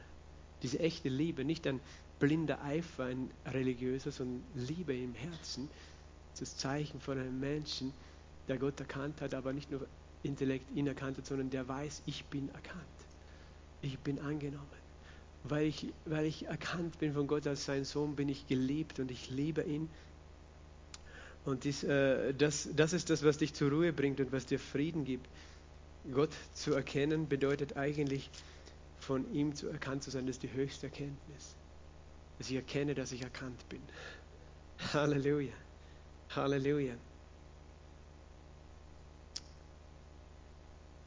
diese 0.63 0.81
echte 0.81 1.09
Liebe, 1.09 1.45
nicht 1.45 1.67
ein 1.67 1.81
blinder 2.25 2.63
Eifer, 2.63 3.05
ein 3.05 3.31
religiöser, 3.47 4.11
sondern 4.11 4.43
Liebe 4.55 4.97
im 4.97 5.15
Herzen. 5.15 5.69
Das 6.39 6.57
Zeichen 6.57 7.01
von 7.01 7.19
einem 7.19 7.39
Menschen, 7.39 7.93
der 8.49 8.59
Gott 8.59 8.81
erkannt 8.81 9.21
hat, 9.21 9.35
aber 9.35 9.53
nicht 9.53 9.71
nur 9.71 9.87
Intellekt 10.23 10.71
ihn 10.75 10.87
erkannt 10.87 11.19
hat, 11.19 11.27
sondern 11.27 11.51
der 11.51 11.69
weiß, 11.69 12.03
ich 12.07 12.25
bin 12.27 12.49
erkannt. 12.49 12.83
Ich 13.83 13.99
bin 13.99 14.19
angenommen 14.19 14.85
weil 15.45 15.67
ich, 15.67 15.93
weil 16.07 16.25
ich 16.25 16.47
erkannt 16.47 16.99
bin 16.99 17.13
von 17.13 17.27
Gott 17.27 17.47
als 17.47 17.67
sein 17.67 17.85
Sohn, 17.85 18.17
bin 18.17 18.29
ich 18.31 18.47
geliebt 18.47 18.99
und 18.99 19.11
ich 19.11 19.29
liebe 19.31 19.63
ihn. 19.63 19.91
Und 21.45 21.65
dies, 21.65 21.85
äh, 21.85 22.33
das, 22.33 22.71
das 22.75 22.95
ist 22.95 23.11
das, 23.11 23.23
was 23.23 23.37
dich 23.37 23.53
zur 23.53 23.71
Ruhe 23.71 23.93
bringt 23.93 24.19
und 24.21 24.33
was 24.33 24.47
dir 24.47 24.59
Frieden 24.59 25.05
gibt. 25.05 25.29
Gott 26.13 26.31
zu 26.55 26.73
erkennen 26.73 27.29
bedeutet 27.29 27.77
eigentlich, 27.77 28.31
von 28.99 29.31
ihm 29.35 29.55
zu 29.55 29.69
erkannt 29.69 30.03
zu 30.03 30.11
sein, 30.11 30.27
das 30.27 30.37
ist 30.37 30.43
die 30.43 30.53
höchste 30.53 30.87
Erkenntnis. 30.87 31.55
Dass 32.39 32.51
ich 32.51 32.57
erkenne, 32.57 32.95
dass 32.95 33.13
ich 33.13 33.23
erkannt 33.23 33.69
bin. 33.69 33.83
Halleluja. 34.93 35.53
Halleluja. 36.31 36.95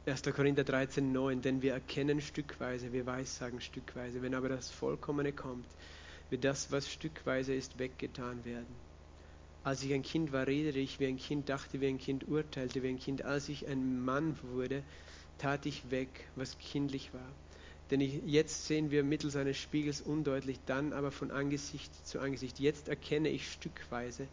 1. 0.06 0.22
Korinther 0.34 0.64
13, 0.64 1.12
9, 1.12 1.42
denn 1.42 1.60
wir 1.60 1.74
erkennen 1.74 2.22
stückweise, 2.22 2.94
wir 2.94 3.04
weissagen 3.04 3.60
stückweise. 3.60 4.22
Wenn 4.22 4.34
aber 4.34 4.48
das 4.48 4.70
Vollkommene 4.70 5.32
kommt, 5.32 5.66
wird 6.30 6.44
das, 6.44 6.72
was 6.72 6.90
stückweise 6.90 7.52
ist, 7.54 7.78
weggetan 7.78 8.42
werden. 8.46 8.74
Als 9.64 9.82
ich 9.82 9.92
ein 9.92 10.02
Kind 10.02 10.32
war, 10.32 10.46
redete 10.46 10.78
ich 10.78 10.98
wie 10.98 11.06
ein 11.06 11.18
Kind, 11.18 11.50
dachte 11.50 11.82
wie 11.82 11.88
ein 11.88 11.98
Kind, 11.98 12.26
urteilte 12.26 12.82
wie 12.82 12.88
ein 12.88 12.98
Kind. 12.98 13.22
Als 13.26 13.50
ich 13.50 13.66
ein 13.68 14.02
Mann 14.02 14.38
wurde, 14.54 14.82
tat 15.36 15.66
ich 15.66 15.90
weg, 15.90 16.08
was 16.36 16.56
kindlich 16.58 17.12
war. 17.12 17.28
Denn 17.90 18.00
jetzt 18.00 18.66
sehen 18.66 18.90
wir 18.90 19.02
mittels 19.02 19.36
eines 19.36 19.56
Spiegels 19.56 20.00
undeutlich, 20.02 20.60
dann 20.66 20.92
aber 20.92 21.10
von 21.10 21.30
Angesicht 21.30 22.06
zu 22.06 22.20
Angesicht. 22.20 22.60
Jetzt 22.60 22.88
erkenne 22.88 23.30
ich 23.30 23.50
stückweise, 23.50 24.28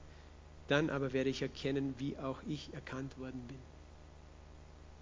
Dann 0.68 0.90
aber 0.90 1.14
werde 1.14 1.30
ich 1.30 1.42
erkennen, 1.42 1.94
wie 2.00 2.18
auch 2.18 2.42
ich 2.48 2.74
erkannt 2.74 3.18
worden 3.20 3.48
bin. 3.48 3.60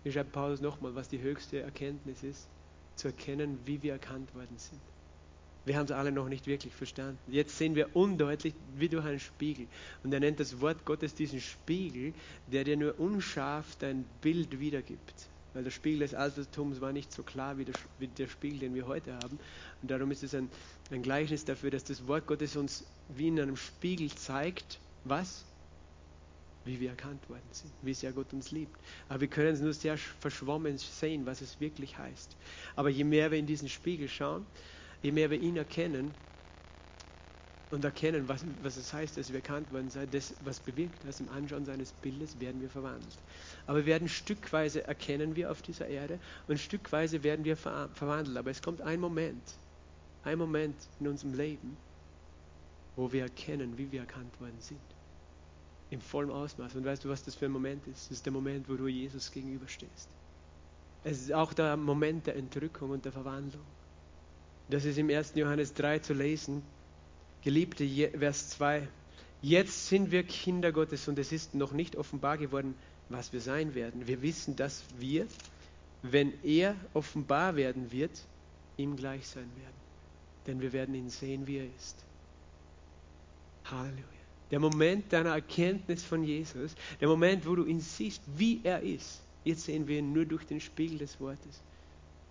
Hier 0.03 0.11
schreibt 0.11 0.33
Paulus 0.33 0.59
nochmal, 0.59 0.95
was 0.95 1.07
die 1.07 1.21
höchste 1.21 1.61
Erkenntnis 1.61 2.23
ist, 2.23 2.49
zu 2.95 3.07
erkennen, 3.07 3.59
wie 3.65 3.81
wir 3.81 3.93
erkannt 3.93 4.35
worden 4.35 4.57
sind. 4.57 4.81
Wir 5.65 5.77
haben 5.77 5.85
es 5.85 5.91
alle 5.91 6.11
noch 6.11 6.27
nicht 6.27 6.45
wirklich 6.47 6.73
verstanden. 6.73 7.17
Jetzt 7.31 7.57
sehen 7.57 7.75
wir 7.75 7.95
undeutlich 7.95 8.53
wie 8.75 8.89
durch 8.89 9.05
einen 9.05 9.21
Spiegel. 9.21 9.67
Und 10.03 10.13
er 10.13 10.19
nennt 10.19 10.41
das 10.41 10.59
Wort 10.59 10.83
Gottes 10.83 11.15
diesen 11.15 11.39
Spiegel, 11.39 12.13
der 12.47 12.65
dir 12.65 12.75
nur 12.75 12.99
unscharf 12.99 13.77
dein 13.77 14.03
Bild 14.21 14.59
wiedergibt. 14.59 15.29
Weil 15.53 15.63
der 15.63 15.71
Spiegel 15.71 15.99
des 15.99 16.13
Altertums 16.13 16.81
war 16.81 16.91
nicht 16.91 17.11
so 17.11 17.23
klar 17.23 17.57
wie 17.57 17.65
der, 17.65 17.75
wie 17.99 18.07
der 18.07 18.27
Spiegel, 18.27 18.59
den 18.59 18.73
wir 18.75 18.87
heute 18.87 19.13
haben. 19.15 19.39
Und 19.81 19.91
darum 19.91 20.09
ist 20.11 20.23
es 20.23 20.33
ein, 20.33 20.49
ein 20.91 21.03
Gleichnis 21.03 21.45
dafür, 21.45 21.71
dass 21.71 21.83
das 21.83 22.07
Wort 22.07 22.25
Gottes 22.25 22.55
uns 22.55 22.85
wie 23.09 23.27
in 23.27 23.39
einem 23.39 23.57
Spiegel 23.57 24.09
zeigt, 24.13 24.79
was? 25.03 25.45
Wie 26.65 26.79
wir 26.79 26.91
erkannt 26.91 27.29
worden 27.29 27.41
sind, 27.51 27.73
wie 27.81 27.93
sehr 27.93 28.13
Gott 28.13 28.31
uns 28.33 28.51
liebt. 28.51 28.79
Aber 29.09 29.21
wir 29.21 29.27
können 29.27 29.53
es 29.53 29.59
nur 29.59 29.73
sehr 29.73 29.97
verschwommen 29.97 30.77
sehen, 30.77 31.25
was 31.25 31.41
es 31.41 31.59
wirklich 31.59 31.97
heißt. 31.97 32.35
Aber 32.75 32.89
je 32.89 33.03
mehr 33.03 33.29
wir 33.31 33.37
in 33.37 33.45
diesen 33.45 33.69
Spiegel 33.69 34.07
schauen, 34.07 34.45
je 35.01 35.11
mehr 35.11 35.29
wir 35.29 35.39
ihn 35.39 35.57
erkennen 35.57 36.11
und 37.73 37.83
erkennen, 37.83 38.29
was, 38.29 38.45
was 38.61 38.77
es 38.77 38.93
heißt, 38.93 39.17
dass 39.17 39.29
wir 39.29 39.37
erkannt 39.37 39.71
worden 39.73 39.89
sind, 39.89 40.13
das, 40.13 40.35
was 40.41 40.59
bewirkt 40.59 41.03
das 41.05 41.19
im 41.19 41.29
Anschauen 41.29 41.65
seines 41.65 41.91
Bildes, 41.91 42.39
werden 42.39 42.61
wir 42.61 42.69
verwandelt. 42.69 43.17
Aber 43.65 43.79
wir 43.79 43.87
werden 43.87 44.07
stückweise 44.07 44.85
erkennen 44.85 45.35
wir 45.35 45.49
auf 45.49 45.63
dieser 45.63 45.87
Erde 45.87 46.19
und 46.47 46.59
stückweise 46.59 47.23
werden 47.23 47.43
wir 47.43 47.57
ver 47.57 47.89
verwandelt. 47.95 48.37
Aber 48.37 48.51
es 48.51 48.61
kommt 48.61 48.81
ein 48.81 48.99
Moment, 48.99 49.41
ein 50.23 50.37
Moment 50.37 50.75
in 50.99 51.07
unserem 51.07 51.33
Leben, 51.33 51.75
wo 52.95 53.11
wir 53.11 53.23
erkennen, 53.23 53.75
wie 53.75 53.91
wir 53.91 54.01
erkannt 54.01 54.39
worden 54.39 54.59
sind. 54.59 54.79
Im 55.89 55.99
vollen 55.99 56.29
Ausmaß. 56.29 56.75
Und 56.75 56.85
weißt 56.85 57.03
du, 57.03 57.09
was 57.09 57.23
das 57.23 57.33
für 57.33 57.45
ein 57.45 57.51
Moment 57.51 57.87
ist? 57.87 58.05
Das 58.05 58.17
ist 58.17 58.25
der 58.25 58.33
Moment, 58.33 58.69
wo 58.69 58.75
du 58.75 58.87
Jesus 58.87 59.31
gegenüberstehst. 59.31 60.09
Es 61.03 61.21
ist 61.21 61.33
auch 61.33 61.53
der 61.53 61.75
Moment 61.75 62.27
der 62.27 62.35
Entrückung 62.35 62.91
und 62.91 63.03
der 63.03 63.11
Verwandlung. 63.11 63.65
Das 64.69 64.85
ist 64.85 64.97
im 64.97 65.09
1. 65.09 65.33
Johannes 65.35 65.73
3 65.73 65.99
zu 65.99 66.13
lesen. 66.13 66.61
Geliebte, 67.43 67.85
Vers 68.17 68.49
2. 68.51 68.87
Jetzt 69.41 69.87
sind 69.87 70.11
wir 70.11 70.23
Kinder 70.23 70.71
Gottes 70.71 71.09
und 71.09 71.19
es 71.19 71.33
ist 71.33 71.53
noch 71.53 71.73
nicht 71.73 71.97
offenbar 71.97 72.37
geworden, 72.37 72.75
was 73.09 73.33
wir 73.33 73.41
sein 73.41 73.75
werden. 73.75 74.07
Wir 74.07 74.21
wissen, 74.21 74.55
dass 74.55 74.83
wir, 74.97 75.27
wenn 76.01 76.33
er 76.43 76.75
offenbar 76.93 77.57
werden 77.57 77.91
wird, 77.91 78.11
ihm 78.77 78.95
gleich 78.95 79.27
sein 79.27 79.49
werden. 79.57 79.75
Denn 80.47 80.61
wir 80.61 80.71
werden 80.71 80.95
ihn 80.95 81.09
sehen, 81.09 81.45
wie 81.45 81.57
er 81.57 81.67
ist. 81.75 81.97
Halleluja. 83.65 84.03
Der 84.51 84.59
Moment 84.59 85.11
deiner 85.11 85.31
Erkenntnis 85.31 86.03
von 86.03 86.23
Jesus, 86.23 86.75
der 87.01 87.09
Moment, 87.09 87.45
wo 87.45 87.55
du 87.55 87.65
ihn 87.65 87.81
siehst, 87.81 88.21
wie 88.37 88.61
er 88.63 88.81
ist. 88.81 89.21
Jetzt 89.43 89.65
sehen 89.65 89.87
wir 89.87 89.99
ihn 89.99 90.13
nur 90.13 90.25
durch 90.25 90.45
den 90.45 90.61
Spiegel 90.61 90.99
des 90.99 91.19
Wortes. 91.19 91.61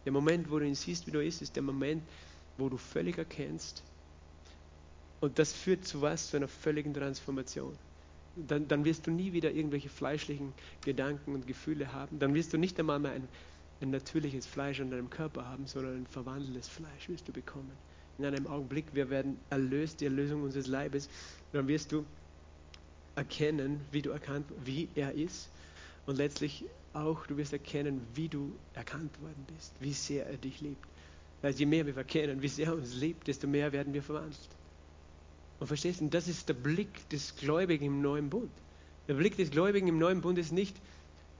Der 0.06 0.12
Moment, 0.12 0.50
wo 0.50 0.58
du 0.58 0.66
ihn 0.66 0.74
siehst, 0.74 1.06
wie 1.06 1.10
du 1.10 1.22
ist, 1.22 1.42
ist 1.42 1.54
der 1.54 1.62
Moment, 1.62 2.02
wo 2.56 2.70
du 2.70 2.78
völlig 2.78 3.18
erkennst. 3.18 3.82
Und 5.22 5.38
das 5.38 5.52
führt 5.52 5.84
zu 5.84 6.02
was? 6.02 6.30
Zu 6.30 6.36
einer 6.36 6.48
völligen 6.48 6.92
Transformation. 6.92 7.78
Dann, 8.34 8.66
dann 8.66 8.84
wirst 8.84 9.06
du 9.06 9.12
nie 9.12 9.32
wieder 9.32 9.52
irgendwelche 9.52 9.88
fleischlichen 9.88 10.52
Gedanken 10.84 11.34
und 11.34 11.46
Gefühle 11.46 11.92
haben. 11.92 12.18
Dann 12.18 12.34
wirst 12.34 12.52
du 12.52 12.58
nicht 12.58 12.76
einmal 12.80 12.98
mehr 12.98 13.12
ein, 13.12 13.28
ein 13.80 13.90
natürliches 13.90 14.46
Fleisch 14.46 14.80
an 14.80 14.90
deinem 14.90 15.10
Körper 15.10 15.46
haben, 15.46 15.68
sondern 15.68 15.98
ein 15.98 16.06
verwandeltes 16.08 16.68
Fleisch 16.68 17.08
wirst 17.08 17.28
du 17.28 17.32
bekommen. 17.32 17.70
In 18.18 18.24
einem 18.24 18.48
Augenblick, 18.48 18.86
wir 18.94 19.10
werden 19.10 19.38
erlöst, 19.48 20.00
die 20.00 20.06
Erlösung 20.06 20.42
unseres 20.42 20.66
Leibes. 20.66 21.08
Dann 21.52 21.68
wirst 21.68 21.92
du 21.92 22.04
erkennen, 23.14 23.80
wie 23.92 24.02
du 24.02 24.10
erkannt, 24.10 24.46
wie 24.64 24.88
er 24.96 25.12
ist. 25.12 25.50
Und 26.04 26.16
letztlich 26.16 26.64
auch, 26.94 27.28
du 27.28 27.36
wirst 27.36 27.52
erkennen, 27.52 28.04
wie 28.14 28.28
du 28.28 28.52
erkannt 28.74 29.22
worden 29.22 29.46
bist, 29.54 29.72
wie 29.78 29.92
sehr 29.92 30.26
er 30.26 30.36
dich 30.36 30.60
liebt. 30.60 30.84
Weil 31.42 31.52
je 31.52 31.66
mehr 31.66 31.86
wir 31.86 31.96
erkennen, 31.96 32.42
wie 32.42 32.48
sehr 32.48 32.66
er 32.66 32.74
uns 32.74 32.96
liebt, 32.96 33.28
desto 33.28 33.46
mehr 33.46 33.70
werden 33.70 33.94
wir 33.94 34.02
verwandelt. 34.02 34.48
Und 35.62 35.68
verstehst 35.68 36.00
du, 36.00 36.08
das 36.08 36.26
ist 36.26 36.48
der 36.48 36.54
Blick 36.54 37.08
des 37.10 37.36
Gläubigen 37.36 37.84
im 37.84 38.02
neuen 38.02 38.30
Bund. 38.30 38.50
Der 39.06 39.14
Blick 39.14 39.36
des 39.36 39.52
Gläubigen 39.52 39.86
im 39.86 39.96
neuen 39.96 40.20
Bund 40.20 40.36
ist 40.36 40.50
nicht, 40.50 40.76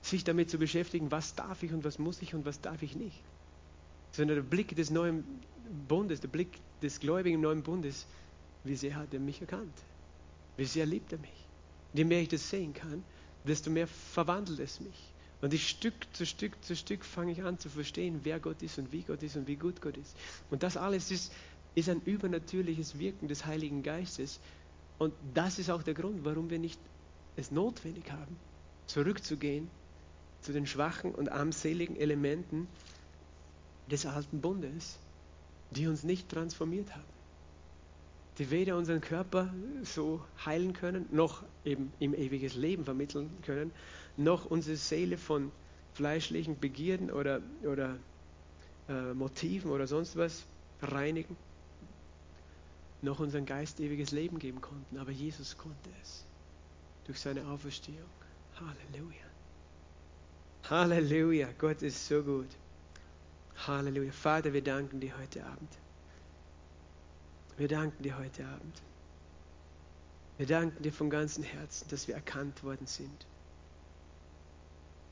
sich 0.01 0.23
damit 0.23 0.49
zu 0.49 0.57
beschäftigen, 0.57 1.11
was 1.11 1.35
darf 1.35 1.61
ich 1.61 1.73
und 1.73 1.83
was 1.83 1.99
muss 1.99 2.21
ich 2.21 2.33
und 2.33 2.45
was 2.45 2.61
darf 2.61 2.81
ich 2.83 2.95
nicht. 2.95 3.21
Sondern 4.13 4.37
der 4.37 4.43
Blick 4.43 4.77
des 4.77 4.91
neuen 4.91 5.25
Bundes, 5.89 6.21
der 6.21 6.29
Blick 6.29 6.57
des 6.81 7.01
Gläubigen 7.01 7.35
im 7.35 7.41
neuen 7.41 7.63
Bundes, 7.63 8.07
wie 8.63 8.77
sehr 8.77 8.95
hat 8.95 9.13
er 9.13 9.19
mich 9.19 9.41
erkannt? 9.41 9.75
Wie 10.55 10.63
sehr 10.63 10.85
liebt 10.85 11.11
er 11.11 11.19
mich? 11.19 11.49
Je 11.93 12.05
mehr 12.05 12.21
ich 12.21 12.29
das 12.29 12.49
sehen 12.49 12.73
kann, 12.73 13.03
desto 13.45 13.71
mehr 13.71 13.87
verwandelt 13.87 14.61
es 14.61 14.79
mich. 14.79 15.13
Und 15.41 15.53
ich 15.53 15.67
Stück 15.67 15.95
zu 16.13 16.25
Stück 16.25 16.63
zu 16.63 16.77
Stück 16.77 17.03
fange 17.03 17.33
ich 17.33 17.43
an 17.43 17.59
zu 17.59 17.67
verstehen, 17.67 18.21
wer 18.23 18.39
Gott 18.39 18.63
ist 18.63 18.77
und 18.77 18.93
wie 18.93 19.01
Gott 19.01 19.21
ist 19.21 19.35
und 19.35 19.49
wie 19.49 19.57
gut 19.57 19.81
Gott 19.81 19.97
ist. 19.97 20.15
Und 20.49 20.63
das 20.63 20.77
alles 20.77 21.11
ist, 21.11 21.33
ist 21.75 21.89
ein 21.89 22.01
übernatürliches 22.01 22.99
Wirken 22.99 23.27
des 23.27 23.45
Heiligen 23.45 23.83
Geistes. 23.83 24.39
Und 24.99 25.13
das 25.33 25.59
ist 25.59 25.69
auch 25.69 25.83
der 25.83 25.93
Grund, 25.93 26.23
warum 26.23 26.49
wir 26.49 26.59
nicht 26.59 26.79
es 27.35 27.51
notwendig 27.51 28.11
haben, 28.11 28.37
zurückzugehen 28.85 29.69
zu 30.41 30.53
den 30.53 30.67
schwachen 30.67 31.15
und 31.15 31.29
armseligen 31.29 31.95
Elementen 31.95 32.67
des 33.89 34.05
alten 34.05 34.41
Bundes, 34.41 34.99
die 35.71 35.87
uns 35.87 36.03
nicht 36.03 36.29
transformiert 36.29 36.93
haben 36.93 37.13
die 38.37 38.49
weder 38.49 38.77
unseren 38.77 39.01
Körper 39.01 39.53
so 39.83 40.21
heilen 40.45 40.73
können, 40.73 41.05
noch 41.11 41.43
eben 41.65 41.91
im 41.99 42.13
ewiges 42.13 42.55
Leben 42.55 42.85
vermitteln 42.85 43.29
können, 43.45 43.71
noch 44.17 44.45
unsere 44.45 44.77
Seele 44.77 45.17
von 45.17 45.51
fleischlichen 45.93 46.59
Begierden 46.59 47.11
oder, 47.11 47.41
oder 47.63 47.97
äh, 48.89 49.13
Motiven 49.13 49.71
oder 49.71 49.85
sonst 49.85 50.17
was 50.17 50.45
reinigen, 50.81 51.37
noch 53.03 53.19
unseren 53.19 53.45
Geist 53.45 53.79
ewiges 53.79 54.11
Leben 54.11 54.39
geben 54.39 54.61
konnten. 54.61 54.97
Aber 54.97 55.11
Jesus 55.11 55.57
konnte 55.57 55.89
es 56.01 56.25
durch 57.05 57.19
seine 57.19 57.45
Auferstehung. 57.47 58.09
Halleluja. 58.55 59.25
Halleluja. 60.69 61.49
Gott 61.57 61.81
ist 61.81 62.07
so 62.07 62.23
gut. 62.23 62.47
Halleluja. 63.67 64.11
Vater, 64.11 64.53
wir 64.53 64.63
danken 64.63 64.99
dir 64.99 65.17
heute 65.17 65.45
Abend. 65.45 65.69
Wir 67.57 67.67
danken 67.67 68.01
dir 68.01 68.17
heute 68.17 68.45
Abend. 68.45 68.81
Wir 70.37 70.47
danken 70.47 70.81
dir 70.81 70.91
von 70.91 71.09
ganzem 71.09 71.43
Herzen, 71.43 71.87
dass 71.89 72.07
wir 72.07 72.15
erkannt 72.15 72.63
worden 72.63 72.87
sind. 72.87 73.27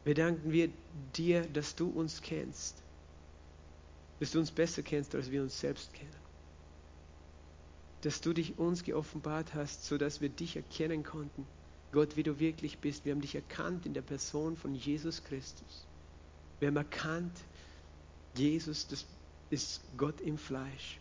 Wir 0.04 0.15
danken 0.15 0.73
dir, 1.15 1.41
dass 1.47 1.75
du 1.75 1.89
uns 1.89 2.21
kennst, 2.21 2.82
dass 4.19 4.32
du 4.32 4.39
uns 4.39 4.49
besser 4.49 4.82
kennst, 4.82 5.13
als 5.13 5.30
wir 5.30 5.43
uns 5.43 5.60
selbst 5.60 5.93
kennen. 5.93 6.20
Dass 8.01 8.21
du 8.21 8.33
dich 8.33 8.57
uns 8.57 8.83
geoffenbart 8.83 9.53
hast, 9.53 9.85
sodass 9.85 10.21
wir 10.21 10.29
dich 10.29 10.55
erkennen 10.55 11.03
konnten. 11.03 11.45
Gott, 11.91 12.15
wie 12.15 12.23
du 12.23 12.39
wirklich 12.39 12.79
bist. 12.79 13.05
Wir 13.05 13.13
haben 13.13 13.21
dich 13.21 13.35
erkannt 13.35 13.85
in 13.85 13.93
der 13.93 14.01
Person 14.01 14.55
von 14.55 14.73
Jesus 14.75 15.23
Christus. 15.23 15.85
Wir 16.59 16.69
haben 16.69 16.77
erkannt, 16.77 17.33
Jesus, 18.35 18.87
das 18.87 19.05
ist 19.49 19.81
Gott 19.97 20.21
im 20.21 20.37
Fleisch. 20.37 20.99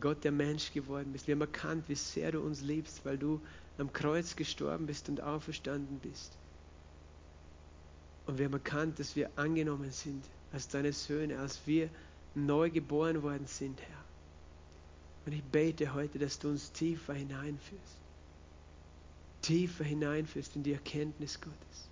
Gott, 0.00 0.24
der 0.24 0.32
Mensch 0.32 0.72
geworden 0.72 1.12
bist. 1.12 1.26
Wir 1.26 1.34
haben 1.34 1.42
erkannt, 1.42 1.88
wie 1.88 1.94
sehr 1.94 2.32
du 2.32 2.40
uns 2.40 2.62
liebst, 2.62 3.04
weil 3.04 3.18
du 3.18 3.40
am 3.78 3.92
Kreuz 3.92 4.34
gestorben 4.34 4.86
bist 4.86 5.08
und 5.08 5.20
auferstanden 5.20 5.98
bist. 6.00 6.32
Und 8.26 8.38
wir 8.38 8.46
haben 8.46 8.52
erkannt, 8.52 8.98
dass 8.98 9.14
wir 9.14 9.30
angenommen 9.36 9.90
sind 9.90 10.24
als 10.52 10.68
deine 10.68 10.92
Söhne, 10.92 11.38
als 11.38 11.60
wir 11.66 11.88
neu 12.34 12.70
geboren 12.70 13.22
worden 13.22 13.46
sind, 13.46 13.80
Herr. 13.80 14.01
Und 15.26 15.32
ich 15.32 15.42
bete 15.44 15.94
heute, 15.94 16.18
dass 16.18 16.38
du 16.38 16.48
uns 16.48 16.72
tiefer 16.72 17.14
hineinführst. 17.14 17.98
Tiefer 19.42 19.84
hineinführst 19.84 20.56
in 20.56 20.62
die 20.62 20.72
Erkenntnis 20.72 21.40
Gottes. 21.40 21.88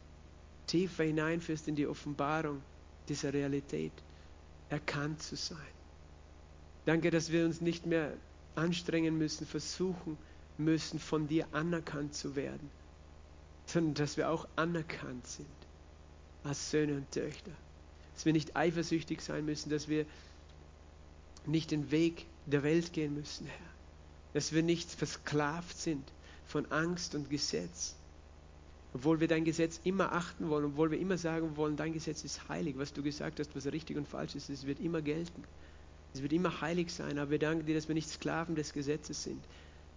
Tiefer 0.66 1.04
hineinführst 1.04 1.68
in 1.68 1.76
die 1.76 1.86
Offenbarung 1.86 2.62
dieser 3.08 3.32
Realität, 3.32 3.92
erkannt 4.68 5.20
zu 5.22 5.34
sein 5.36 5.58
Danke, 6.86 7.10
dass 7.10 7.30
wir 7.30 7.44
uns 7.44 7.60
nicht 7.60 7.86
mehr 7.86 8.12
anstrengen 8.54 9.16
müssen, 9.18 9.46
versuchen 9.46 10.16
müssen, 10.58 10.98
von 10.98 11.28
dir 11.28 11.46
anerkannt 11.52 12.14
zu 12.14 12.36
werden, 12.36 12.70
sondern 13.66 13.94
dass 13.94 14.16
wir 14.16 14.30
auch 14.30 14.48
anerkannt 14.56 15.26
sind 15.26 15.46
als 16.42 16.70
Söhne 16.70 16.96
und 16.96 17.10
Töchter. 17.10 17.52
Dass 18.14 18.24
wir 18.24 18.32
nicht 18.32 18.56
eifersüchtig 18.56 19.20
sein 19.20 19.44
müssen, 19.44 19.70
dass 19.70 19.88
wir 19.88 20.06
nicht 21.46 21.70
den 21.70 21.90
Weg 21.90 22.26
der 22.50 22.62
Welt 22.62 22.92
gehen 22.92 23.14
müssen, 23.14 23.46
Herr. 23.46 23.66
Dass 24.32 24.52
wir 24.52 24.62
nicht 24.62 24.90
versklavt 24.90 25.76
sind 25.76 26.12
von 26.46 26.70
Angst 26.70 27.14
und 27.14 27.30
Gesetz. 27.30 27.96
Obwohl 28.92 29.20
wir 29.20 29.28
dein 29.28 29.44
Gesetz 29.44 29.80
immer 29.84 30.12
achten 30.12 30.48
wollen, 30.48 30.64
obwohl 30.64 30.90
wir 30.90 30.98
immer 30.98 31.16
sagen 31.16 31.56
wollen, 31.56 31.76
dein 31.76 31.92
Gesetz 31.92 32.24
ist 32.24 32.48
heilig, 32.48 32.76
was 32.76 32.92
du 32.92 33.02
gesagt 33.02 33.38
hast, 33.38 33.54
was 33.54 33.66
richtig 33.66 33.96
und 33.96 34.08
falsch 34.08 34.34
ist, 34.34 34.50
es 34.50 34.66
wird 34.66 34.80
immer 34.80 35.00
gelten. 35.00 35.44
Es 36.12 36.22
wird 36.22 36.32
immer 36.32 36.60
heilig 36.60 36.92
sein, 36.92 37.18
aber 37.18 37.30
wir 37.30 37.38
danken 37.38 37.66
dir, 37.66 37.74
dass 37.74 37.86
wir 37.86 37.94
nicht 37.94 38.08
Sklaven 38.08 38.56
des 38.56 38.72
Gesetzes 38.72 39.22
sind, 39.22 39.42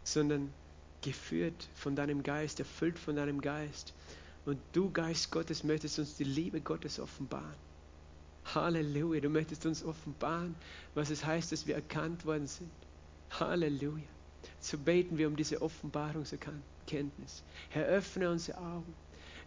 sondern 0.03 0.53
geführt 1.01 1.69
von 1.73 1.95
deinem 1.95 2.21
Geist, 2.21 2.59
erfüllt 2.59 2.99
von 2.99 3.15
deinem 3.15 3.41
Geist. 3.41 3.93
Und 4.45 4.59
du, 4.73 4.91
Geist 4.91 5.31
Gottes, 5.31 5.63
möchtest 5.63 5.97
uns 5.99 6.15
die 6.15 6.23
Liebe 6.23 6.61
Gottes 6.61 6.99
offenbaren. 6.99 7.72
Halleluja, 8.45 9.21
du 9.21 9.29
möchtest 9.29 9.65
uns 9.65 9.83
offenbaren, 9.83 10.55
was 10.95 11.09
es 11.09 11.25
heißt, 11.25 11.51
dass 11.51 11.67
wir 11.67 11.75
erkannt 11.75 12.25
worden 12.25 12.47
sind. 12.47 12.71
Halleluja. 13.31 14.03
So 14.59 14.77
beten 14.77 15.17
wir 15.17 15.27
um 15.27 15.35
diese 15.35 15.61
Offenbarungserkenntnis. 15.61 17.43
Herr, 17.69 17.85
öffne 17.85 18.29
unsere 18.29 18.57
Augen. 18.57 18.93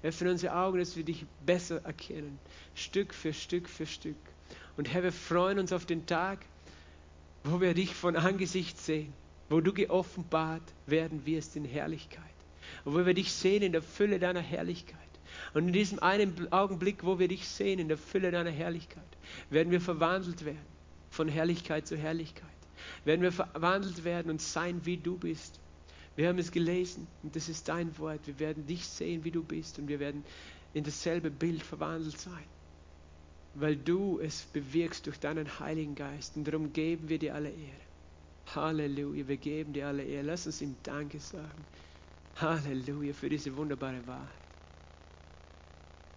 Öffne 0.02 0.30
unsere 0.30 0.54
Augen, 0.54 0.78
dass 0.78 0.96
wir 0.96 1.04
dich 1.04 1.24
besser 1.44 1.84
erkennen. 1.84 2.38
Stück 2.74 3.14
für 3.14 3.32
Stück 3.32 3.68
für 3.68 3.86
Stück. 3.86 4.16
Und 4.76 4.92
Herr, 4.92 5.02
wir 5.02 5.12
freuen 5.12 5.58
uns 5.58 5.72
auf 5.72 5.86
den 5.86 6.06
Tag, 6.06 6.44
wo 7.44 7.60
wir 7.60 7.74
dich 7.74 7.94
von 7.94 8.16
Angesicht 8.16 8.78
sehen, 8.78 9.12
wo 9.48 9.60
du 9.60 9.72
geoffenbart 9.72 10.62
werden 10.86 11.24
wirst 11.26 11.56
in 11.56 11.64
Herrlichkeit. 11.64 12.22
Und 12.84 12.94
wo 12.94 13.06
wir 13.06 13.14
dich 13.14 13.32
sehen 13.32 13.62
in 13.62 13.72
der 13.72 13.82
Fülle 13.82 14.18
deiner 14.18 14.40
Herrlichkeit. 14.40 14.98
Und 15.56 15.68
in 15.68 15.72
diesem 15.72 16.00
einen 16.00 16.52
Augenblick, 16.52 17.02
wo 17.02 17.18
wir 17.18 17.28
dich 17.28 17.48
sehen, 17.48 17.78
in 17.78 17.88
der 17.88 17.96
Fülle 17.96 18.30
deiner 18.30 18.50
Herrlichkeit, 18.50 19.08
werden 19.48 19.70
wir 19.70 19.80
verwandelt 19.80 20.44
werden 20.44 20.66
von 21.08 21.28
Herrlichkeit 21.28 21.86
zu 21.86 21.96
Herrlichkeit. 21.96 22.50
Werden 23.06 23.22
wir 23.22 23.32
verwandelt 23.32 24.04
werden 24.04 24.30
und 24.30 24.42
sein, 24.42 24.82
wie 24.84 24.98
du 24.98 25.16
bist. 25.16 25.58
Wir 26.14 26.28
haben 26.28 26.36
es 26.36 26.52
gelesen 26.52 27.06
und 27.22 27.34
das 27.36 27.48
ist 27.48 27.70
dein 27.70 27.96
Wort. 27.96 28.26
Wir 28.26 28.38
werden 28.38 28.66
dich 28.66 28.86
sehen, 28.86 29.24
wie 29.24 29.30
du 29.30 29.42
bist 29.42 29.78
und 29.78 29.88
wir 29.88 29.98
werden 29.98 30.24
in 30.74 30.84
dasselbe 30.84 31.30
Bild 31.30 31.62
verwandelt 31.62 32.18
sein, 32.18 32.44
weil 33.54 33.76
du 33.76 34.20
es 34.20 34.42
bewirkst 34.52 35.06
durch 35.06 35.18
deinen 35.18 35.58
Heiligen 35.58 35.94
Geist. 35.94 36.36
Und 36.36 36.46
darum 36.46 36.74
geben 36.74 37.08
wir 37.08 37.18
dir 37.18 37.34
alle 37.34 37.48
Ehre. 37.48 38.54
Halleluja, 38.54 39.26
wir 39.26 39.38
geben 39.38 39.72
dir 39.72 39.86
alle 39.86 40.04
Ehre. 40.04 40.26
Lass 40.26 40.44
uns 40.44 40.60
ihm 40.60 40.76
Danke 40.82 41.18
sagen. 41.18 41.64
Halleluja 42.42 43.14
für 43.14 43.30
diese 43.30 43.56
wunderbare 43.56 44.06
Wahrheit. 44.06 44.45